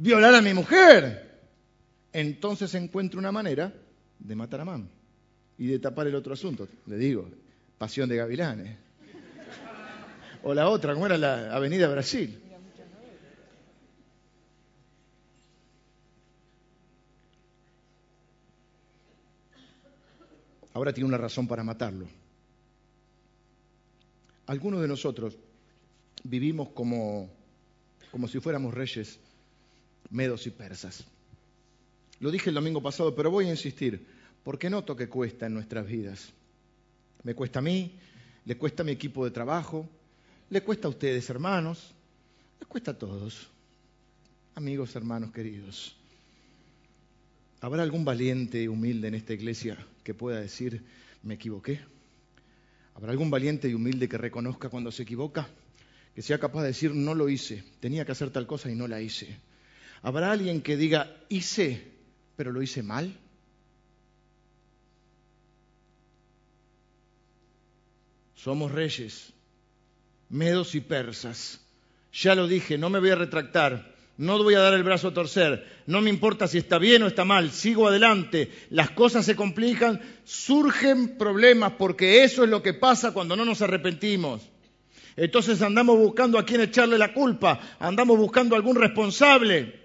violar 0.00 0.34
a 0.34 0.42
mi 0.42 0.52
mujer. 0.54 1.28
Entonces 2.12 2.74
encuentro 2.74 3.20
una 3.20 3.30
manera 3.30 3.72
de 4.18 4.34
matar 4.34 4.62
a 4.62 4.64
Mam 4.64 4.88
y 5.58 5.66
de 5.66 5.78
tapar 5.78 6.06
el 6.06 6.14
otro 6.14 6.32
asunto. 6.32 6.66
Le 6.86 6.96
digo, 6.96 7.28
pasión 7.78 8.08
de 8.08 8.16
gavilanes. 8.16 8.76
O 10.42 10.54
la 10.54 10.68
otra, 10.68 10.94
¿cómo 10.94 11.06
era 11.06 11.18
la 11.18 11.54
Avenida 11.54 11.86
Brasil? 11.88 12.42
Ahora 20.72 20.94
tiene 20.94 21.08
una 21.08 21.18
razón 21.18 21.46
para 21.46 21.62
matarlo. 21.62 22.08
Algunos 24.46 24.80
de 24.80 24.88
nosotros 24.88 25.36
vivimos 26.24 26.70
como, 26.70 27.28
como 28.10 28.28
si 28.28 28.40
fuéramos 28.40 28.72
reyes 28.72 29.20
medos 30.10 30.46
y 30.46 30.50
persas. 30.50 31.04
Lo 32.20 32.30
dije 32.30 32.50
el 32.50 32.54
domingo 32.54 32.82
pasado, 32.82 33.14
pero 33.14 33.30
voy 33.30 33.46
a 33.46 33.50
insistir, 33.50 34.06
porque 34.44 34.68
noto 34.68 34.94
que 34.94 35.08
cuesta 35.08 35.46
en 35.46 35.54
nuestras 35.54 35.86
vidas. 35.86 36.32
Me 37.22 37.34
cuesta 37.34 37.60
a 37.60 37.62
mí, 37.62 37.98
le 38.44 38.56
cuesta 38.56 38.82
a 38.82 38.86
mi 38.86 38.92
equipo 38.92 39.24
de 39.24 39.30
trabajo, 39.30 39.88
le 40.50 40.62
cuesta 40.62 40.88
a 40.88 40.90
ustedes, 40.90 41.28
hermanos, 41.30 41.94
le 42.60 42.66
cuesta 42.66 42.90
a 42.90 42.98
todos, 42.98 43.48
amigos, 44.54 44.94
hermanos 44.96 45.32
queridos. 45.32 45.96
¿Habrá 47.60 47.82
algún 47.82 48.04
valiente 48.04 48.68
humilde 48.68 49.08
en 49.08 49.14
esta 49.14 49.34
iglesia 49.34 49.78
que 50.02 50.14
pueda 50.14 50.40
decir, 50.40 50.82
me 51.22 51.34
equivoqué? 51.34 51.80
¿Habrá 52.94 53.12
algún 53.12 53.30
valiente 53.30 53.68
y 53.68 53.74
humilde 53.74 54.08
que 54.08 54.18
reconozca 54.18 54.68
cuando 54.68 54.90
se 54.90 55.02
equivoca? 55.02 55.48
Que 56.14 56.22
sea 56.22 56.38
capaz 56.38 56.62
de 56.62 56.68
decir, 56.68 56.94
no 56.94 57.14
lo 57.14 57.28
hice, 57.28 57.64
tenía 57.80 58.04
que 58.04 58.12
hacer 58.12 58.30
tal 58.30 58.46
cosa 58.46 58.70
y 58.70 58.74
no 58.74 58.88
la 58.88 59.00
hice. 59.00 59.38
¿Habrá 60.02 60.32
alguien 60.32 60.62
que 60.62 60.76
diga, 60.76 61.14
hice, 61.28 61.86
pero 62.36 62.52
lo 62.52 62.62
hice 62.62 62.82
mal? 62.82 63.14
Somos 68.34 68.72
reyes, 68.72 69.34
medos 70.30 70.74
y 70.74 70.80
persas. 70.80 71.60
Ya 72.12 72.34
lo 72.34 72.48
dije, 72.48 72.78
no 72.78 72.88
me 72.88 72.98
voy 72.98 73.10
a 73.10 73.16
retractar. 73.16 73.94
no 74.16 74.42
voy 74.42 74.54
a 74.54 74.60
dar 74.60 74.74
el 74.74 74.82
brazo 74.82 75.08
a 75.08 75.14
torcer, 75.14 75.66
no 75.86 76.02
me 76.02 76.10
importa 76.10 76.46
si 76.46 76.58
está 76.58 76.78
bien 76.78 77.02
o 77.02 77.06
está 77.06 77.24
mal, 77.24 77.50
sigo 77.50 77.88
adelante, 77.88 78.50
las 78.68 78.90
cosas 78.90 79.24
se 79.24 79.34
complican, 79.34 79.98
surgen 80.24 81.16
problemas 81.16 81.72
porque 81.78 82.22
eso 82.22 82.44
es 82.44 82.50
lo 82.50 82.62
que 82.62 82.74
pasa 82.74 83.12
cuando 83.12 83.34
no 83.34 83.46
nos 83.46 83.62
arrepentimos. 83.62 84.42
Entonces 85.16 85.62
andamos 85.62 85.96
buscando 85.96 86.38
a 86.38 86.44
quién 86.44 86.60
echarle 86.60 86.98
la 86.98 87.14
culpa, 87.14 87.60
andamos 87.78 88.18
buscando 88.18 88.56
algún 88.56 88.76
responsable. 88.76 89.79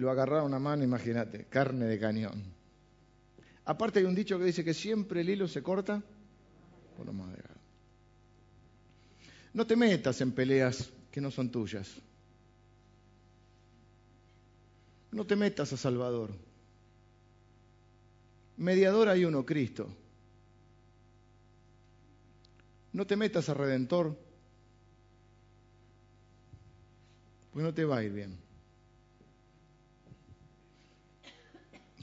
Lo 0.00 0.10
agarraron 0.10 0.54
a 0.54 0.58
mano, 0.58 0.82
imagínate, 0.82 1.44
carne 1.44 1.84
de 1.84 1.98
cañón. 1.98 2.42
Aparte 3.66 3.98
hay 3.98 4.06
un 4.06 4.14
dicho 4.14 4.38
que 4.38 4.46
dice 4.46 4.64
que 4.64 4.72
siempre 4.72 5.20
el 5.20 5.28
hilo 5.28 5.46
se 5.46 5.62
corta 5.62 6.02
por 6.96 7.04
lo 7.04 7.12
más. 7.12 7.28
No 9.52 9.66
te 9.66 9.76
metas 9.76 10.22
en 10.22 10.32
peleas 10.32 10.88
que 11.12 11.20
no 11.20 11.30
son 11.30 11.50
tuyas. 11.50 12.00
No 15.12 15.26
te 15.26 15.36
metas 15.36 15.70
a 15.74 15.76
Salvador. 15.76 16.30
Mediador 18.56 19.10
hay 19.10 19.26
uno, 19.26 19.44
Cristo. 19.44 19.86
No 22.94 23.06
te 23.06 23.16
metas 23.16 23.50
a 23.50 23.54
Redentor, 23.54 24.16
pues 27.52 27.62
no 27.62 27.74
te 27.74 27.84
va 27.84 27.98
a 27.98 28.02
ir 28.02 28.12
bien. 28.12 28.39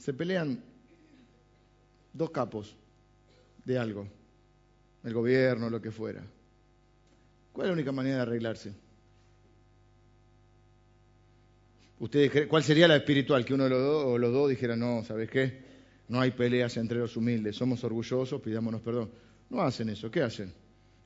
Se 0.08 0.14
pelean 0.14 0.58
dos 2.14 2.30
capos 2.30 2.74
de 3.62 3.76
algo, 3.76 4.08
el 5.04 5.12
gobierno, 5.12 5.68
lo 5.68 5.82
que 5.82 5.90
fuera. 5.90 6.24
¿Cuál 7.52 7.66
es 7.66 7.68
la 7.68 7.74
única 7.74 7.92
manera 7.92 8.16
de 8.16 8.22
arreglarse? 8.22 8.72
¿Ustedes 11.98 12.46
¿Cuál 12.46 12.62
sería 12.62 12.88
la 12.88 12.96
espiritual? 12.96 13.44
Que 13.44 13.52
uno 13.52 13.64
de 13.64 13.68
los 13.68 13.82
dos 13.82 14.04
o 14.06 14.16
los 14.16 14.32
dos 14.32 14.48
dijera, 14.48 14.76
no, 14.76 15.04
¿sabes 15.04 15.28
qué? 15.28 15.62
No 16.08 16.22
hay 16.22 16.30
peleas 16.30 16.78
entre 16.78 17.00
los 17.00 17.14
humildes, 17.14 17.54
somos 17.54 17.84
orgullosos, 17.84 18.40
pidámonos 18.40 18.80
perdón. 18.80 19.10
No 19.50 19.60
hacen 19.60 19.90
eso, 19.90 20.10
¿qué 20.10 20.22
hacen? 20.22 20.54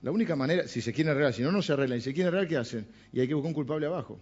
La 0.02 0.12
única 0.12 0.36
manera, 0.36 0.68
si 0.68 0.80
se 0.80 0.92
quieren 0.92 1.10
arreglar, 1.10 1.34
si 1.34 1.42
no, 1.42 1.50
no 1.50 1.60
se 1.60 1.72
arreglan, 1.72 1.98
si 1.98 2.04
se 2.04 2.14
quieren 2.14 2.28
arreglar, 2.28 2.48
¿qué 2.48 2.56
hacen? 2.56 2.86
Y 3.12 3.18
hay 3.18 3.26
que 3.26 3.34
buscar 3.34 3.48
un 3.48 3.54
culpable 3.54 3.86
abajo. 3.86 4.20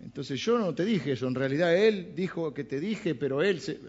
Entonces 0.00 0.40
yo 0.40 0.58
no 0.58 0.74
te 0.74 0.84
dije 0.84 1.12
eso, 1.12 1.26
en 1.26 1.34
realidad 1.34 1.76
él 1.76 2.14
dijo 2.14 2.54
que 2.54 2.64
te 2.64 2.78
dije, 2.78 3.14
pero 3.14 3.42
él 3.42 3.60
se... 3.60 3.80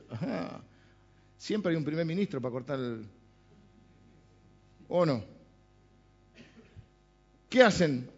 Siempre 1.38 1.72
hay 1.72 1.78
un 1.78 1.86
primer 1.86 2.06
ministro 2.06 2.42
para 2.42 2.52
cortar 2.52 2.80
el... 2.80 3.06
¿O 4.90 5.06
no? 5.06 5.24
¿Qué 7.48 7.64
hacen? 7.64 8.10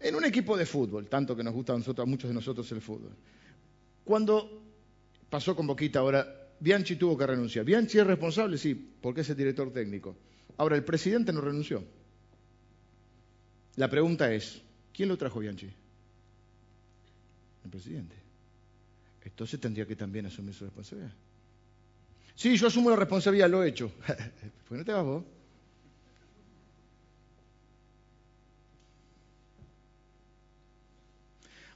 En 0.00 0.14
un 0.14 0.24
equipo 0.24 0.56
de 0.56 0.66
fútbol, 0.66 1.08
tanto 1.08 1.34
que 1.36 1.44
nos 1.44 1.54
gusta 1.54 1.72
a, 1.72 1.78
nosotros, 1.78 2.06
a 2.06 2.10
muchos 2.10 2.28
de 2.28 2.34
nosotros 2.34 2.70
el 2.72 2.82
fútbol. 2.82 3.12
Cuando 4.04 4.62
pasó 5.30 5.54
con 5.54 5.66
Boquita 5.66 6.00
ahora, 6.00 6.50
Bianchi 6.58 6.96
tuvo 6.96 7.16
que 7.16 7.26
renunciar. 7.26 7.64
¿Bianchi 7.64 7.98
es 7.98 8.06
responsable? 8.06 8.58
Sí, 8.58 8.74
porque 8.74 9.22
es 9.22 9.30
el 9.30 9.36
director 9.36 9.72
técnico. 9.72 10.16
Ahora, 10.56 10.76
el 10.76 10.84
presidente 10.84 11.32
no 11.32 11.40
renunció. 11.40 11.84
La 13.76 13.88
pregunta 13.88 14.32
es, 14.32 14.60
¿quién 14.92 15.08
lo 15.08 15.16
trajo 15.16 15.40
Bianchi? 15.40 15.72
El 17.64 17.70
presidente. 17.70 18.16
Entonces 19.24 19.60
tendría 19.60 19.86
que 19.86 19.96
también 19.96 20.26
asumir 20.26 20.54
su 20.54 20.64
responsabilidad. 20.64 21.12
Sí, 22.34 22.56
yo 22.56 22.66
asumo 22.66 22.90
la 22.90 22.96
responsabilidad, 22.96 23.48
lo 23.48 23.62
he 23.62 23.68
hecho. 23.68 23.92
pues 24.68 24.78
no 24.78 24.84
te 24.84 24.92
vas 24.92 25.04
vos. 25.04 25.24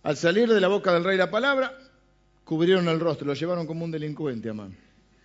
Al 0.03 0.17
salir 0.17 0.49
de 0.49 0.61
la 0.61 0.69
boca 0.69 0.93
del 0.93 1.03
rey 1.03 1.17
la 1.17 1.31
palabra, 1.31 1.77
cubrieron 2.45 2.89
el 2.89 3.01
rostro, 3.01 3.27
lo 3.27 3.35
llevaron 3.35 3.67
como 3.67 3.85
un 3.85 3.91
delincuente, 3.91 4.49
amán. 4.49 4.77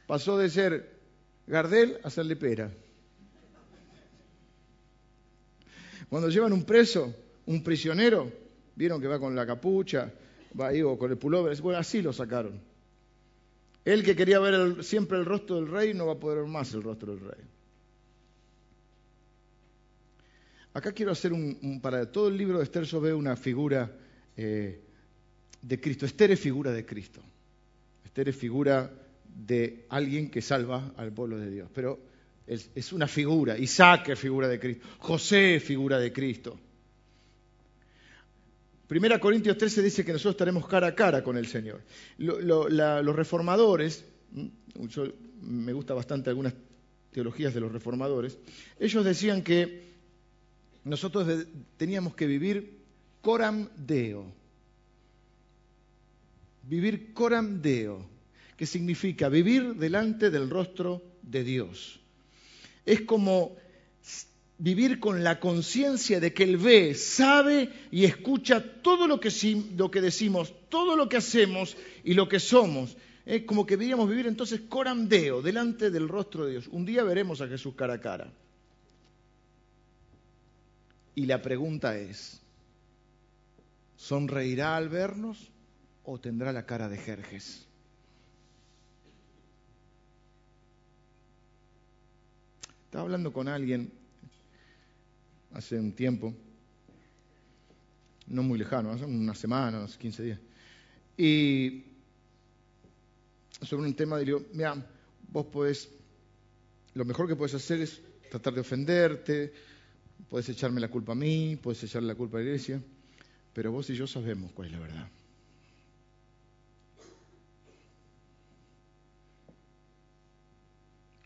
Pasó 0.07 0.37
de 0.37 0.49
ser 0.49 0.99
Gardel 1.45 1.99
a 2.03 2.09
ser 2.09 2.25
lepera. 2.25 2.71
Cuando 6.09 6.29
llevan 6.29 6.51
un 6.51 6.63
preso, 6.65 7.13
un 7.45 7.63
prisionero, 7.63 8.31
vieron 8.75 8.99
que 8.99 9.07
va 9.07 9.19
con 9.19 9.35
la 9.35 9.45
capucha, 9.45 10.11
o 10.57 10.97
con 10.97 11.11
el 11.11 11.17
pullover, 11.17 11.59
bueno, 11.61 11.79
así 11.79 12.01
lo 12.01 12.13
sacaron. 12.13 12.59
Él 13.83 14.03
que 14.03 14.15
quería 14.15 14.39
ver 14.39 14.83
siempre 14.83 15.17
el 15.17 15.25
rostro 15.25 15.55
del 15.55 15.67
rey 15.67 15.93
no 15.93 16.05
va 16.05 16.13
a 16.13 16.19
poder 16.19 16.39
ver 16.39 16.47
más 16.47 16.73
el 16.73 16.83
rostro 16.83 17.15
del 17.15 17.21
rey. 17.21 17.41
Acá 20.73 20.91
quiero 20.93 21.11
hacer 21.11 21.33
un, 21.33 21.79
para 21.81 22.09
todo 22.11 22.29
el 22.29 22.37
libro 22.37 22.59
de 22.59 22.63
Esther 22.63 22.83
yo 22.83 23.01
veo 23.01 23.17
una 23.17 23.35
figura 23.35 23.91
eh, 24.37 24.79
de 25.61 25.79
Cristo. 25.79 26.05
Esther 26.05 26.31
es 26.31 26.39
figura 26.39 26.71
de 26.71 26.85
Cristo. 26.85 27.21
Esther 28.05 28.29
es 28.29 28.35
figura 28.35 28.91
de 29.25 29.85
alguien 29.89 30.29
que 30.29 30.41
salva 30.41 30.93
al 30.95 31.11
pueblo 31.11 31.37
de 31.37 31.49
Dios. 31.49 31.69
Pero 31.73 31.99
es, 32.47 32.69
es 32.73 32.93
una 32.93 33.07
figura. 33.07 33.57
Isaac 33.57 34.09
es 34.09 34.19
figura 34.19 34.47
de 34.47 34.59
Cristo. 34.59 34.87
José 34.99 35.55
es 35.55 35.63
figura 35.63 35.99
de 35.99 36.13
Cristo. 36.13 36.57
Primera 38.91 39.21
Corintios 39.21 39.57
13 39.57 39.83
dice 39.83 40.03
que 40.03 40.11
nosotros 40.11 40.33
estaremos 40.33 40.67
cara 40.67 40.87
a 40.87 40.93
cara 40.93 41.23
con 41.23 41.37
el 41.37 41.47
Señor. 41.47 41.81
los 42.17 43.15
reformadores, 43.15 44.03
me 45.39 45.71
gusta 45.71 45.93
bastante 45.93 46.29
algunas 46.29 46.53
teologías 47.09 47.53
de 47.53 47.61
los 47.61 47.71
reformadores, 47.71 48.37
ellos 48.77 49.05
decían 49.05 49.43
que 49.43 49.93
nosotros 50.83 51.25
teníamos 51.77 52.15
que 52.15 52.27
vivir 52.27 52.79
coram 53.21 53.69
deo, 53.77 54.25
vivir 56.67 57.13
coram 57.13 57.61
deo, 57.61 58.05
que 58.57 58.65
significa 58.65 59.29
vivir 59.29 59.73
delante 59.75 60.29
del 60.29 60.49
rostro 60.49 61.01
de 61.21 61.45
Dios. 61.45 62.01
Es 62.85 62.99
como 63.03 63.55
vivir 64.61 64.99
con 64.99 65.23
la 65.23 65.39
conciencia 65.39 66.19
de 66.19 66.33
que 66.33 66.43
Él 66.43 66.57
ve, 66.57 66.93
sabe 66.93 67.67
y 67.89 68.05
escucha 68.05 68.63
todo 68.83 69.07
lo 69.07 69.19
que, 69.19 69.31
decimos, 70.01 70.53
todo 70.69 70.95
lo 70.95 71.09
que 71.09 71.17
hacemos 71.17 71.75
y 72.03 72.13
lo 72.13 72.29
que 72.29 72.39
somos. 72.39 72.95
Es 73.25 73.43
como 73.43 73.65
que 73.65 73.75
deberíamos 73.75 74.07
vivir 74.07 74.27
entonces 74.27 74.61
coram 74.69 75.09
deo, 75.09 75.41
delante 75.41 75.89
del 75.89 76.07
rostro 76.07 76.45
de 76.45 76.51
Dios. 76.51 76.67
Un 76.67 76.85
día 76.85 77.03
veremos 77.03 77.41
a 77.41 77.47
Jesús 77.47 77.73
cara 77.75 77.95
a 77.95 78.01
cara. 78.01 78.31
Y 81.15 81.25
la 81.25 81.41
pregunta 81.41 81.97
es, 81.97 82.39
¿sonreirá 83.97 84.77
al 84.77 84.89
vernos? 84.89 85.49
o 86.03 86.19
tendrá 86.19 86.51
la 86.51 86.65
cara 86.65 86.89
de 86.89 86.97
Jerjes? 86.97 87.67
Estaba 92.85 93.03
hablando 93.03 93.31
con 93.31 93.47
alguien 93.47 94.00
hace 95.53 95.79
un 95.79 95.91
tiempo, 95.91 96.33
no 98.27 98.43
muy 98.43 98.57
lejano, 98.57 98.91
hace 98.91 99.05
unas 99.05 99.37
semanas, 99.37 99.97
15 99.97 100.23
días, 100.23 100.39
y 101.17 101.83
sobre 103.61 103.87
un 103.87 103.93
tema 103.93 104.17
digo, 104.19 104.43
mira, 104.53 104.75
vos 105.31 105.45
podés, 105.47 105.89
lo 106.93 107.05
mejor 107.05 107.27
que 107.27 107.35
puedes 107.35 107.53
hacer 107.53 107.81
es 107.81 108.01
tratar 108.29 108.53
de 108.53 108.61
ofenderte, 108.61 109.53
puedes 110.29 110.47
echarme 110.49 110.79
la 110.79 110.89
culpa 110.89 111.11
a 111.11 111.15
mí, 111.15 111.57
puedes 111.61 111.83
echarle 111.83 112.07
la 112.07 112.15
culpa 112.15 112.37
a 112.37 112.41
la 112.41 112.47
iglesia, 112.47 112.81
pero 113.53 113.71
vos 113.71 113.89
y 113.89 113.95
yo 113.95 114.07
sabemos 114.07 114.51
cuál 114.53 114.67
es 114.67 114.73
la 114.73 114.79
verdad. 114.79 115.09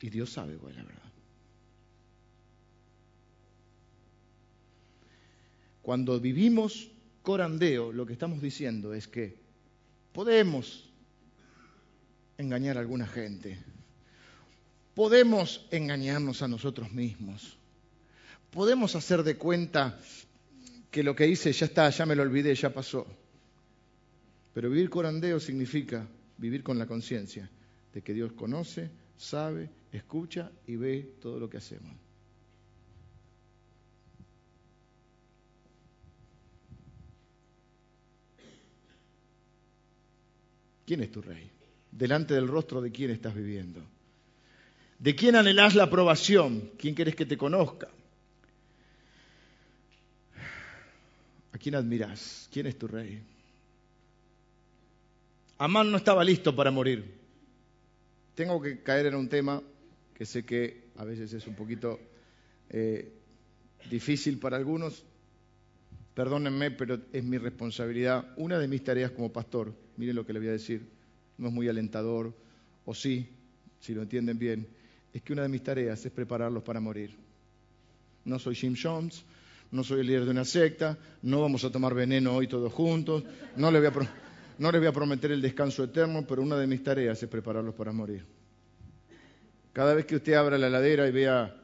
Y 0.01 0.09
Dios 0.09 0.30
sabe 0.30 0.57
cuál 0.57 0.71
es 0.73 0.78
la 0.78 0.84
verdad. 0.84 1.04
Cuando 5.86 6.19
vivimos 6.19 6.89
corandeo, 7.21 7.91
lo 7.91 8.07
que 8.07 8.13
estamos 8.13 8.41
diciendo 8.41 8.95
es 8.95 9.07
que 9.07 9.38
podemos 10.13 10.89
engañar 12.39 12.77
a 12.77 12.79
alguna 12.79 13.05
gente, 13.05 13.59
podemos 14.95 15.67
engañarnos 15.69 16.41
a 16.41 16.47
nosotros 16.47 16.91
mismos, 16.91 17.59
podemos 18.49 18.95
hacer 18.95 19.21
de 19.21 19.38
cuenta 19.38 19.99
que 20.89 21.03
lo 21.03 21.15
que 21.15 21.27
hice 21.27 21.53
ya 21.53 21.67
está, 21.67 21.88
ya 21.91 22.07
me 22.07 22.15
lo 22.15 22.23
olvidé, 22.23 22.55
ya 22.55 22.73
pasó. 22.73 23.05
Pero 24.55 24.71
vivir 24.71 24.89
corandeo 24.89 25.39
significa 25.39 26.07
vivir 26.39 26.63
con 26.63 26.79
la 26.79 26.88
conciencia 26.88 27.47
de 27.93 28.01
que 28.01 28.15
Dios 28.15 28.33
conoce, 28.33 28.89
sabe, 29.17 29.69
escucha 29.91 30.51
y 30.65 30.77
ve 30.77 31.13
todo 31.21 31.39
lo 31.39 31.47
que 31.47 31.57
hacemos. 31.57 32.04
¿Quién 40.86 41.01
es 41.01 41.11
tu 41.11 41.21
rey? 41.21 41.49
Delante 41.91 42.33
del 42.33 42.47
rostro 42.47 42.81
de 42.81 42.91
quién 42.91 43.11
estás 43.11 43.33
viviendo. 43.33 43.81
¿De 44.99 45.15
quién 45.15 45.36
anhelás 45.36 45.75
la 45.75 45.83
aprobación? 45.83 46.71
¿Quién 46.77 46.95
querés 46.95 47.15
que 47.15 47.25
te 47.25 47.38
conozca? 47.38 47.89
¿A 51.51 51.57
quién 51.57 51.75
admirás? 51.75 52.47
¿Quién 52.51 52.67
es 52.67 52.77
tu 52.77 52.88
rey? 52.88 53.21
Amán 55.57 55.91
no 55.91 55.97
estaba 55.97 56.23
listo 56.23 56.55
para 56.55 56.71
morir. 56.71 57.13
Tengo 58.36 58.61
que 58.61 58.81
caer 58.83 59.07
en 59.07 59.15
un 59.15 59.29
tema 59.29 59.61
que 60.13 60.25
sé 60.25 60.45
que 60.45 60.86
a 60.97 61.05
veces 61.05 61.31
es 61.33 61.47
un 61.47 61.55
poquito 61.55 61.99
eh, 62.69 63.11
difícil 63.89 64.38
para 64.38 64.57
algunos. 64.57 65.03
Perdónenme, 66.13 66.71
pero 66.71 66.99
es 67.11 67.23
mi 67.23 67.38
responsabilidad. 67.38 68.33
Una 68.38 68.59
de 68.59 68.67
mis 68.67 68.83
tareas 68.83 69.11
como 69.11 69.31
pastor, 69.31 69.73
miren 69.97 70.15
lo 70.15 70.25
que 70.25 70.33
le 70.33 70.39
voy 70.39 70.49
a 70.49 70.53
decir, 70.53 70.85
no 71.37 71.47
es 71.47 71.53
muy 71.53 71.67
alentador, 71.67 72.33
o 72.85 72.93
sí, 72.93 73.27
si 73.79 73.93
lo 73.93 74.01
entienden 74.01 74.37
bien, 74.37 74.67
es 75.13 75.21
que 75.21 75.33
una 75.33 75.43
de 75.43 75.49
mis 75.49 75.63
tareas 75.63 76.05
es 76.05 76.11
prepararlos 76.11 76.63
para 76.63 76.79
morir. 76.79 77.15
No 78.25 78.39
soy 78.39 78.55
Jim 78.55 78.75
Jones, 78.81 79.23
no 79.71 79.83
soy 79.83 80.01
el 80.01 80.07
líder 80.07 80.25
de 80.25 80.31
una 80.31 80.45
secta, 80.45 80.97
no 81.21 81.41
vamos 81.41 81.63
a 81.63 81.71
tomar 81.71 81.93
veneno 81.93 82.35
hoy 82.35 82.47
todos 82.47 82.71
juntos, 82.73 83.23
no 83.55 83.71
les 83.71 83.81
voy 83.81 84.87
a, 84.87 84.91
prometer 84.91 85.31
el 85.31 85.41
descanso 85.41 85.83
eterno, 85.83 86.25
pero 86.27 86.41
una 86.41 86.57
de 86.57 86.67
mis 86.67 86.83
tareas 86.83 87.21
es 87.21 87.29
prepararlos 87.29 87.75
para 87.75 87.91
morir. 87.91 88.23
Cada 89.73 89.93
vez 89.93 90.05
que 90.05 90.15
usted 90.15 90.33
abra 90.33 90.57
la 90.57 90.67
heladera 90.67 91.07
y 91.07 91.11
vea 91.11 91.55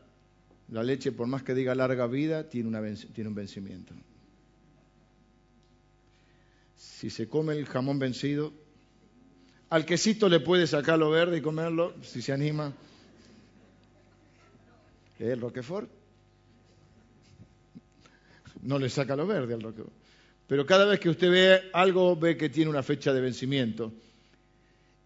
la 0.69 0.83
leche, 0.83 1.11
por 1.11 1.27
más 1.27 1.43
que 1.43 1.53
diga 1.53 1.73
larga 1.73 2.07
vida, 2.07 2.47
tiene, 2.49 2.95
tiene 3.13 3.29
un 3.29 3.35
vencimiento. 3.35 3.93
Si 6.81 7.11
se 7.11 7.27
come 7.27 7.53
el 7.53 7.67
jamón 7.67 7.99
vencido, 7.99 8.51
al 9.69 9.85
quesito 9.85 10.27
le 10.27 10.39
puede 10.39 10.65
sacar 10.65 10.97
lo 10.97 11.11
verde 11.11 11.37
y 11.37 11.41
comerlo, 11.41 11.93
si 12.01 12.23
se 12.23 12.33
anima. 12.33 12.73
¿El 15.19 15.39
Roquefort? 15.39 15.87
No 18.63 18.79
le 18.79 18.89
saca 18.89 19.15
lo 19.15 19.27
verde 19.27 19.53
al 19.53 19.61
Roquefort. 19.61 19.93
Pero 20.47 20.65
cada 20.65 20.85
vez 20.85 20.99
que 20.99 21.09
usted 21.09 21.29
ve 21.29 21.69
algo, 21.71 22.15
ve 22.15 22.35
que 22.35 22.49
tiene 22.49 22.71
una 22.71 22.81
fecha 22.81 23.13
de 23.13 23.21
vencimiento. 23.21 23.93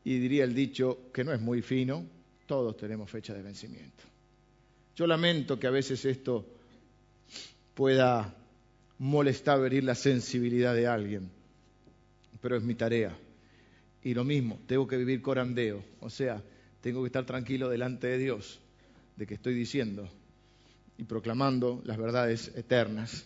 Y 0.06 0.18
diría 0.18 0.46
el 0.46 0.56
dicho 0.56 1.12
que 1.14 1.26
no 1.26 1.34
es 1.34 1.42
muy 1.42 1.62
fino, 1.62 2.06
todos 2.48 2.78
tenemos 2.78 3.12
fecha 3.12 3.34
de 3.34 3.44
vencimiento. 3.44 4.04
Yo 4.96 5.08
lamento 5.08 5.60
que 5.60 5.68
a 5.68 5.72
veces 5.72 6.06
esto 6.06 6.46
pueda 7.74 8.34
molestar, 8.98 9.60
herir 9.66 9.84
la 9.84 9.96
sensibilidad 9.96 10.74
de 10.74 10.88
alguien, 10.88 11.30
pero 12.42 12.56
es 12.58 12.64
mi 12.64 12.76
tarea 12.76 13.18
y 14.06 14.14
lo 14.14 14.24
mismo, 14.24 14.60
tengo 14.68 14.86
que 14.86 14.98
vivir 14.98 15.24
corandeo, 15.24 15.84
o 16.00 16.12
sea, 16.12 16.40
tengo 16.80 17.02
que 17.02 17.08
estar 17.08 17.26
tranquilo 17.26 17.70
delante 17.70 18.06
de 18.06 18.20
Dios 18.20 18.62
de 19.16 19.26
que 19.26 19.34
estoy 19.34 19.56
diciendo 19.56 20.08
y 20.96 21.06
proclamando 21.06 21.82
las 21.86 21.98
verdades 21.98 22.52
eternas. 22.56 23.26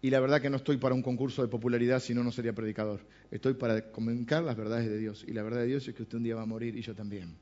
Y 0.00 0.08
la 0.08 0.18
verdad 0.20 0.40
que 0.40 0.48
no 0.48 0.56
estoy 0.56 0.78
para 0.78 0.94
un 0.94 1.02
concurso 1.02 1.42
de 1.42 1.48
popularidad, 1.48 2.00
si 2.00 2.14
no, 2.14 2.24
no 2.24 2.32
sería 2.32 2.54
predicador. 2.54 3.00
Estoy 3.30 3.52
para 3.52 3.92
comunicar 3.92 4.42
las 4.44 4.56
verdades 4.56 4.88
de 4.88 4.96
Dios. 4.96 5.24
Y 5.28 5.32
la 5.32 5.42
verdad 5.42 5.60
de 5.60 5.66
Dios 5.66 5.86
es 5.86 5.94
que 5.94 6.04
usted 6.04 6.16
un 6.16 6.24
día 6.24 6.36
va 6.36 6.42
a 6.42 6.46
morir 6.46 6.74
y 6.74 6.80
yo 6.80 6.94
también. 6.94 7.36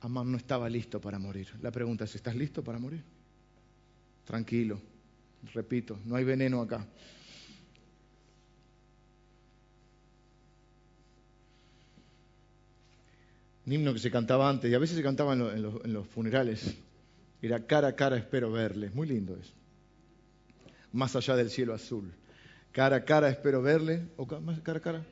Amán 0.00 0.30
no 0.30 0.36
estaba 0.36 0.68
listo 0.68 1.00
para 1.00 1.18
morir. 1.18 1.48
La 1.60 1.72
pregunta 1.72 2.04
es, 2.04 2.14
¿estás 2.14 2.36
listo 2.36 2.62
para 2.62 2.78
morir? 2.78 3.02
Tranquilo. 4.24 4.80
Repito, 5.52 5.98
no 6.04 6.14
hay 6.14 6.24
veneno 6.24 6.60
acá. 6.60 6.86
Un 13.66 13.72
himno 13.72 13.92
que 13.92 13.98
se 13.98 14.10
cantaba 14.10 14.48
antes, 14.48 14.70
y 14.70 14.74
a 14.74 14.78
veces 14.78 14.96
se 14.96 15.02
cantaba 15.02 15.32
en, 15.32 15.62
los, 15.92 16.06
funerales. 16.08 16.74
Era 17.40 17.66
cara 17.66 17.88
a 17.88 17.96
cara 17.96 18.16
espero 18.16 18.50
verle. 18.52 18.90
Muy 18.90 19.06
lindo 19.06 19.36
eso. 19.36 19.52
Más 20.92 21.16
allá 21.16 21.36
del 21.36 21.50
cielo 21.50 21.74
azul. 21.74 22.12
Cara 22.72 22.96
a 22.96 23.04
cara 23.04 23.28
espero 23.28 23.62
verle. 23.62 24.02
O 24.16 24.26
cara 24.26 24.78
a 24.78 24.80
cara. 24.80 25.04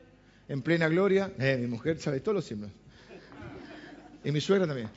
En 0.48 0.62
plena 0.62 0.88
gloria. 0.88 1.32
Eh, 1.38 1.58
mi 1.60 1.66
mujer 1.66 1.98
sabe 1.98 2.20
todos 2.20 2.36
los 2.36 2.50
himnos. 2.50 2.70
Y 4.24 4.30
mi 4.30 4.40
suegra 4.40 4.66
también. 4.66 4.88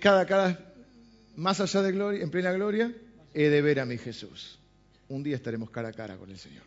Cada 0.00 0.26
cara, 0.26 0.58
más 1.36 1.60
allá 1.60 1.82
de 1.82 1.92
gloria, 1.92 2.22
en 2.22 2.30
plena 2.30 2.52
gloria, 2.52 2.92
he 3.32 3.48
de 3.48 3.62
ver 3.62 3.80
a 3.80 3.86
mi 3.86 3.96
Jesús. 3.96 4.58
Un 5.08 5.22
día 5.22 5.36
estaremos 5.36 5.70
cara 5.70 5.88
a 5.88 5.92
cara 5.92 6.16
con 6.16 6.30
el 6.30 6.38
Señor. 6.38 6.64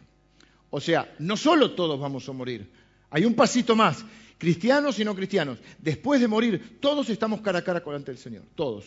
O 0.72 0.82
sea, 0.82 1.14
no 1.20 1.38
solo 1.38 1.76
todos 1.76 2.00
vamos 2.00 2.28
a 2.28 2.32
morir, 2.32 2.68
hay 3.16 3.24
un 3.24 3.34
pasito 3.34 3.78
más 3.78 4.03
cristianos 4.38 4.99
y 4.99 5.05
no 5.05 5.16
cristianos, 5.16 5.57
después 5.80 6.20
de 6.20 6.28
morir, 6.28 6.82
todos 6.82 7.09
estamos 7.09 7.39
cara 7.39 7.59
a 7.59 7.63
cara 7.63 7.82
ante 7.95 8.11
el 8.11 8.18
Señor, 8.18 8.43
todos. 8.55 8.84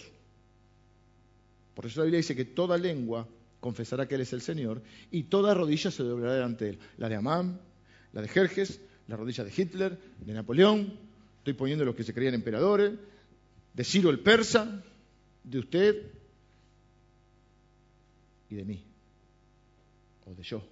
Por 1.75 1.87
eso 1.87 2.01
la 2.01 2.05
Biblia 2.05 2.19
dice 2.19 2.37
que 2.37 2.45
toda 2.45 2.77
lengua 2.77 3.27
confesará 3.59 4.07
que 4.07 4.17
Él 4.17 4.21
es 4.21 4.35
el 4.35 4.43
Señor 4.43 4.83
y 5.11 5.23
toda 5.23 5.55
rodilla 5.55 5.91
se 5.91 6.03
doblará 6.03 6.35
delante 6.35 6.67
de 6.67 6.71
Él. 6.73 6.79
La 6.99 7.09
de 7.09 7.15
Amán, 7.15 7.59
la 8.13 8.21
de 8.21 8.29
Jerjes, 8.29 8.83
la 9.07 9.17
rodilla 9.17 9.45
de 9.45 9.53
Hitler, 9.57 9.99
de 10.21 10.35
Napoleón, 10.35 10.93
estoy 11.39 11.55
poniendo 11.55 11.87
los 11.87 11.95
que 11.95 12.05
se 12.05 12.13
creían 12.13 12.35
emperadores, 12.35 12.93
de 13.73 13.83
Ciro 13.83 14.11
el 14.11 14.21
persa, 14.21 14.85
de 15.43 15.59
usted 15.59 16.03
y 18.51 18.57
de 18.57 18.65
mí, 18.67 18.85
o 20.27 20.35
de 20.35 20.43
yo. 20.43 20.63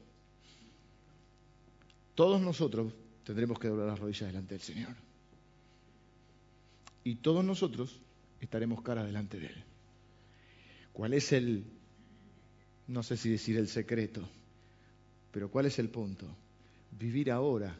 Todos 2.14 2.38
nosotros 2.42 2.92
tendremos 3.27 3.59
que 3.59 3.66
doblar 3.66 3.89
las 3.89 3.99
rodillas 3.99 4.29
delante 4.29 4.55
del 4.55 4.62
Señor. 4.62 4.95
Y 7.03 7.16
todos 7.16 7.45
nosotros 7.45 8.01
estaremos 8.41 8.83
cara 8.83 9.05
delante 9.05 9.41
de 9.41 9.49
Él. 9.49 9.64
¿Cuál 10.93 11.12
es 11.12 11.33
el, 11.33 11.64
no 12.87 13.03
sé 13.03 13.16
si 13.16 13.29
decir 13.29 13.57
el 13.57 13.66
secreto, 13.66 14.27
pero 15.33 15.51
cuál 15.51 15.66
es 15.66 15.79
el 15.81 15.89
punto? 15.89 16.24
Vivir 16.93 17.33
ahora, 17.33 17.77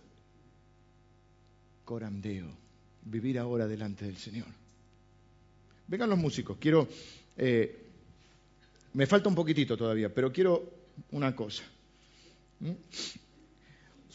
corandeo, 1.85 2.51
vivir 3.05 3.39
ahora 3.39 3.69
delante 3.69 4.05
del 4.05 4.17
Señor. 4.17 4.49
Vengan 5.87 6.11
los 6.11 6.19
músicos, 6.19 6.59
quiero, 6.59 6.89
eh, 7.37 7.87
me 8.95 9.07
falta 9.07 9.29
un 9.29 9.37
poquitito 9.37 9.77
todavía, 9.77 10.13
pero 10.13 10.33
quiero 10.33 10.69
una 11.13 11.37
cosa. 11.37 11.63
¿Mm? 12.59 12.73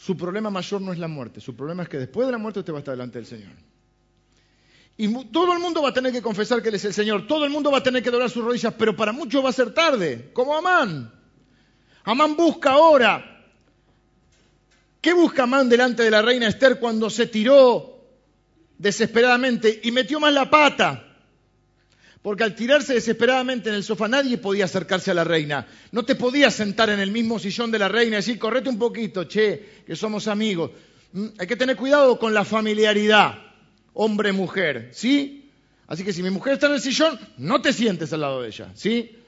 Su 0.04 0.16
problema 0.16 0.50
mayor 0.50 0.80
no 0.80 0.92
es 0.92 0.98
la 0.98 1.06
muerte, 1.06 1.40
su 1.40 1.54
problema 1.54 1.84
es 1.84 1.88
que 1.88 1.96
después 1.96 2.26
de 2.26 2.32
la 2.32 2.38
muerte 2.38 2.58
usted 2.58 2.72
va 2.72 2.78
a 2.78 2.80
estar 2.80 2.92
delante 2.92 3.18
del 3.18 3.26
Señor. 3.26 3.52
Y 4.96 5.26
todo 5.26 5.52
el 5.52 5.60
mundo 5.60 5.80
va 5.80 5.90
a 5.90 5.92
tener 5.92 6.10
que 6.10 6.20
confesar 6.20 6.60
que 6.60 6.70
Él 6.70 6.74
es 6.74 6.84
el 6.86 6.92
Señor, 6.92 7.28
todo 7.28 7.44
el 7.44 7.52
mundo 7.52 7.70
va 7.70 7.78
a 7.78 7.82
tener 7.84 8.02
que 8.02 8.10
doblar 8.10 8.28
sus 8.28 8.44
rodillas, 8.44 8.74
pero 8.76 8.96
para 8.96 9.12
muchos 9.12 9.44
va 9.44 9.50
a 9.50 9.52
ser 9.52 9.72
tarde, 9.72 10.32
como 10.32 10.56
Amán. 10.56 11.14
Amán 12.02 12.34
busca 12.34 12.72
ahora. 12.72 13.46
¿Qué 15.00 15.12
busca 15.12 15.44
Amán 15.44 15.68
delante 15.68 16.02
de 16.02 16.10
la 16.10 16.20
reina 16.20 16.48
Esther 16.48 16.80
cuando 16.80 17.08
se 17.08 17.28
tiró 17.28 18.04
desesperadamente 18.78 19.82
y 19.84 19.92
metió 19.92 20.18
más 20.18 20.32
la 20.32 20.50
pata? 20.50 21.11
Porque 22.22 22.44
al 22.44 22.54
tirarse 22.54 22.94
desesperadamente 22.94 23.68
en 23.68 23.74
el 23.74 23.82
sofá 23.82 24.06
nadie 24.06 24.38
podía 24.38 24.66
acercarse 24.66 25.10
a 25.10 25.14
la 25.14 25.24
reina. 25.24 25.66
No 25.90 26.04
te 26.04 26.14
podías 26.14 26.54
sentar 26.54 26.88
en 26.88 27.00
el 27.00 27.10
mismo 27.10 27.40
sillón 27.40 27.72
de 27.72 27.80
la 27.80 27.88
reina 27.88 28.14
y 28.14 28.20
decir, 28.20 28.38
correte 28.38 28.68
un 28.68 28.78
poquito, 28.78 29.24
che, 29.24 29.82
que 29.84 29.96
somos 29.96 30.28
amigos. 30.28 30.70
Mm, 31.12 31.26
hay 31.38 31.46
que 31.48 31.56
tener 31.56 31.76
cuidado 31.76 32.18
con 32.20 32.32
la 32.32 32.44
familiaridad, 32.44 33.38
hombre-mujer, 33.94 34.90
¿sí? 34.92 35.50
Así 35.88 36.04
que 36.04 36.12
si 36.12 36.22
mi 36.22 36.30
mujer 36.30 36.54
está 36.54 36.68
en 36.68 36.74
el 36.74 36.80
sillón, 36.80 37.18
no 37.38 37.60
te 37.60 37.72
sientes 37.72 38.12
al 38.12 38.20
lado 38.20 38.42
de 38.42 38.48
ella, 38.48 38.70
¿sí? 38.74 39.18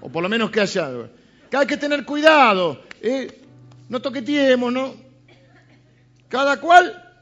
O 0.00 0.08
por 0.08 0.22
lo 0.22 0.28
menos 0.28 0.50
que 0.50 0.60
haya... 0.60 0.90
Hay 1.52 1.66
que 1.66 1.76
tener 1.76 2.04
cuidado, 2.04 2.84
¿eh? 3.02 3.40
no 3.88 4.00
toqueteemos, 4.00 4.72
¿no? 4.72 4.94
Cada 6.28 6.58
cual 6.60 7.12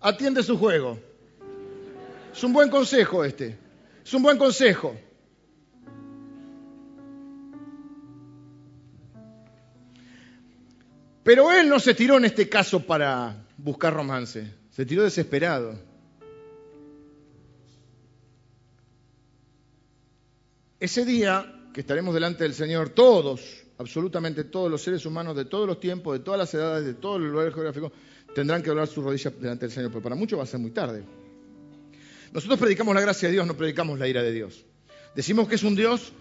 atiende 0.00 0.42
su 0.42 0.56
juego. 0.56 1.07
Es 2.32 2.44
un 2.44 2.52
buen 2.52 2.70
consejo 2.70 3.24
este. 3.24 3.58
Es 4.04 4.14
un 4.14 4.22
buen 4.22 4.38
consejo. 4.38 4.96
Pero 11.28 11.52
él 11.52 11.68
no 11.68 11.78
se 11.78 11.92
tiró 11.92 12.16
en 12.16 12.24
este 12.24 12.48
caso 12.48 12.80
para 12.80 13.46
buscar 13.58 13.92
romance. 13.92 14.50
Se 14.70 14.86
tiró 14.86 15.02
desesperado. 15.02 15.78
Ese 20.80 21.04
día 21.04 21.68
que 21.74 21.80
estaremos 21.80 22.14
delante 22.14 22.44
del 22.44 22.54
Señor, 22.54 22.90
todos, 22.90 23.66
absolutamente 23.76 24.44
todos 24.44 24.70
los 24.70 24.80
seres 24.80 25.04
humanos 25.04 25.36
de 25.36 25.44
todos 25.44 25.66
los 25.66 25.80
tiempos, 25.80 26.16
de 26.16 26.24
todas 26.24 26.38
las 26.38 26.54
edades, 26.54 26.86
de 26.86 26.94
todos 26.94 27.20
los 27.20 27.30
lugares 27.30 27.52
geográficos, 27.52 27.92
tendrán 28.34 28.62
que 28.62 28.70
doblar 28.70 28.86
sus 28.86 29.04
rodillas 29.04 29.38
delante 29.38 29.66
del 29.66 29.72
Señor. 29.72 29.90
Pero 29.90 30.02
para 30.02 30.14
muchos 30.14 30.38
va 30.38 30.44
a 30.44 30.46
ser 30.46 30.60
muy 30.60 30.70
tarde. 30.70 31.04
Nosotros 32.32 32.58
predicamos 32.58 32.94
la 32.94 33.00
gracia 33.00 33.28
de 33.28 33.34
Dios, 33.34 33.46
no 33.46 33.56
predicamos 33.56 33.98
la 33.98 34.08
ira 34.08 34.22
de 34.22 34.32
Dios. 34.32 34.64
Decimos 35.14 35.48
que 35.48 35.54
es 35.54 35.62
un 35.62 35.74
Dios 35.74 36.12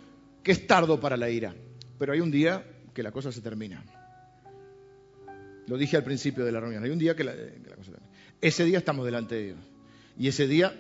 que 0.43 0.51
es 0.51 0.65
tardo 0.65 0.99
para 0.99 1.17
la 1.17 1.29
ira, 1.29 1.53
pero 1.99 2.13
hay 2.13 2.21
un 2.21 2.31
día 2.31 2.65
que 2.93 3.03
la 3.03 3.11
cosa 3.11 3.31
se 3.31 3.41
termina. 3.41 3.83
Lo 5.67 5.77
dije 5.77 5.97
al 5.97 6.03
principio 6.03 6.45
de 6.45 6.51
la 6.51 6.59
reunión. 6.59 6.83
Hay 6.83 6.89
un 6.89 6.97
día 6.97 7.15
que 7.15 7.23
la, 7.23 7.33
cosa 7.75 7.91
Ese 8.39 8.63
día 8.63 8.77
estamos 8.77 9.05
delante 9.05 9.35
de 9.35 9.43
Dios. 9.43 9.59
Y 10.17 10.29
ese 10.29 10.47
día 10.47 10.73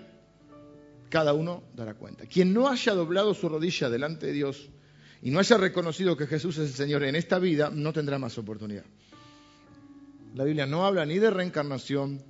cada 1.09 1.33
uno 1.33 1.63
dará 1.75 1.93
cuenta. 1.93 2.25
Quien 2.25 2.53
no 2.53 2.69
haya 2.69 2.93
doblado 2.93 3.33
su 3.33 3.49
rodilla 3.49 3.89
delante 3.89 4.27
de 4.27 4.33
Dios 4.33 4.69
y 5.21 5.31
no 5.31 5.39
haya 5.39 5.57
reconocido 5.57 6.15
que 6.15 6.27
Jesús 6.27 6.57
es 6.57 6.69
el 6.69 6.75
Señor 6.75 7.03
en 7.03 7.15
esta 7.15 7.37
vida, 7.37 7.69
no 7.69 7.91
tendrá 7.91 8.17
más 8.17 8.37
oportunidad. 8.37 8.85
La 10.35 10.43
Biblia 10.43 10.65
no 10.65 10.85
habla 10.85 11.05
ni 11.05 11.19
de 11.19 11.31
reencarnación, 11.31 12.23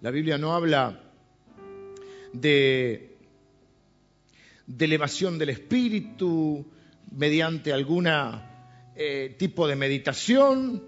la 0.00 0.10
Biblia 0.10 0.38
no 0.38 0.54
habla 0.54 1.09
de, 2.32 3.16
elevación 4.78 5.38
del 5.38 5.50
espíritu 5.50 6.66
mediante 7.12 7.72
algún 7.72 8.08
eh, 8.96 9.34
tipo 9.38 9.66
de 9.66 9.76
meditación. 9.76 10.82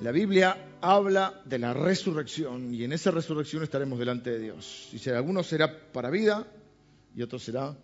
La 0.00 0.12
Biblia 0.12 0.76
habla 0.80 1.42
de 1.44 1.58
la 1.58 1.74
resurrección 1.74 2.74
y 2.74 2.84
en 2.84 2.92
esa 2.92 3.10
resurrección 3.10 3.62
estaremos 3.62 3.98
delante 3.98 4.30
de 4.30 4.38
Dios. 4.38 4.88
Y 4.92 4.98
si 4.98 5.10
alguno 5.10 5.42
será 5.42 5.92
para 5.92 6.10
vida 6.10 6.46
y 7.14 7.22
otro 7.22 7.38
será 7.38 7.76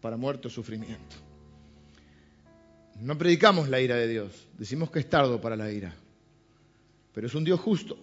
para 0.00 0.16
muerte 0.16 0.48
o 0.48 0.50
sufrimiento. 0.50 1.16
No 3.00 3.16
predicamos 3.16 3.68
la 3.68 3.80
ira 3.80 3.96
de 3.96 4.08
Dios, 4.08 4.46
decimos 4.58 4.90
que 4.90 4.98
es 4.98 5.08
tardo 5.08 5.40
para 5.40 5.56
la 5.56 5.70
ira, 5.72 5.94
pero 7.14 7.26
es 7.26 7.34
un 7.34 7.44
Dios 7.44 7.58
justo. 7.60 7.96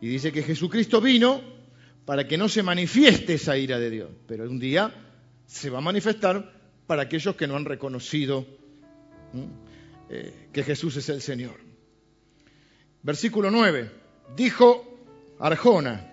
Y 0.00 0.08
dice 0.08 0.30
que 0.30 0.42
Jesucristo 0.42 1.00
vino 1.00 1.55
para 2.06 2.26
que 2.26 2.38
no 2.38 2.48
se 2.48 2.62
manifieste 2.62 3.34
esa 3.34 3.58
ira 3.58 3.78
de 3.78 3.90
Dios, 3.90 4.10
pero 4.26 4.48
un 4.48 4.60
día 4.60 4.94
se 5.44 5.68
va 5.68 5.78
a 5.78 5.82
manifestar 5.82 6.52
para 6.86 7.02
aquellos 7.02 7.34
que 7.34 7.48
no 7.48 7.56
han 7.56 7.64
reconocido 7.64 8.46
eh, 10.08 10.48
que 10.52 10.62
Jesús 10.62 10.96
es 10.96 11.08
el 11.08 11.20
Señor. 11.20 11.56
Versículo 13.02 13.50
9. 13.50 13.90
Dijo 14.36 15.00
Arjona. 15.40 16.12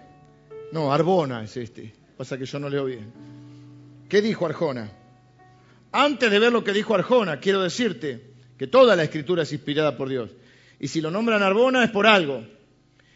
No, 0.72 0.92
Arbona 0.92 1.44
es 1.44 1.56
este. 1.58 1.94
Pasa 2.18 2.40
que 2.40 2.46
yo 2.46 2.58
no 2.58 2.70
leo 2.70 2.86
bien. 2.86 3.14
¿Qué 4.10 4.24
dijo 4.24 4.48
Arjona? 4.48 4.92
Antes 5.92 6.32
de 6.32 6.40
ver 6.40 6.52
lo 6.52 6.64
que 6.64 6.74
dijo 6.74 6.96
Arjona, 6.96 7.40
quiero 7.40 7.62
decirte 7.62 8.34
que 8.58 8.66
toda 8.66 8.96
la 8.96 9.04
escritura 9.04 9.44
es 9.44 9.54
inspirada 9.54 9.96
por 9.96 10.10
Dios. 10.10 10.32
Y 10.80 10.88
si 10.88 11.02
lo 11.02 11.12
nombran 11.12 11.44
Arbona 11.44 11.84
es 11.84 11.92
por 11.92 12.08
algo. 12.08 12.44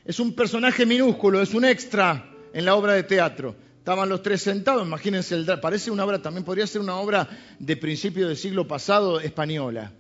Es 0.06 0.20
un 0.20 0.36
personaje 0.36 0.86
minúsculo, 0.86 1.42
es 1.42 1.56
un 1.56 1.66
extra 1.66 2.37
en 2.58 2.66
la 2.66 2.74
obra 2.74 2.94
de 2.94 3.04
teatro. 3.04 3.56
Estaban 3.78 4.10
los 4.10 4.24
tres 4.24 4.42
sentados, 4.42 4.84
imagínense, 4.84 5.36
el, 5.36 5.46
parece 5.60 5.92
una 5.92 6.04
obra, 6.04 6.20
también 6.20 6.44
podría 6.44 6.66
ser 6.66 6.82
una 6.82 6.96
obra 6.96 7.30
de 7.60 7.78
principio 7.78 8.28
del 8.28 8.36
siglo 8.36 8.68
pasado 8.68 9.20
española, 9.20 9.92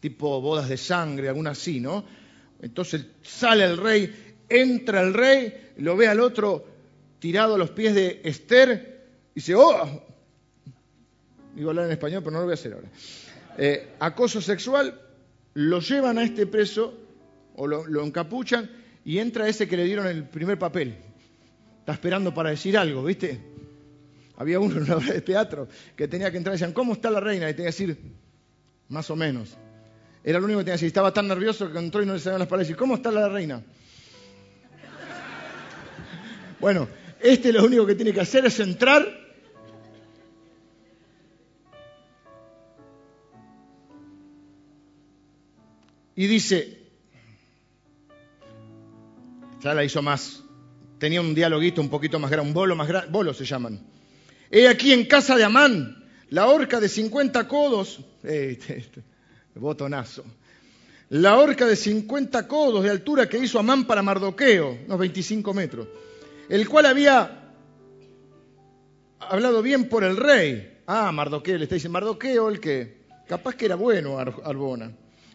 tipo 0.00 0.40
bodas 0.40 0.70
de 0.70 0.78
sangre, 0.78 1.28
alguna 1.28 1.50
así, 1.50 1.80
¿no? 1.80 2.06
Entonces 2.62 3.04
sale 3.20 3.66
el 3.66 3.76
rey, 3.76 4.36
entra 4.48 5.02
el 5.02 5.12
rey, 5.12 5.72
lo 5.76 5.94
ve 5.94 6.08
al 6.08 6.20
otro 6.20 6.64
tirado 7.18 7.56
a 7.56 7.58
los 7.58 7.68
pies 7.72 7.94
de 7.94 8.22
Esther 8.24 9.04
y 9.32 9.34
dice, 9.34 9.54
oh, 9.54 10.02
digo 11.54 11.68
hablar 11.68 11.84
en 11.84 11.92
español, 11.92 12.22
pero 12.22 12.30
no 12.30 12.38
lo 12.38 12.44
voy 12.44 12.52
a 12.52 12.54
hacer 12.54 12.72
ahora. 12.72 12.88
Eh, 13.58 13.90
acoso 14.00 14.40
sexual, 14.40 14.98
lo 15.52 15.80
llevan 15.80 16.16
a 16.16 16.24
este 16.24 16.46
preso 16.46 16.94
o 17.56 17.66
lo 17.66 18.02
encapuchan 18.06 18.70
y 19.04 19.18
entra 19.18 19.46
ese 19.48 19.68
que 19.68 19.76
le 19.76 19.84
dieron 19.84 20.06
el 20.06 20.24
primer 20.24 20.58
papel, 20.58 20.96
Está 21.84 21.92
esperando 21.92 22.32
para 22.32 22.48
decir 22.48 22.78
algo, 22.78 23.04
¿viste? 23.04 23.38
Había 24.38 24.58
uno 24.58 24.76
en 24.76 24.84
una 24.84 24.96
obra 24.96 25.12
de 25.12 25.20
teatro 25.20 25.68
que 25.94 26.08
tenía 26.08 26.30
que 26.30 26.38
entrar 26.38 26.54
y 26.54 26.56
decían, 26.56 26.72
¿cómo 26.72 26.94
está 26.94 27.10
la 27.10 27.20
reina? 27.20 27.44
Y 27.50 27.52
tenía 27.52 27.70
que 27.70 27.84
decir, 27.84 27.98
más 28.88 29.10
o 29.10 29.16
menos. 29.16 29.54
Era 30.24 30.38
lo 30.38 30.46
único 30.46 30.60
que 30.60 30.64
tenía 30.64 30.76
que 30.76 30.78
decir. 30.78 30.86
Estaba 30.86 31.12
tan 31.12 31.28
nervioso 31.28 31.70
que 31.70 31.78
entró 31.78 32.02
y 32.02 32.06
no 32.06 32.14
le 32.14 32.20
salían 32.20 32.38
las 32.38 32.48
palabras. 32.48 32.70
Y 32.70 32.74
¿cómo 32.74 32.94
está 32.94 33.10
la 33.10 33.28
reina? 33.28 33.62
Bueno, 36.58 36.88
este 37.20 37.52
lo 37.52 37.62
único 37.66 37.84
que 37.84 37.96
tiene 37.96 38.14
que 38.14 38.20
hacer 38.20 38.46
es 38.46 38.58
entrar 38.60 39.06
y 46.16 46.26
dice, 46.26 46.78
ya 49.60 49.74
la 49.74 49.84
hizo 49.84 50.00
más 50.00 50.43
tenía 51.04 51.20
un 51.20 51.34
dialoguito 51.34 51.82
un 51.82 51.90
poquito 51.90 52.18
más 52.18 52.30
grande, 52.30 52.48
un 52.48 52.54
bolo 52.54 52.74
más 52.74 52.88
grande, 52.88 53.10
bolo 53.10 53.34
se 53.34 53.44
llaman. 53.44 53.78
He 54.50 54.66
aquí 54.66 54.90
en 54.90 55.04
casa 55.04 55.36
de 55.36 55.44
Amán, 55.44 56.02
la 56.30 56.46
horca 56.46 56.80
de 56.80 56.88
50 56.88 57.46
codos, 57.46 58.00
este, 58.22 58.78
este, 58.78 59.02
botonazo, 59.54 60.24
la 61.10 61.36
horca 61.36 61.66
de 61.66 61.76
50 61.76 62.48
codos 62.48 62.82
de 62.84 62.88
altura 62.88 63.28
que 63.28 63.36
hizo 63.36 63.58
Amán 63.58 63.86
para 63.86 64.00
Mardoqueo, 64.00 64.78
unos 64.86 64.98
25 64.98 65.52
metros, 65.52 65.88
el 66.48 66.66
cual 66.66 66.86
había 66.86 67.52
hablado 69.20 69.60
bien 69.60 69.90
por 69.90 70.04
el 70.04 70.16
rey. 70.16 70.78
Ah, 70.86 71.12
Mardoqueo, 71.12 71.58
le 71.58 71.64
está 71.64 71.74
diciendo, 71.74 71.92
Mardoqueo 71.92 72.48
el 72.48 72.60
que, 72.60 73.04
capaz 73.28 73.56
que 73.56 73.66
era 73.66 73.74
bueno 73.74 74.18
Arbona. 74.18 74.90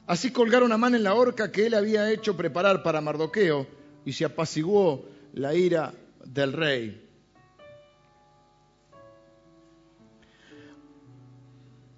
Así 0.07 0.31
colgaron 0.31 0.71
a 0.71 0.75
Amán 0.75 0.95
en 0.95 1.03
la 1.03 1.13
horca 1.13 1.51
que 1.51 1.67
él 1.67 1.75
había 1.75 2.11
hecho 2.11 2.35
preparar 2.35 2.81
para 2.81 3.01
Mardoqueo 3.01 3.67
y 4.03 4.13
se 4.13 4.25
apaciguó 4.25 5.05
la 5.33 5.53
ira 5.53 5.93
del 6.25 6.53
rey. 6.53 7.09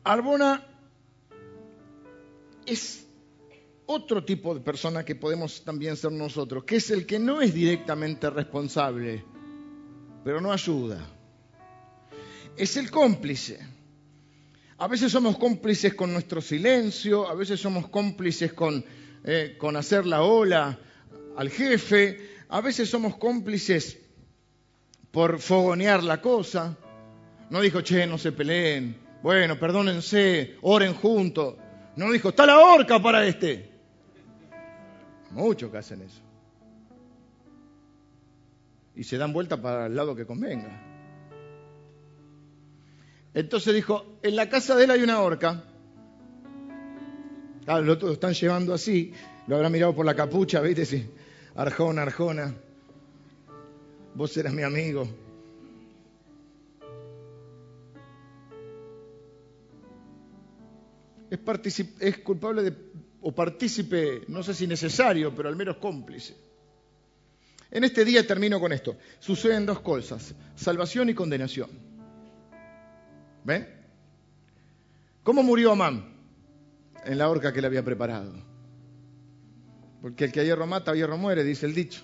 Arbona 0.04 0.66
es 2.66 3.06
otro 3.86 4.24
tipo 4.24 4.56
de 4.56 4.62
persona 4.62 5.04
que 5.04 5.16
podemos 5.16 5.64
también 5.64 5.98
ser 5.98 6.12
nosotros, 6.12 6.64
que 6.64 6.78
es 6.78 6.90
el 6.92 7.06
que 7.06 7.20
no 7.20 7.42
es 7.42 7.54
directamente 7.54 8.30
responsable, 8.30 9.24
pero 10.24 10.42
no 10.42 10.52
ayuda. 10.52 11.06
Es 12.58 12.78
el 12.78 12.90
cómplice. 12.90 13.60
A 14.78 14.88
veces 14.88 15.12
somos 15.12 15.38
cómplices 15.38 15.94
con 15.94 16.12
nuestro 16.12 16.42
silencio, 16.42 17.28
a 17.28 17.36
veces 17.36 17.60
somos 17.60 17.88
cómplices 17.90 18.54
con, 18.54 18.84
eh, 19.24 19.56
con 19.60 19.76
hacer 19.76 20.06
la 20.06 20.24
ola 20.24 20.80
al 21.38 21.50
jefe, 21.50 22.31
a 22.52 22.60
veces 22.60 22.90
somos 22.90 23.16
cómplices 23.16 23.98
por 25.12 25.40
fogonear 25.40 26.04
la 26.04 26.22
cosa. 26.22 26.78
No 27.50 27.62
dijo, 27.62 27.80
che, 27.82 28.06
no 28.06 28.18
se 28.18 28.34
peleen. 28.34 28.98
Bueno, 29.24 29.58
perdónense, 29.58 30.58
oren 30.62 30.94
juntos. 30.94 31.56
No 31.96 32.12
dijo, 32.12 32.30
está 32.30 32.46
la 32.46 32.60
horca 32.60 33.02
para 33.02 33.26
este. 33.26 33.72
Muchos 35.32 35.72
que 35.72 35.78
hacen 35.78 36.02
eso. 36.02 36.20
Y 38.98 39.06
se 39.06 39.18
dan 39.18 39.32
vuelta 39.32 39.62
para 39.62 39.86
el 39.86 39.96
lado 39.96 40.14
que 40.14 40.26
convenga. 40.26 40.78
Entonces 43.34 43.74
dijo, 43.74 44.18
en 44.24 44.36
la 44.36 44.50
casa 44.50 44.76
de 44.76 44.84
él 44.84 44.92
hay 44.92 45.04
una 45.04 45.22
horca. 45.22 45.64
Claro, 47.64 47.82
lo 47.84 48.12
están 48.12 48.34
llevando 48.34 48.74
así. 48.74 49.14
Lo 49.48 49.56
habrá 49.56 49.70
mirado 49.70 49.96
por 49.96 50.06
la 50.06 50.16
capucha, 50.16 50.60
¿viste? 50.60 50.86
Sí. 50.86 51.10
Arjona, 51.56 52.04
Arjona, 52.04 52.56
vos 54.16 54.36
eras 54.38 54.54
mi 54.54 54.64
amigo. 54.64 55.08
Es, 61.30 62.18
culpable 62.20 62.62
de, 62.64 62.76
o 63.22 63.34
partícipe, 63.34 64.24
no 64.28 64.44
sé 64.44 64.54
si 64.54 64.68
necesario, 64.68 65.34
pero 65.34 65.48
al 65.48 65.56
menos 65.56 65.78
cómplice. 65.78 66.36
En 67.70 67.86
este 67.86 68.04
día 68.04 68.28
termino 68.28 68.60
con 68.60 68.74
esto. 68.74 68.98
Suceden 69.20 69.66
dos 69.66 69.80
cosas, 69.80 70.36
salvación 70.56 71.10
y 71.10 71.14
condenación. 71.14 71.70
¿Ven? 73.46 73.68
¿Cómo 75.24 75.42
murió 75.42 75.72
Amán? 75.72 76.14
En 77.06 77.18
la 77.18 77.30
horca 77.30 77.54
que 77.54 77.62
le 77.62 77.68
había 77.68 77.84
preparado. 77.84 78.51
Porque 80.02 80.26
el 80.26 80.32
que 80.32 80.40
a 80.40 80.44
hierro 80.44 80.66
mata, 80.66 80.92
a 80.92 80.96
hierro 80.96 81.18
muere, 81.18 81.44
dice 81.44 81.66
el 81.66 81.76
dicho. 81.76 82.02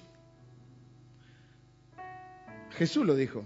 Jesús 2.71 3.05
lo 3.05 3.15
dijo. 3.15 3.43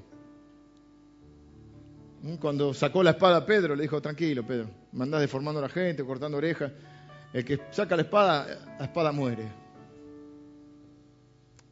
Cuando 2.39 2.73
sacó 2.73 3.01
la 3.01 3.11
espada 3.11 3.37
a 3.37 3.45
Pedro, 3.45 3.75
le 3.75 3.83
dijo, 3.83 4.01
tranquilo, 4.01 4.45
Pedro, 4.45 4.69
mandás 4.91 5.21
deformando 5.21 5.59
a 5.59 5.63
la 5.63 5.69
gente, 5.69 6.03
cortando 6.03 6.37
orejas. 6.37 6.71
El 7.33 7.45
que 7.45 7.61
saca 7.71 7.95
la 7.95 8.01
espada, 8.03 8.75
la 8.77 8.85
espada 8.85 9.11
muere. 9.11 9.47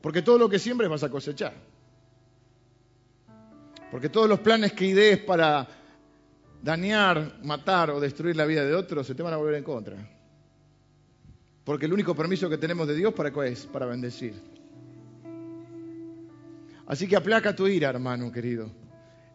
Porque 0.02 0.22
todo 0.22 0.38
lo 0.38 0.50
que 0.50 0.58
siembres 0.58 0.90
vas 0.90 1.04
a 1.04 1.10
cosechar. 1.10 1.54
Porque 3.92 4.10
todos 4.10 4.30
los 4.30 4.40
planes 4.40 4.72
que 4.72 4.86
idees 4.86 5.20
para 5.20 5.68
dañar, 6.62 7.40
matar 7.44 7.92
o 7.92 8.00
destruir 8.00 8.36
la 8.36 8.46
vida 8.46 8.64
de 8.64 8.74
otros 8.74 9.06
se 9.06 9.16
te 9.16 9.22
van 9.22 9.34
a 9.34 9.38
volver 9.38 9.56
en 9.56 9.64
contra. 9.64 10.19
Porque 11.70 11.86
el 11.86 11.94
único 11.94 12.16
permiso 12.16 12.50
que 12.50 12.58
tenemos 12.58 12.88
de 12.88 12.96
Dios 12.96 13.14
para 13.14 13.30
qué 13.30 13.50
es? 13.50 13.68
Para 13.68 13.86
bendecir. 13.86 14.34
Así 16.88 17.08
que 17.08 17.16
aplaca 17.16 17.56
tu 17.56 17.68
ira, 17.68 17.90
hermano 17.90 18.32
querido. 18.32 18.72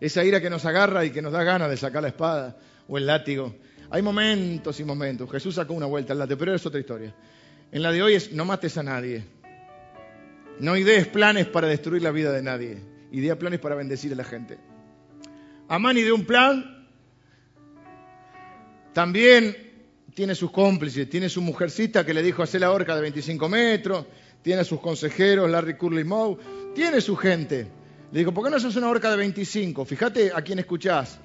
Esa 0.01 0.25
ira 0.25 0.41
que 0.41 0.51
nos 0.51 0.65
agarra 0.65 1.05
y 1.05 1.11
que 1.11 1.23
nos 1.23 1.33
da 1.33 1.45
ganas 1.45 1.71
de 1.71 1.77
sacar 1.77 2.03
la 2.03 2.09
espada 2.09 2.59
o 2.89 2.99
el 2.99 3.07
látigo. 3.07 3.55
Hay 3.89 4.03
momentos 4.03 4.81
y 4.81 4.85
momentos. 4.85 5.31
Jesús 5.31 5.55
sacó 5.55 5.75
una 5.75 5.87
vuelta 5.87 6.13
al 6.13 6.19
látigo, 6.19 6.37
pero 6.37 6.53
es 6.57 6.67
otra 6.67 6.81
historia. 6.81 7.15
en 7.71 7.83
la 7.85 7.93
de 7.93 8.03
hoy 8.03 8.15
es 8.15 8.33
no 8.33 8.45
mates 8.45 8.77
a 8.79 8.83
nadie. 8.83 9.23
No 10.59 10.77
idees 10.77 11.07
planes 11.07 11.47
para 11.47 11.69
destruir 11.69 12.03
la 12.03 12.11
vida 12.11 12.33
de 12.33 12.43
nadie. 12.43 12.79
Idea 13.13 13.39
planes 13.39 13.61
para 13.61 13.77
bendecir 13.77 14.13
a 14.13 14.17
la 14.17 14.25
gente. 14.25 14.59
Amán 15.69 15.97
ideó 15.99 16.17
un 16.17 16.25
plan. 16.25 16.89
También 18.93 19.74
tiene 20.15 20.35
sus 20.35 20.51
cómplices. 20.51 21.11
Tiene 21.11 21.29
su 21.29 21.43
mujercita 21.43 22.07
que 22.07 22.15
le 22.15 22.23
dijo 22.23 22.43
hacer 22.43 22.61
la 22.61 22.71
horca 22.71 22.95
de 22.95 23.03
25 23.03 23.49
metros. 23.49 24.07
Tiene 24.43 24.61
a 24.61 24.65
sus 24.65 24.81
consejeros, 24.81 25.51
Larry 25.51 25.77
Curly 25.77 26.05
Moe. 26.05 26.39
Tiene 26.75 27.01
su 27.01 27.17
gente. 27.17 27.67
Le 28.13 28.19
dijo, 28.21 28.33
¿por 28.33 28.45
qué 28.45 28.51
no 28.51 28.57
haces 28.57 28.77
una 28.77 28.89
horca 28.89 29.11
de 29.11 29.17
25? 29.17 29.85
Fíjate 29.85 30.33
a 30.33 30.41
quién 30.43 30.61
escuchás. 30.61 31.19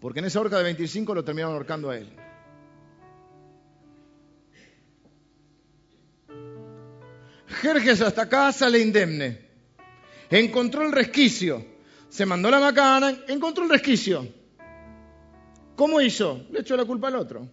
Porque 0.00 0.20
en 0.20 0.26
esa 0.26 0.40
horca 0.40 0.56
de 0.56 0.64
25 0.64 1.14
lo 1.14 1.24
terminaron 1.24 1.54
ahorcando 1.54 1.90
a 1.90 1.98
él. 1.98 2.08
Jerjes 7.60 8.00
hasta 8.00 8.22
acá 8.22 8.52
sale 8.52 8.78
indemne. 8.78 9.48
Encontró 10.30 10.86
el 10.86 10.92
resquicio. 10.92 11.64
Se 12.08 12.24
mandó 12.24 12.50
la 12.50 12.60
macana, 12.60 13.18
encontró 13.26 13.64
el 13.64 13.70
resquicio. 13.70 14.37
¿Cómo 15.78 16.00
hizo? 16.00 16.44
Le 16.50 16.58
echó 16.62 16.76
la 16.76 16.84
culpa 16.84 17.06
al 17.06 17.14
otro. 17.14 17.46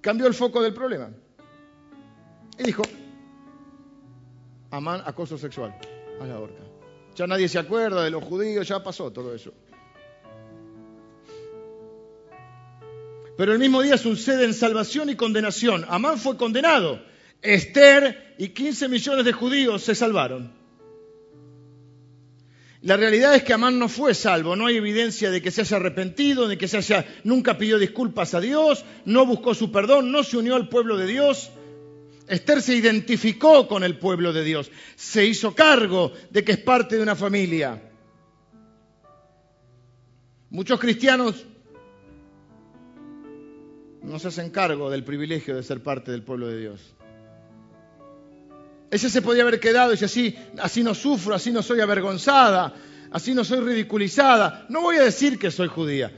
Cambió 0.00 0.26
el 0.26 0.34
foco 0.34 0.60
del 0.60 0.74
problema. 0.74 1.08
Y 2.58 2.64
dijo, 2.64 2.82
Amán, 4.72 5.00
acoso 5.06 5.38
sexual, 5.38 5.72
a 6.20 6.26
la 6.26 6.40
horca. 6.40 6.64
Ya 7.14 7.28
nadie 7.28 7.48
se 7.48 7.60
acuerda 7.60 8.02
de 8.02 8.10
los 8.10 8.24
judíos, 8.24 8.66
ya 8.66 8.82
pasó 8.82 9.12
todo 9.12 9.32
eso. 9.32 9.52
Pero 13.36 13.52
el 13.52 13.60
mismo 13.60 13.82
día 13.82 13.96
sucede 13.98 14.46
en 14.46 14.52
salvación 14.52 15.10
y 15.10 15.14
condenación. 15.14 15.84
Amán 15.88 16.18
fue 16.18 16.36
condenado. 16.36 17.00
Esther 17.40 18.34
y 18.36 18.48
15 18.48 18.88
millones 18.88 19.24
de 19.24 19.32
judíos 19.32 19.80
se 19.80 19.94
salvaron. 19.94 20.57
La 22.82 22.96
realidad 22.96 23.34
es 23.34 23.42
que 23.42 23.52
Amán 23.52 23.78
no 23.78 23.88
fue 23.88 24.14
salvo, 24.14 24.54
no 24.54 24.66
hay 24.66 24.76
evidencia 24.76 25.30
de 25.30 25.42
que 25.42 25.50
se 25.50 25.62
haya 25.62 25.78
arrepentido, 25.78 26.46
de 26.46 26.56
que 26.56 26.68
se 26.68 26.76
haya, 26.76 27.04
nunca 27.24 27.58
pidió 27.58 27.76
disculpas 27.78 28.34
a 28.34 28.40
Dios, 28.40 28.84
no 29.04 29.26
buscó 29.26 29.54
su 29.54 29.72
perdón, 29.72 30.12
no 30.12 30.22
se 30.22 30.36
unió 30.36 30.54
al 30.54 30.68
pueblo 30.68 30.96
de 30.96 31.06
Dios. 31.06 31.50
Esther 32.28 32.62
se 32.62 32.76
identificó 32.76 33.66
con 33.66 33.82
el 33.82 33.98
pueblo 33.98 34.32
de 34.32 34.44
Dios, 34.44 34.70
se 34.94 35.26
hizo 35.26 35.54
cargo 35.54 36.12
de 36.30 36.44
que 36.44 36.52
es 36.52 36.58
parte 36.58 36.96
de 36.96 37.02
una 37.02 37.16
familia. 37.16 37.82
Muchos 40.50 40.78
cristianos 40.78 41.46
no 44.02 44.18
se 44.18 44.28
hacen 44.28 44.50
cargo 44.50 44.88
del 44.88 45.04
privilegio 45.04 45.56
de 45.56 45.62
ser 45.62 45.82
parte 45.82 46.12
del 46.12 46.22
pueblo 46.22 46.46
de 46.46 46.60
Dios. 46.60 46.94
Ese 48.90 49.10
se 49.10 49.20
podía 49.22 49.42
haber 49.42 49.60
quedado 49.60 49.92
y 49.92 50.02
así, 50.02 50.34
así 50.58 50.82
no 50.82 50.94
sufro, 50.94 51.34
así 51.34 51.50
no 51.50 51.62
soy 51.62 51.80
avergonzada, 51.80 52.74
así 53.10 53.34
no 53.34 53.44
soy 53.44 53.60
ridiculizada. 53.60 54.66
No 54.70 54.80
voy 54.80 54.96
a 54.96 55.02
decir 55.02 55.38
que 55.38 55.50
soy 55.50 55.68
judía, 55.68 56.10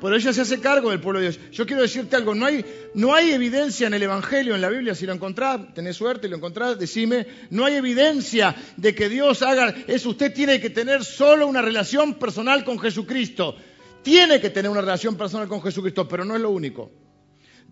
pero 0.00 0.16
ella 0.16 0.32
se 0.32 0.40
hace 0.40 0.58
cargo 0.58 0.90
del 0.90 1.00
pueblo 1.00 1.20
de 1.20 1.28
Dios. 1.28 1.40
Yo 1.52 1.66
quiero 1.66 1.82
decirte 1.82 2.16
algo, 2.16 2.34
no 2.34 2.46
hay, 2.46 2.64
no 2.94 3.14
hay 3.14 3.32
evidencia 3.32 3.86
en 3.86 3.94
el 3.94 4.02
Evangelio, 4.02 4.54
en 4.54 4.62
la 4.62 4.70
Biblia, 4.70 4.94
si 4.94 5.04
lo 5.04 5.12
encontrás, 5.12 5.74
tenés 5.74 5.96
suerte 5.96 6.26
y 6.26 6.30
lo 6.30 6.36
encontrás, 6.36 6.78
decime, 6.78 7.26
no 7.50 7.66
hay 7.66 7.74
evidencia 7.74 8.54
de 8.78 8.94
que 8.94 9.10
Dios 9.10 9.42
haga 9.42 9.74
eso. 9.86 10.08
Usted 10.08 10.32
tiene 10.32 10.60
que 10.60 10.70
tener 10.70 11.04
solo 11.04 11.46
una 11.46 11.60
relación 11.60 12.14
personal 12.14 12.64
con 12.64 12.78
Jesucristo. 12.78 13.56
Tiene 14.02 14.40
que 14.40 14.48
tener 14.48 14.70
una 14.70 14.80
relación 14.80 15.16
personal 15.16 15.46
con 15.48 15.62
Jesucristo, 15.62 16.08
pero 16.08 16.24
no 16.24 16.34
es 16.34 16.40
lo 16.40 16.50
único. 16.50 17.03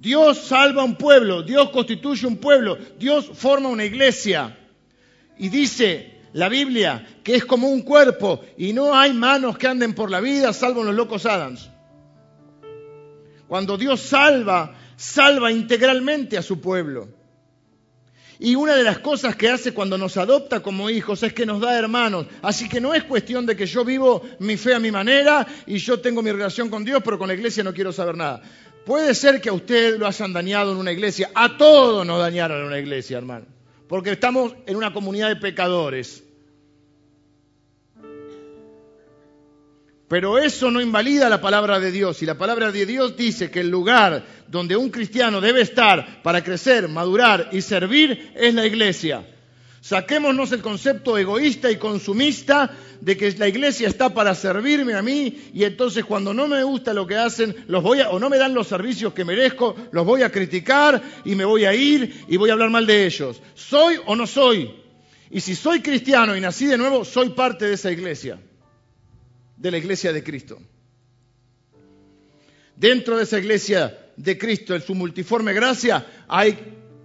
Dios 0.03 0.39
salva 0.39 0.83
un 0.83 0.97
pueblo, 0.97 1.45
Dios 1.45 1.71
constituye 1.71 2.27
un 2.27 2.39
pueblo, 2.39 2.77
Dios 2.99 3.31
forma 3.35 3.69
una 3.69 3.85
iglesia. 3.85 4.59
Y 5.39 5.49
dice 5.49 6.23
la 6.33 6.49
Biblia 6.49 7.07
que 7.23 7.37
es 7.37 7.45
como 7.45 7.69
un 7.69 7.83
cuerpo 7.83 8.41
y 8.59 8.73
no 8.73 8.97
hay 8.97 9.13
manos 9.13 9.57
que 9.57 9.69
anden 9.69 9.95
por 9.95 10.11
la 10.11 10.19
vida 10.19 10.53
salvo 10.53 10.83
los 10.83 10.97
locos 10.97 11.25
Adams. 11.25 11.71
Cuando 13.47 13.79
Dios 13.79 14.01
salva, 14.01 14.75
salva 14.97 15.53
integralmente 15.53 16.37
a 16.37 16.43
su 16.43 16.61
pueblo. 16.61 17.09
Y 18.41 18.57
una 18.57 18.75
de 18.75 18.83
las 18.83 18.99
cosas 18.99 19.37
que 19.37 19.51
hace 19.51 19.73
cuando 19.73 19.97
nos 19.97 20.17
adopta 20.17 20.65
como 20.65 20.91
hijos 20.91 21.23
es 21.23 21.33
que 21.33 21.47
nos 21.47 21.61
da 21.61 21.79
hermanos. 21.79 22.27
Así 22.43 22.69
que 22.69 22.81
no 22.81 22.93
es 22.93 23.05
cuestión 23.05 23.47
de 23.47 23.55
que 23.55 23.67
yo 23.67 23.85
vivo 23.85 24.23
mi 24.41 24.57
fe 24.57 24.75
a 24.75 24.81
mi 24.81 24.91
manera 24.91 25.47
y 25.65 25.79
yo 25.79 26.01
tengo 26.01 26.23
mi 26.23 26.33
relación 26.33 26.69
con 26.69 26.85
Dios, 26.85 27.03
pero 27.05 27.21
con 27.21 27.29
la 27.29 27.35
iglesia 27.35 27.63
no 27.63 27.73
quiero 27.73 27.93
saber 27.93 28.17
nada. 28.17 28.43
Puede 28.85 29.15
ser 29.15 29.41
que 29.41 29.49
a 29.49 29.53
usted 29.53 29.99
lo 29.99 30.07
hayan 30.07 30.33
dañado 30.33 30.73
en 30.73 30.79
una 30.79 30.93
iglesia. 30.93 31.31
A 31.35 31.57
todos 31.57 32.05
nos 32.07 32.19
dañaron 32.19 32.61
en 32.61 32.67
una 32.67 32.79
iglesia, 32.79 33.19
hermano. 33.19 33.47
Porque 33.89 34.13
estamos 34.13 34.55
en 34.67 34.77
una 34.77 34.93
comunidad 34.93 35.29
de 35.29 35.37
pecadores. 35.37 36.25
Pero 40.09 40.39
eso 40.39 40.71
no 40.71 40.81
invalida 40.81 41.29
la 41.29 41.41
palabra 41.41 41.81
de 41.81 41.91
Dios. 41.91 42.23
Y 42.23 42.27
la 42.27 42.37
palabra 42.37 42.71
de 42.73 42.85
Dios 42.85 43.17
dice 43.17 43.51
que 43.51 43.61
el 43.61 43.71
lugar 43.71 44.25
donde 44.49 44.77
un 44.77 44.91
cristiano 44.91 45.41
debe 45.41 45.63
estar 45.63 46.23
para 46.23 46.43
crecer, 46.43 46.89
madurar 46.89 47.49
y 47.53 47.63
servir 47.63 48.33
es 48.35 48.53
la 48.53 48.67
iglesia. 48.67 49.25
Saquémonos 49.83 50.53
el 50.53 50.63
concepto 50.63 51.19
egoísta 51.19 51.69
y 51.69 51.77
consumista 51.77 52.71
de 53.01 53.17
que 53.17 53.33
la 53.33 53.49
iglesia 53.49 53.89
está 53.89 54.15
para 54.15 54.33
servirme 54.33 54.95
a 54.95 55.03
mí 55.03 55.51
y 55.53 55.65
entonces 55.65 56.05
cuando 56.05 56.33
no 56.33 56.47
me 56.47 56.63
gusta 56.63 56.95
lo 56.95 57.05
que 57.05 57.17
hacen, 57.17 57.65
los 57.67 57.83
voy 57.83 57.99
a, 58.01 58.11
o 58.11 58.21
no 58.21 58.31
me 58.31 58.39
dan 58.39 58.55
los 58.55 58.69
servicios 58.69 59.13
que 59.13 59.25
merezco, 59.25 59.75
los 59.91 60.07
voy 60.07 60.23
a 60.23 60.31
criticar 60.31 61.03
y 61.25 61.35
me 61.35 61.45
voy 61.45 61.65
a 61.65 61.75
ir 61.75 62.27
y 62.29 62.37
voy 62.37 62.51
a 62.51 62.53
hablar 62.53 62.71
mal 62.71 62.87
de 62.87 63.07
ellos. 63.07 63.43
¿Soy 63.57 63.97
o 64.07 64.15
no 64.15 64.25
soy? 64.25 64.73
Y 65.33 65.41
si 65.41 65.57
soy 65.57 65.83
cristiano 65.83 66.37
y 66.37 66.41
nací 66.41 66.67
de 66.67 66.79
nuevo, 66.79 67.05
soy 67.05 67.31
parte 67.31 67.65
de 67.65 67.75
esa 67.75 67.91
iglesia, 67.91 68.39
de 69.57 69.71
la 69.73 69.79
iglesia 69.79 70.13
de 70.13 70.23
Cristo. 70.23 70.63
Dentro 72.77 73.17
de 73.17 73.25
esa 73.25 73.41
iglesia 73.41 73.99
de 74.17 74.39
Cristo, 74.39 74.77
en 74.77 74.83
su 74.83 74.95
multiforme 74.95 75.53
gracia, 75.53 76.07
hay 76.29 76.57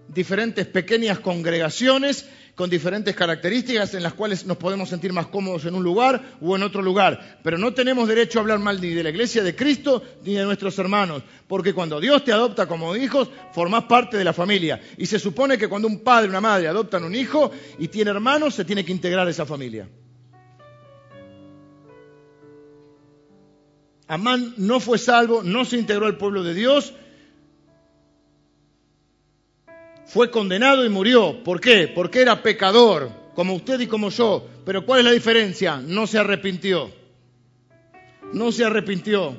diferentes 0.09 0.67
pequeñas 0.67 1.19
congregaciones 1.19 2.27
con 2.57 2.71
diferentes 2.71 3.15
características 3.15 3.93
en 3.93 4.01
las 4.01 4.15
cuales 4.15 4.43
nos 4.47 4.57
podemos 4.57 4.89
sentir 4.89 5.13
más 5.13 5.27
cómodos 5.27 5.65
en 5.65 5.75
un 5.75 5.83
lugar 5.83 6.37
o 6.41 6.55
en 6.55 6.63
otro 6.63 6.81
lugar. 6.81 7.37
Pero 7.43 7.59
no 7.59 7.71
tenemos 7.71 8.07
derecho 8.07 8.39
a 8.39 8.41
hablar 8.41 8.57
mal 8.57 8.81
ni 8.81 8.95
de 8.95 9.03
la 9.03 9.11
iglesia 9.11 9.43
de 9.43 9.55
Cristo 9.55 10.01
ni 10.23 10.33
de 10.33 10.43
nuestros 10.43 10.79
hermanos, 10.79 11.21
porque 11.47 11.75
cuando 11.75 11.99
Dios 11.99 12.23
te 12.23 12.33
adopta 12.33 12.65
como 12.65 12.95
hijos, 12.95 13.29
formás 13.53 13.83
parte 13.83 14.17
de 14.17 14.23
la 14.23 14.33
familia. 14.33 14.81
Y 14.97 15.05
se 15.05 15.19
supone 15.19 15.55
que 15.55 15.67
cuando 15.67 15.87
un 15.87 15.99
padre 15.99 16.25
o 16.25 16.29
una 16.31 16.41
madre 16.41 16.67
adoptan 16.67 17.03
un 17.03 17.13
hijo 17.13 17.51
y 17.77 17.89
tiene 17.89 18.09
hermanos, 18.09 18.55
se 18.55 18.65
tiene 18.65 18.83
que 18.83 18.91
integrar 18.91 19.29
esa 19.29 19.45
familia. 19.45 19.87
Amán 24.07 24.55
no 24.57 24.79
fue 24.79 24.97
salvo, 24.97 25.43
no 25.43 25.63
se 25.63 25.77
integró 25.77 26.07
al 26.07 26.17
pueblo 26.17 26.41
de 26.41 26.55
Dios 26.55 26.95
fue 30.07 30.31
condenado 30.31 30.85
y 30.85 30.89
murió. 30.89 31.43
¿Por 31.43 31.59
qué? 31.59 31.87
Porque 31.87 32.21
era 32.21 32.41
pecador, 32.41 33.11
como 33.35 33.53
usted 33.53 33.79
y 33.81 33.87
como 33.87 34.09
yo. 34.09 34.47
Pero 34.65 34.85
¿cuál 34.85 34.99
es 34.99 35.05
la 35.05 35.11
diferencia? 35.11 35.77
No 35.77 36.07
se 36.07 36.17
arrepintió. 36.17 36.89
No 38.33 38.51
se 38.51 38.65
arrepintió. 38.65 39.37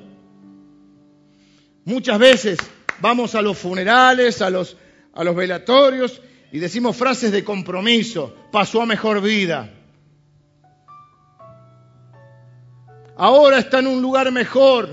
Muchas 1.85 2.19
veces 2.19 2.59
vamos 3.01 3.35
a 3.35 3.43
los 3.43 3.57
funerales, 3.57 4.43
a 4.43 4.51
los, 4.51 4.77
a 5.15 5.25
los 5.25 5.35
velatorios 5.35 6.21
y 6.53 6.59
decimos 6.59 6.97
frases 6.97 7.33
de 7.33 7.45
compromiso. 7.45 8.35
Pasó 8.53 8.83
a 8.83 8.87
mejor 8.87 9.23
vida. 9.23 9.73
Ahora 13.17 13.59
está 13.59 13.81
en 13.81 13.87
un 13.87 14.03
lugar 14.03 14.31
mejor. 14.33 14.89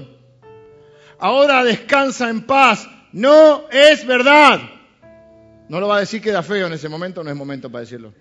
Ahora 1.20 1.64
descansa 1.64 2.30
en 2.30 2.44
paz. 2.44 2.88
No 3.12 3.70
es 3.70 4.06
verdad. 4.08 4.75
No 5.68 5.80
lo 5.80 5.88
va 5.88 5.98
a 5.98 6.00
decir 6.02 6.22
que 6.22 6.32
da 6.32 6.44
feo 6.44 6.68
en 6.68 6.74
ese 6.74 6.90
momento, 6.90 7.24
no 7.24 7.30
es 7.30 7.36
momento 7.36 7.72
para 7.72 7.82
decirlo. 7.82 8.14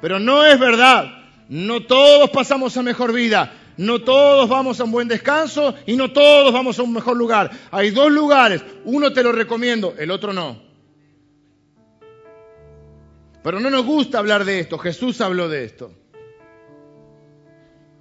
Pero 0.00 0.18
no 0.18 0.44
es 0.44 0.58
verdad. 0.58 1.24
No 1.48 1.84
todos 1.84 2.30
pasamos 2.30 2.76
a 2.76 2.82
mejor 2.82 3.12
vida. 3.12 3.52
No 3.76 4.02
todos 4.02 4.48
vamos 4.48 4.78
a 4.80 4.84
un 4.84 4.92
buen 4.92 5.08
descanso 5.08 5.74
y 5.86 5.96
no 5.96 6.12
todos 6.12 6.52
vamos 6.52 6.78
a 6.78 6.82
un 6.82 6.92
mejor 6.92 7.16
lugar. 7.16 7.50
Hay 7.70 7.90
dos 7.90 8.10
lugares. 8.10 8.62
Uno 8.84 9.12
te 9.12 9.22
lo 9.22 9.32
recomiendo, 9.32 9.94
el 9.98 10.10
otro 10.10 10.32
no. 10.32 10.62
Pero 13.42 13.60
no 13.60 13.68
nos 13.68 13.84
gusta 13.84 14.18
hablar 14.18 14.44
de 14.44 14.60
esto. 14.60 14.78
Jesús 14.78 15.20
habló 15.20 15.48
de 15.48 15.64
esto. 15.64 15.92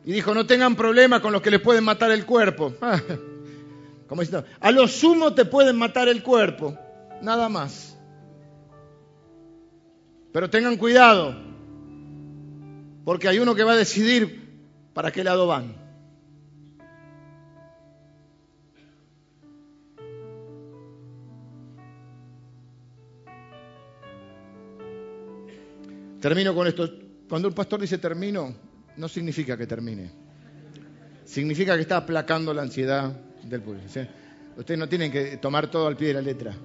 Y 0.06 0.12
dijo, 0.12 0.34
no 0.34 0.46
tengan 0.46 0.76
problema 0.76 1.22
con 1.22 1.32
los 1.32 1.42
que 1.42 1.52
les 1.52 1.62
pueden 1.62 1.84
matar 1.84 2.12
el 2.12 2.26
cuerpo. 2.26 2.74
Como 4.08 4.22
a 4.60 4.72
lo 4.72 4.88
sumo 4.88 5.34
te 5.34 5.46
pueden 5.46 5.76
matar 5.76 6.08
el 6.08 6.22
cuerpo. 6.22 6.78
Nada 7.22 7.50
más. 7.50 7.93
Pero 10.34 10.50
tengan 10.50 10.78
cuidado, 10.78 11.36
porque 13.06 13.28
hay 13.28 13.38
uno 13.38 13.54
que 13.54 13.64
va 13.64 13.74
a 13.74 13.78
decidir 13.78 14.50
para 14.94 15.12
qué 15.12 15.24
lado 15.24 15.46
van. 15.46 15.76
Termino 26.20 26.56
con 26.56 26.66
esto. 26.68 26.90
Cuando 27.30 27.50
un 27.50 27.54
pastor 27.54 27.82
dice 27.82 28.00
termino, 28.00 28.56
no 28.98 29.08
significa 29.08 29.56
que 29.56 29.68
termine. 29.68 30.10
Significa 31.26 31.76
que 31.76 31.82
está 31.82 31.98
aplacando 31.98 32.54
la 32.56 32.64
ansiedad 32.64 33.12
del 33.44 33.62
público. 33.62 33.86
Ustedes 34.58 34.80
no 34.80 34.90
tienen 34.90 35.12
que 35.12 35.38
tomar 35.38 35.70
todo 35.70 35.86
al 35.86 35.96
pie 35.96 36.08
de 36.08 36.14
la 36.16 36.22
letra. 36.22 36.56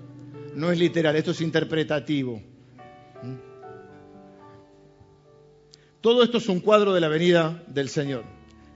No 0.54 0.70
es 0.70 0.78
literal, 0.78 1.16
esto 1.16 1.32
es 1.32 1.40
interpretativo. 1.42 2.40
Todo 6.00 6.22
esto 6.22 6.38
es 6.38 6.48
un 6.48 6.60
cuadro 6.60 6.94
de 6.94 7.00
la 7.00 7.08
venida 7.08 7.62
del 7.66 7.88
Señor. 7.88 8.24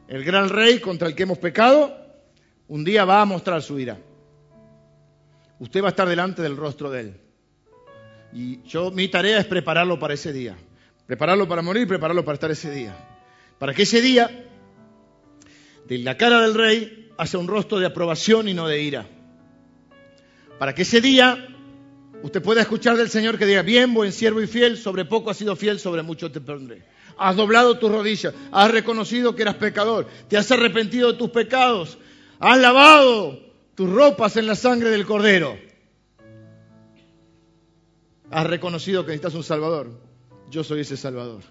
El 0.08 0.24
gran 0.24 0.48
rey 0.48 0.80
contra 0.80 1.06
el 1.06 1.14
que 1.14 1.22
hemos 1.22 1.38
pecado, 1.38 1.96
un 2.68 2.84
día 2.84 3.04
va 3.04 3.20
a 3.20 3.24
mostrar 3.24 3.62
su 3.62 3.78
ira. 3.78 3.98
Usted 5.60 5.82
va 5.82 5.86
a 5.86 5.90
estar 5.90 6.08
delante 6.08 6.42
del 6.42 6.56
rostro 6.56 6.90
de 6.90 7.00
él. 7.00 7.16
Y 8.32 8.62
yo, 8.62 8.90
mi 8.90 9.06
tarea 9.08 9.38
es 9.38 9.46
prepararlo 9.46 9.98
para 9.98 10.14
ese 10.14 10.32
día. 10.32 10.56
Prepararlo 11.06 11.46
para 11.46 11.62
morir, 11.62 11.86
prepararlo 11.86 12.24
para 12.24 12.34
estar 12.34 12.50
ese 12.50 12.70
día. 12.70 12.96
Para 13.58 13.72
que 13.72 13.82
ese 13.82 14.00
día, 14.02 14.48
de 15.86 15.98
la 15.98 16.16
cara 16.16 16.40
del 16.40 16.54
rey, 16.54 17.10
hacia 17.18 17.38
un 17.38 17.46
rostro 17.46 17.78
de 17.78 17.86
aprobación 17.86 18.48
y 18.48 18.54
no 18.54 18.66
de 18.66 18.82
ira. 18.82 19.06
Para 20.58 20.74
que 20.74 20.82
ese 20.82 21.00
día 21.00 21.46
usted 22.22 22.42
pueda 22.42 22.62
escuchar 22.62 22.96
del 22.96 23.10
Señor 23.10 23.38
que 23.38 23.46
diga, 23.46 23.62
bien, 23.62 23.94
buen 23.94 24.10
siervo 24.10 24.42
y 24.42 24.48
fiel, 24.48 24.76
sobre 24.76 25.04
poco 25.04 25.30
has 25.30 25.36
sido 25.36 25.54
fiel, 25.54 25.78
sobre 25.78 26.02
mucho 26.02 26.32
te 26.32 26.40
pondré. 26.40 26.82
Has 27.16 27.36
doblado 27.36 27.78
tus 27.78 27.90
rodillas, 27.90 28.34
has 28.50 28.70
reconocido 28.70 29.34
que 29.34 29.42
eras 29.42 29.56
pecador, 29.56 30.06
te 30.28 30.36
has 30.36 30.50
arrepentido 30.50 31.12
de 31.12 31.18
tus 31.18 31.30
pecados, 31.30 31.98
has 32.38 32.58
lavado 32.58 33.40
tus 33.74 33.90
ropas 33.90 34.36
en 34.36 34.46
la 34.46 34.54
sangre 34.54 34.90
del 34.90 35.06
cordero. 35.06 35.56
Has 38.30 38.46
reconocido 38.46 39.04
que 39.04 39.12
necesitas 39.12 39.34
un 39.34 39.44
Salvador. 39.44 39.90
Yo 40.50 40.64
soy 40.64 40.80
ese 40.80 40.96
Salvador. 40.96 41.42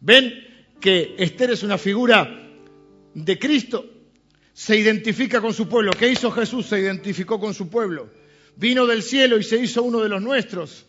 ¿Ven 0.00 0.34
que 0.80 1.16
Esther 1.18 1.50
es 1.50 1.62
una 1.62 1.78
figura 1.78 2.28
de 3.14 3.38
Cristo? 3.38 3.84
Se 4.52 4.76
identifica 4.76 5.40
con 5.40 5.52
su 5.52 5.68
pueblo. 5.68 5.92
¿Qué 5.92 6.08
hizo 6.08 6.30
Jesús? 6.30 6.66
Se 6.66 6.78
identificó 6.78 7.40
con 7.40 7.54
su 7.54 7.68
pueblo. 7.68 8.08
Vino 8.56 8.86
del 8.86 9.02
cielo 9.02 9.36
y 9.36 9.42
se 9.42 9.56
hizo 9.56 9.82
uno 9.82 10.00
de 10.00 10.08
los 10.08 10.22
nuestros. 10.22 10.86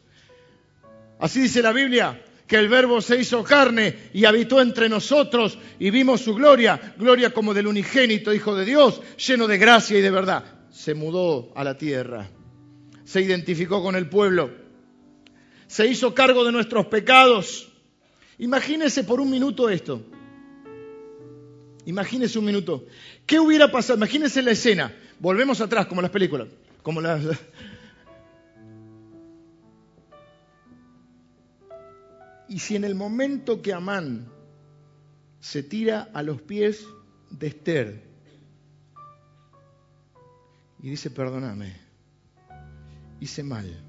Así 1.20 1.42
dice 1.42 1.62
la 1.62 1.72
Biblia, 1.72 2.24
que 2.48 2.58
el 2.58 2.68
verbo 2.68 3.02
se 3.02 3.18
hizo 3.18 3.44
carne 3.44 4.10
y 4.14 4.26
habitó 4.26 4.62
entre 4.62 4.90
nosotros 4.90 5.58
y 5.80 5.90
vimos 5.90 6.22
su 6.22 6.36
gloria, 6.36 6.96
gloria 6.98 7.32
como 7.32 7.54
del 7.54 7.68
unigénito 7.68 8.34
Hijo 8.34 8.56
de 8.56 8.66
Dios, 8.66 9.02
lleno 9.18 9.48
de 9.48 9.58
gracia 9.58 9.98
y 9.98 10.02
de 10.02 10.12
verdad. 10.12 10.44
Se 10.72 10.94
mudó 10.94 11.52
a 11.56 11.64
la 11.64 11.78
tierra 11.78 12.30
se 13.06 13.22
identificó 13.22 13.82
con 13.82 13.96
el 13.96 14.10
pueblo, 14.10 14.52
se 15.68 15.88
hizo 15.88 16.14
cargo 16.14 16.44
de 16.44 16.52
nuestros 16.52 16.88
pecados. 16.88 17.72
Imagínese 18.40 19.04
por 19.04 19.22
un 19.22 19.30
minuto 19.30 19.70
esto. 19.70 20.02
Imagínese 21.86 22.40
un 22.40 22.46
minuto. 22.46 22.86
¿Qué 23.26 23.40
hubiera 23.40 23.72
pasado? 23.72 23.98
Imagínese 23.98 24.42
la 24.42 24.52
escena. 24.52 24.94
Volvemos 25.20 25.62
atrás, 25.62 25.86
como 25.86 26.02
las 26.02 26.12
películas. 26.12 26.48
Como 26.82 27.00
las. 27.00 27.24
Y 32.48 32.60
si 32.60 32.76
en 32.76 32.84
el 32.84 32.96
momento 32.96 33.62
que 33.62 33.74
Amán 33.74 34.32
se 35.40 35.64
tira 35.64 36.10
a 36.14 36.24
los 36.24 36.42
pies 36.42 36.86
de 37.30 37.48
Esther 37.48 38.04
y 40.80 40.90
dice, 40.90 41.10
perdóname, 41.10 41.76
hice 43.20 43.44
mal. 43.44 43.84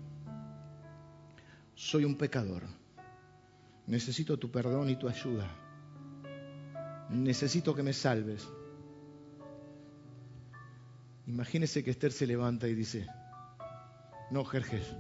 Soy 1.75 2.05
un 2.05 2.17
pecador. 2.17 2.63
Necesito 3.87 4.39
tu 4.39 4.51
perdón 4.51 4.89
y 4.91 4.97
tu 4.97 5.09
ayuda. 5.09 5.47
Necesito 7.11 7.75
que 7.75 7.83
me 7.83 7.93
salves. 7.93 8.49
Imagínese 11.27 11.85
que 11.85 11.91
Esther 11.91 12.13
se 12.13 12.27
levanta 12.27 12.67
y 12.69 12.75
dice, 12.75 13.07
no, 14.31 14.45
Jerjes, 14.45 14.97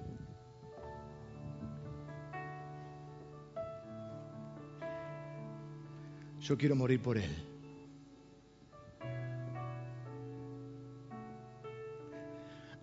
yo 6.46 6.56
quiero 6.56 6.76
morir 6.76 7.00
por 7.00 7.18
él. 7.18 7.30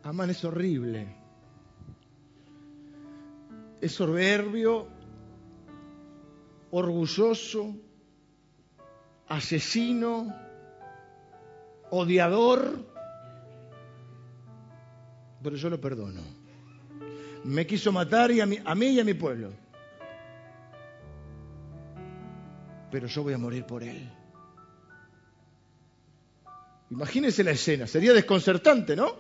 Amán 0.04 0.30
es 0.30 0.44
horrible 0.44 1.24
es 3.84 3.92
soberbio, 3.92 4.88
orgulloso, 6.72 7.76
asesino, 9.28 10.34
odiador, 11.90 12.80
pero 15.44 15.58
yo 15.58 15.70
lo 15.70 15.82
perdono. 15.82 16.22
Me 17.44 17.68
quiso 17.68 17.92
matar 17.92 18.32
y 18.32 18.40
a, 18.40 18.46
a 18.46 18.74
mí 18.74 18.86
y 18.86 19.02
a 19.02 19.04
mi 19.04 19.16
pueblo. 19.16 19.52
Pero 22.94 23.08
yo 23.08 23.24
voy 23.24 23.34
a 23.34 23.40
morir 23.40 23.66
por 23.66 23.82
él. 23.82 24.08
Imagínense 26.92 27.44
la 27.44 27.50
escena, 27.50 27.88
sería 27.88 28.14
desconcertante, 28.14 28.96
¿no? 28.96 29.16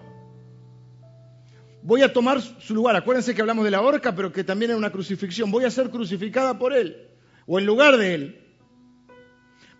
voy 1.81 2.03
a 2.03 2.13
tomar 2.13 2.39
su 2.39 2.75
lugar. 2.75 2.95
Acuérdense 2.95 3.33
que 3.33 3.41
hablamos 3.41 3.65
de 3.65 3.71
la 3.71 3.81
horca, 3.81 4.13
pero 4.15 4.31
que 4.31 4.43
también 4.43 4.69
es 4.69 4.77
una 4.77 4.91
crucifixión. 4.91 5.49
Voy 5.49 5.65
a 5.65 5.71
ser 5.71 5.89
crucificada 5.89 6.59
por 6.59 6.71
él 6.71 7.09
o 7.47 7.57
en 7.57 7.65
lugar 7.65 7.97
de 7.97 8.13
él. 8.13 8.41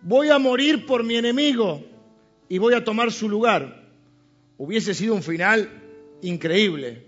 Voy 0.02 0.28
a 0.28 0.40
morir 0.40 0.86
por 0.86 1.04
mi 1.04 1.14
enemigo 1.14 1.86
y 2.48 2.58
voy 2.58 2.74
a 2.74 2.82
tomar 2.82 3.12
su 3.12 3.28
lugar. 3.28 3.88
Hubiese 4.58 4.92
sido 4.92 5.14
un 5.14 5.22
final 5.22 5.70
increíble. 6.20 7.06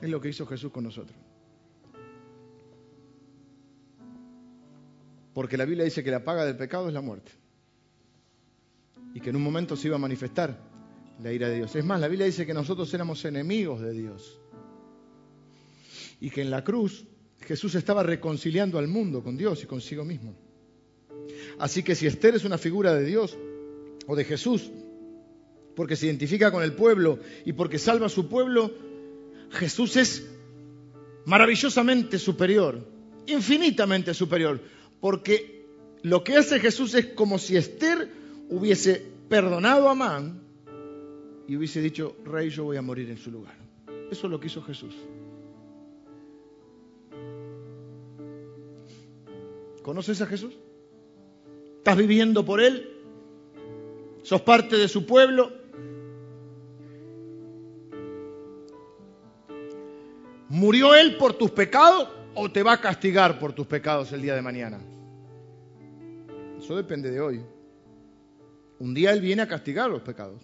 Es 0.00 0.08
lo 0.08 0.18
que 0.18 0.30
hizo 0.30 0.46
Jesús 0.46 0.72
con 0.72 0.84
nosotros. 0.84 1.23
Porque 5.34 5.56
la 5.56 5.64
Biblia 5.64 5.84
dice 5.84 6.02
que 6.04 6.10
la 6.10 6.24
paga 6.24 6.46
del 6.46 6.56
pecado 6.56 6.88
es 6.88 6.94
la 6.94 7.00
muerte 7.00 7.32
y 9.14 9.20
que 9.20 9.30
en 9.30 9.36
un 9.36 9.42
momento 9.42 9.76
se 9.76 9.88
iba 9.88 9.96
a 9.96 9.98
manifestar 9.98 10.58
la 11.22 11.32
ira 11.32 11.48
de 11.48 11.56
Dios. 11.56 11.74
Es 11.74 11.84
más, 11.84 12.00
la 12.00 12.08
Biblia 12.08 12.26
dice 12.26 12.46
que 12.46 12.54
nosotros 12.54 12.92
éramos 12.94 13.24
enemigos 13.24 13.80
de 13.80 13.92
Dios 13.92 14.40
y 16.20 16.30
que 16.30 16.42
en 16.42 16.50
la 16.50 16.64
cruz 16.64 17.04
Jesús 17.40 17.74
estaba 17.74 18.02
reconciliando 18.02 18.78
al 18.78 18.88
mundo 18.88 19.22
con 19.22 19.36
Dios 19.36 19.62
y 19.62 19.66
consigo 19.66 20.04
mismo. 20.04 20.34
Así 21.58 21.82
que 21.82 21.94
si 21.94 22.06
Esther 22.06 22.34
es 22.34 22.44
una 22.44 22.58
figura 22.58 22.94
de 22.94 23.04
Dios 23.04 23.36
o 24.06 24.16
de 24.16 24.24
Jesús, 24.24 24.70
porque 25.74 25.96
se 25.96 26.06
identifica 26.06 26.52
con 26.52 26.62
el 26.62 26.72
pueblo 26.72 27.18
y 27.44 27.52
porque 27.52 27.78
salva 27.78 28.06
a 28.06 28.10
su 28.10 28.28
pueblo, 28.28 28.72
Jesús 29.50 29.96
es 29.96 30.26
maravillosamente 31.24 32.18
superior, 32.18 32.86
infinitamente 33.26 34.14
superior, 34.14 34.60
porque 35.04 35.66
lo 36.00 36.24
que 36.24 36.34
hace 36.34 36.58
Jesús 36.58 36.94
es 36.94 37.08
como 37.08 37.38
si 37.38 37.58
Esther 37.58 38.08
hubiese 38.48 39.06
perdonado 39.28 39.88
a 39.88 39.90
Amán 39.90 40.40
y 41.46 41.56
hubiese 41.56 41.82
dicho, 41.82 42.16
rey, 42.24 42.48
yo 42.48 42.64
voy 42.64 42.78
a 42.78 42.80
morir 42.80 43.10
en 43.10 43.18
su 43.18 43.30
lugar. 43.30 43.54
Eso 44.10 44.26
es 44.26 44.30
lo 44.30 44.40
que 44.40 44.46
hizo 44.46 44.62
Jesús. 44.62 44.94
¿Conoces 49.82 50.22
a 50.22 50.26
Jesús? 50.26 50.54
¿Estás 51.76 51.98
viviendo 51.98 52.42
por 52.42 52.62
Él? 52.62 52.90
¿Sos 54.22 54.40
parte 54.40 54.78
de 54.78 54.88
su 54.88 55.04
pueblo? 55.04 55.52
¿Murió 60.48 60.94
Él 60.94 61.18
por 61.18 61.34
tus 61.34 61.50
pecados 61.50 62.23
o 62.34 62.50
te 62.50 62.62
va 62.62 62.74
a 62.74 62.80
castigar 62.80 63.38
por 63.38 63.52
tus 63.52 63.66
pecados 63.66 64.12
el 64.12 64.22
día 64.22 64.34
de 64.34 64.42
mañana? 64.42 64.78
Eso 66.58 66.76
depende 66.76 67.10
de 67.10 67.20
hoy. 67.20 67.40
Un 68.78 68.94
día 68.94 69.12
Él 69.12 69.20
viene 69.20 69.42
a 69.42 69.48
castigar 69.48 69.90
los 69.90 70.02
pecados. 70.02 70.42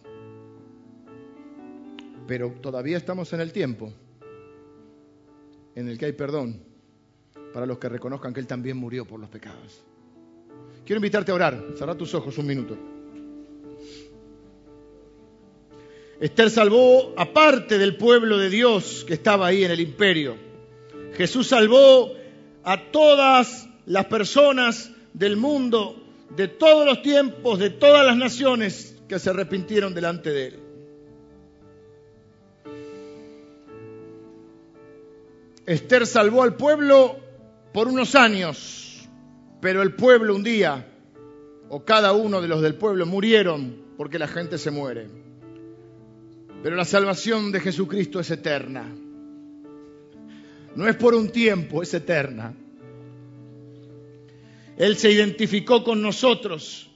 Pero 2.26 2.52
todavía 2.60 2.96
estamos 2.96 3.32
en 3.32 3.40
el 3.40 3.52
tiempo 3.52 3.92
en 5.74 5.88
el 5.88 5.98
que 5.98 6.06
hay 6.06 6.12
perdón 6.12 6.62
para 7.52 7.66
los 7.66 7.78
que 7.78 7.88
reconozcan 7.88 8.32
que 8.32 8.40
Él 8.40 8.46
también 8.46 8.76
murió 8.76 9.04
por 9.04 9.18
los 9.18 9.28
pecados. 9.28 9.82
Quiero 10.84 10.98
invitarte 10.98 11.32
a 11.32 11.34
orar. 11.34 11.64
Cerra 11.76 11.96
tus 11.96 12.14
ojos 12.14 12.36
un 12.38 12.46
minuto. 12.46 12.76
Esther 16.20 16.50
salvó 16.50 17.14
aparte 17.16 17.78
del 17.78 17.96
pueblo 17.96 18.36
de 18.36 18.50
Dios 18.50 19.04
que 19.06 19.14
estaba 19.14 19.46
ahí 19.46 19.64
en 19.64 19.70
el 19.70 19.80
imperio. 19.80 20.49
Jesús 21.16 21.48
salvó 21.48 22.12
a 22.64 22.90
todas 22.90 23.68
las 23.86 24.06
personas 24.06 24.90
del 25.12 25.36
mundo, 25.36 25.96
de 26.36 26.48
todos 26.48 26.86
los 26.86 27.02
tiempos, 27.02 27.58
de 27.58 27.70
todas 27.70 28.06
las 28.06 28.16
naciones 28.16 28.96
que 29.08 29.18
se 29.18 29.30
arrepintieron 29.30 29.94
delante 29.94 30.30
de 30.30 30.46
Él. 30.46 30.60
Esther 35.66 36.06
salvó 36.06 36.42
al 36.42 36.56
pueblo 36.56 37.16
por 37.72 37.88
unos 37.88 38.14
años, 38.14 39.08
pero 39.60 39.82
el 39.82 39.94
pueblo 39.94 40.34
un 40.34 40.42
día, 40.42 40.86
o 41.68 41.84
cada 41.84 42.12
uno 42.12 42.40
de 42.40 42.48
los 42.48 42.62
del 42.62 42.74
pueblo, 42.74 43.06
murieron 43.06 43.90
porque 43.96 44.18
la 44.18 44.26
gente 44.26 44.58
se 44.58 44.70
muere. 44.70 45.08
Pero 46.62 46.76
la 46.76 46.84
salvación 46.84 47.52
de 47.52 47.60
Jesucristo 47.60 48.20
es 48.20 48.30
eterna. 48.30 48.86
No 50.74 50.88
es 50.88 50.96
por 50.96 51.14
un 51.14 51.30
tiempo, 51.30 51.82
es 51.82 51.92
eterna. 51.94 52.54
Él 54.76 54.96
se 54.96 55.10
identificó 55.10 55.84
con 55.84 56.00
nosotros 56.00 56.88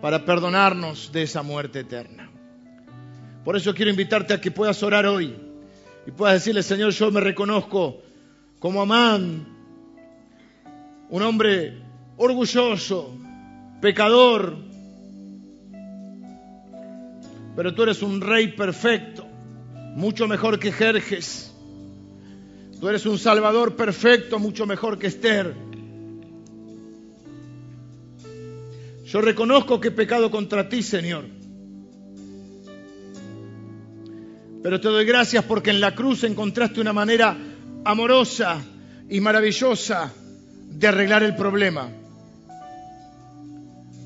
para 0.00 0.24
perdonarnos 0.24 1.10
de 1.12 1.22
esa 1.22 1.42
muerte 1.42 1.80
eterna. 1.80 2.30
Por 3.44 3.56
eso 3.56 3.74
quiero 3.74 3.90
invitarte 3.90 4.34
a 4.34 4.40
que 4.40 4.50
puedas 4.50 4.82
orar 4.82 5.06
hoy 5.06 5.34
y 6.06 6.10
puedas 6.10 6.34
decirle, 6.34 6.62
Señor, 6.62 6.90
yo 6.90 7.10
me 7.10 7.20
reconozco 7.20 8.02
como 8.58 8.82
Amán, 8.82 9.46
un 11.08 11.22
hombre 11.22 11.78
orgulloso, 12.16 13.16
pecador, 13.80 14.56
pero 17.56 17.74
tú 17.74 17.84
eres 17.84 18.02
un 18.02 18.20
rey 18.20 18.48
perfecto, 18.48 19.26
mucho 19.94 20.28
mejor 20.28 20.58
que 20.58 20.72
Jerjes. 20.72 21.47
Tú 22.80 22.88
eres 22.88 23.06
un 23.06 23.18
salvador 23.18 23.74
perfecto, 23.74 24.38
mucho 24.38 24.64
mejor 24.64 24.98
que 24.98 25.08
Esther. 25.08 25.54
Yo 29.04 29.20
reconozco 29.20 29.80
que 29.80 29.88
he 29.88 29.92
pecado 29.92 30.30
contra 30.30 30.68
ti, 30.68 30.82
Señor. 30.82 31.24
Pero 34.62 34.80
te 34.80 34.88
doy 34.88 35.04
gracias 35.04 35.44
porque 35.44 35.70
en 35.70 35.80
la 35.80 35.94
cruz 35.94 36.24
encontraste 36.24 36.80
una 36.80 36.92
manera 36.92 37.36
amorosa 37.84 38.60
y 39.08 39.20
maravillosa 39.20 40.12
de 40.68 40.86
arreglar 40.86 41.22
el 41.22 41.34
problema. 41.34 41.90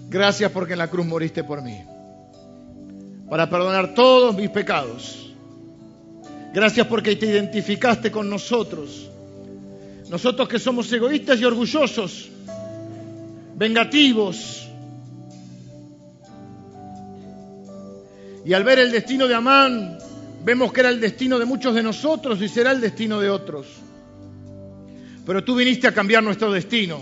Gracias 0.08 0.50
porque 0.52 0.74
en 0.74 0.78
la 0.78 0.88
cruz 0.88 1.06
moriste 1.06 1.42
por 1.42 1.62
mí, 1.62 1.78
para 3.28 3.50
perdonar 3.50 3.94
todos 3.94 4.34
mis 4.36 4.50
pecados. 4.50 5.21
Gracias 6.52 6.86
porque 6.86 7.16
te 7.16 7.26
identificaste 7.26 8.10
con 8.10 8.28
nosotros. 8.28 9.08
Nosotros 10.10 10.48
que 10.48 10.58
somos 10.58 10.92
egoístas 10.92 11.40
y 11.40 11.44
orgullosos, 11.44 12.28
vengativos, 13.56 14.62
Y 18.44 18.54
al 18.54 18.64
ver 18.64 18.80
el 18.80 18.90
destino 18.90 19.28
de 19.28 19.34
Amán, 19.34 19.98
vemos 20.44 20.72
que 20.72 20.80
era 20.80 20.90
el 20.90 21.00
destino 21.00 21.38
de 21.38 21.44
muchos 21.44 21.74
de 21.74 21.82
nosotros 21.82 22.40
y 22.42 22.48
será 22.48 22.72
el 22.72 22.80
destino 22.80 23.20
de 23.20 23.30
otros. 23.30 23.66
Pero 25.24 25.44
tú 25.44 25.54
viniste 25.54 25.86
a 25.86 25.94
cambiar 25.94 26.24
nuestro 26.24 26.50
destino, 26.50 27.00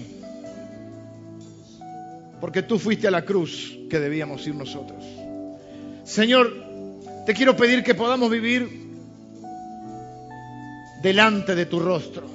porque 2.41 2.63
tú 2.63 2.79
fuiste 2.79 3.09
a 3.09 3.11
la 3.11 3.25
cruz 3.25 3.75
que 3.89 3.99
debíamos 3.99 4.47
ir 4.47 4.55
nosotros. 4.55 5.03
Señor, 6.05 6.53
te 7.25 7.33
quiero 7.33 7.57
pedir 7.57 7.83
que 7.83 7.95
podamos 7.95 8.31
vivir 8.31 8.80
delante 11.03 11.55
de 11.55 11.67
tu 11.67 11.81
rostro, 11.81 12.27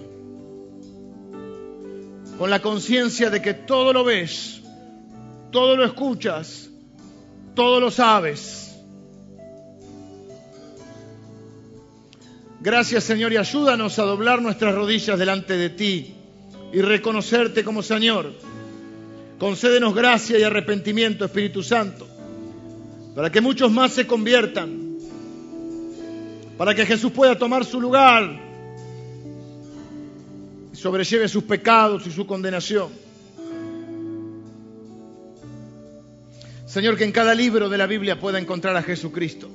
con 2.37 2.49
la 2.49 2.61
conciencia 2.61 3.29
de 3.29 3.41
que 3.41 3.53
todo 3.53 3.93
lo 3.93 4.03
ves, 4.03 4.61
todo 5.51 5.75
lo 5.77 5.85
escuchas, 5.85 6.69
todo 7.53 7.79
lo 7.79 7.91
sabes 7.91 8.65
Gracias 12.65 13.03
Señor 13.03 13.31
y 13.31 13.37
ayúdanos 13.37 13.99
a 13.99 14.05
doblar 14.05 14.41
nuestras 14.41 14.73
rodillas 14.73 15.19
delante 15.19 15.55
de 15.55 15.69
ti 15.69 16.15
y 16.73 16.81
reconocerte 16.81 17.63
como 17.63 17.83
Señor. 17.83 18.33
Concédenos 19.37 19.93
gracia 19.93 20.39
y 20.39 20.41
arrepentimiento, 20.41 21.25
Espíritu 21.25 21.61
Santo, 21.61 22.07
para 23.13 23.29
que 23.29 23.39
muchos 23.39 23.71
más 23.71 23.91
se 23.91 24.07
conviertan, 24.07 24.97
para 26.57 26.73
que 26.73 26.87
Jesús 26.87 27.11
pueda 27.11 27.37
tomar 27.37 27.65
su 27.65 27.79
lugar 27.79 28.35
y 30.75 30.77
sobrelleve 30.77 31.29
sus 31.29 31.45
pecados 31.45 32.05
y 32.05 32.11
su 32.11 32.27
condenación. 32.27 32.89
Señor, 36.65 36.97
que 36.97 37.05
en 37.05 37.13
cada 37.13 37.33
libro 37.33 37.69
de 37.69 37.77
la 37.77 37.87
Biblia 37.87 38.19
pueda 38.19 38.39
encontrar 38.39 38.75
a 38.75 38.81
Jesucristo 38.81 39.49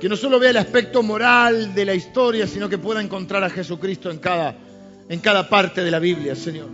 que 0.00 0.08
no 0.08 0.16
solo 0.16 0.38
vea 0.38 0.50
el 0.50 0.56
aspecto 0.56 1.02
moral 1.02 1.74
de 1.74 1.84
la 1.84 1.94
historia, 1.94 2.46
sino 2.46 2.70
que 2.70 2.78
pueda 2.78 3.02
encontrar 3.02 3.44
a 3.44 3.50
Jesucristo 3.50 4.10
en 4.10 4.18
cada, 4.18 4.56
en 5.08 5.20
cada 5.20 5.46
parte 5.46 5.84
de 5.84 5.90
la 5.90 5.98
Biblia, 5.98 6.34
Señor. 6.34 6.68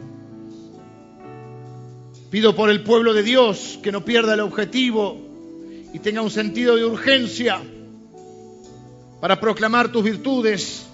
Pido 2.30 2.54
por 2.54 2.70
el 2.70 2.84
pueblo 2.84 3.12
de 3.12 3.24
Dios 3.24 3.80
que 3.82 3.90
no 3.90 4.04
pierda 4.04 4.34
el 4.34 4.40
objetivo 4.40 5.18
y 5.92 5.98
tenga 5.98 6.22
un 6.22 6.30
sentido 6.30 6.76
de 6.76 6.84
urgencia 6.84 7.60
para 9.20 9.40
proclamar 9.40 9.90
tus 9.90 10.04
virtudes 10.04 10.86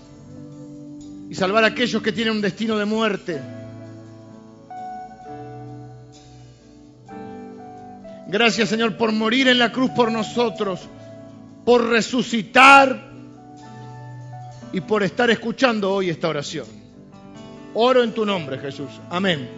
y 1.32 1.34
salvar 1.34 1.64
a 1.64 1.68
aquellos 1.68 2.02
que 2.02 2.12
tienen 2.12 2.34
un 2.34 2.42
destino 2.42 2.76
de 2.76 2.84
muerte. 2.84 3.40
Gracias 8.28 8.68
Señor 8.68 8.98
por 8.98 9.12
morir 9.12 9.48
en 9.48 9.58
la 9.58 9.72
cruz 9.72 9.90
por 9.92 10.12
nosotros 10.12 10.80
por 11.64 11.88
resucitar 11.88 13.10
y 14.74 14.82
por 14.82 15.02
estar 15.02 15.30
escuchando 15.30 15.94
hoy 15.94 16.10
esta 16.10 16.28
oración. 16.28 16.66
Oro 17.72 18.02
en 18.02 18.12
tu 18.12 18.26
nombre, 18.26 18.58
Jesús. 18.58 18.90
Amén. 19.08 19.48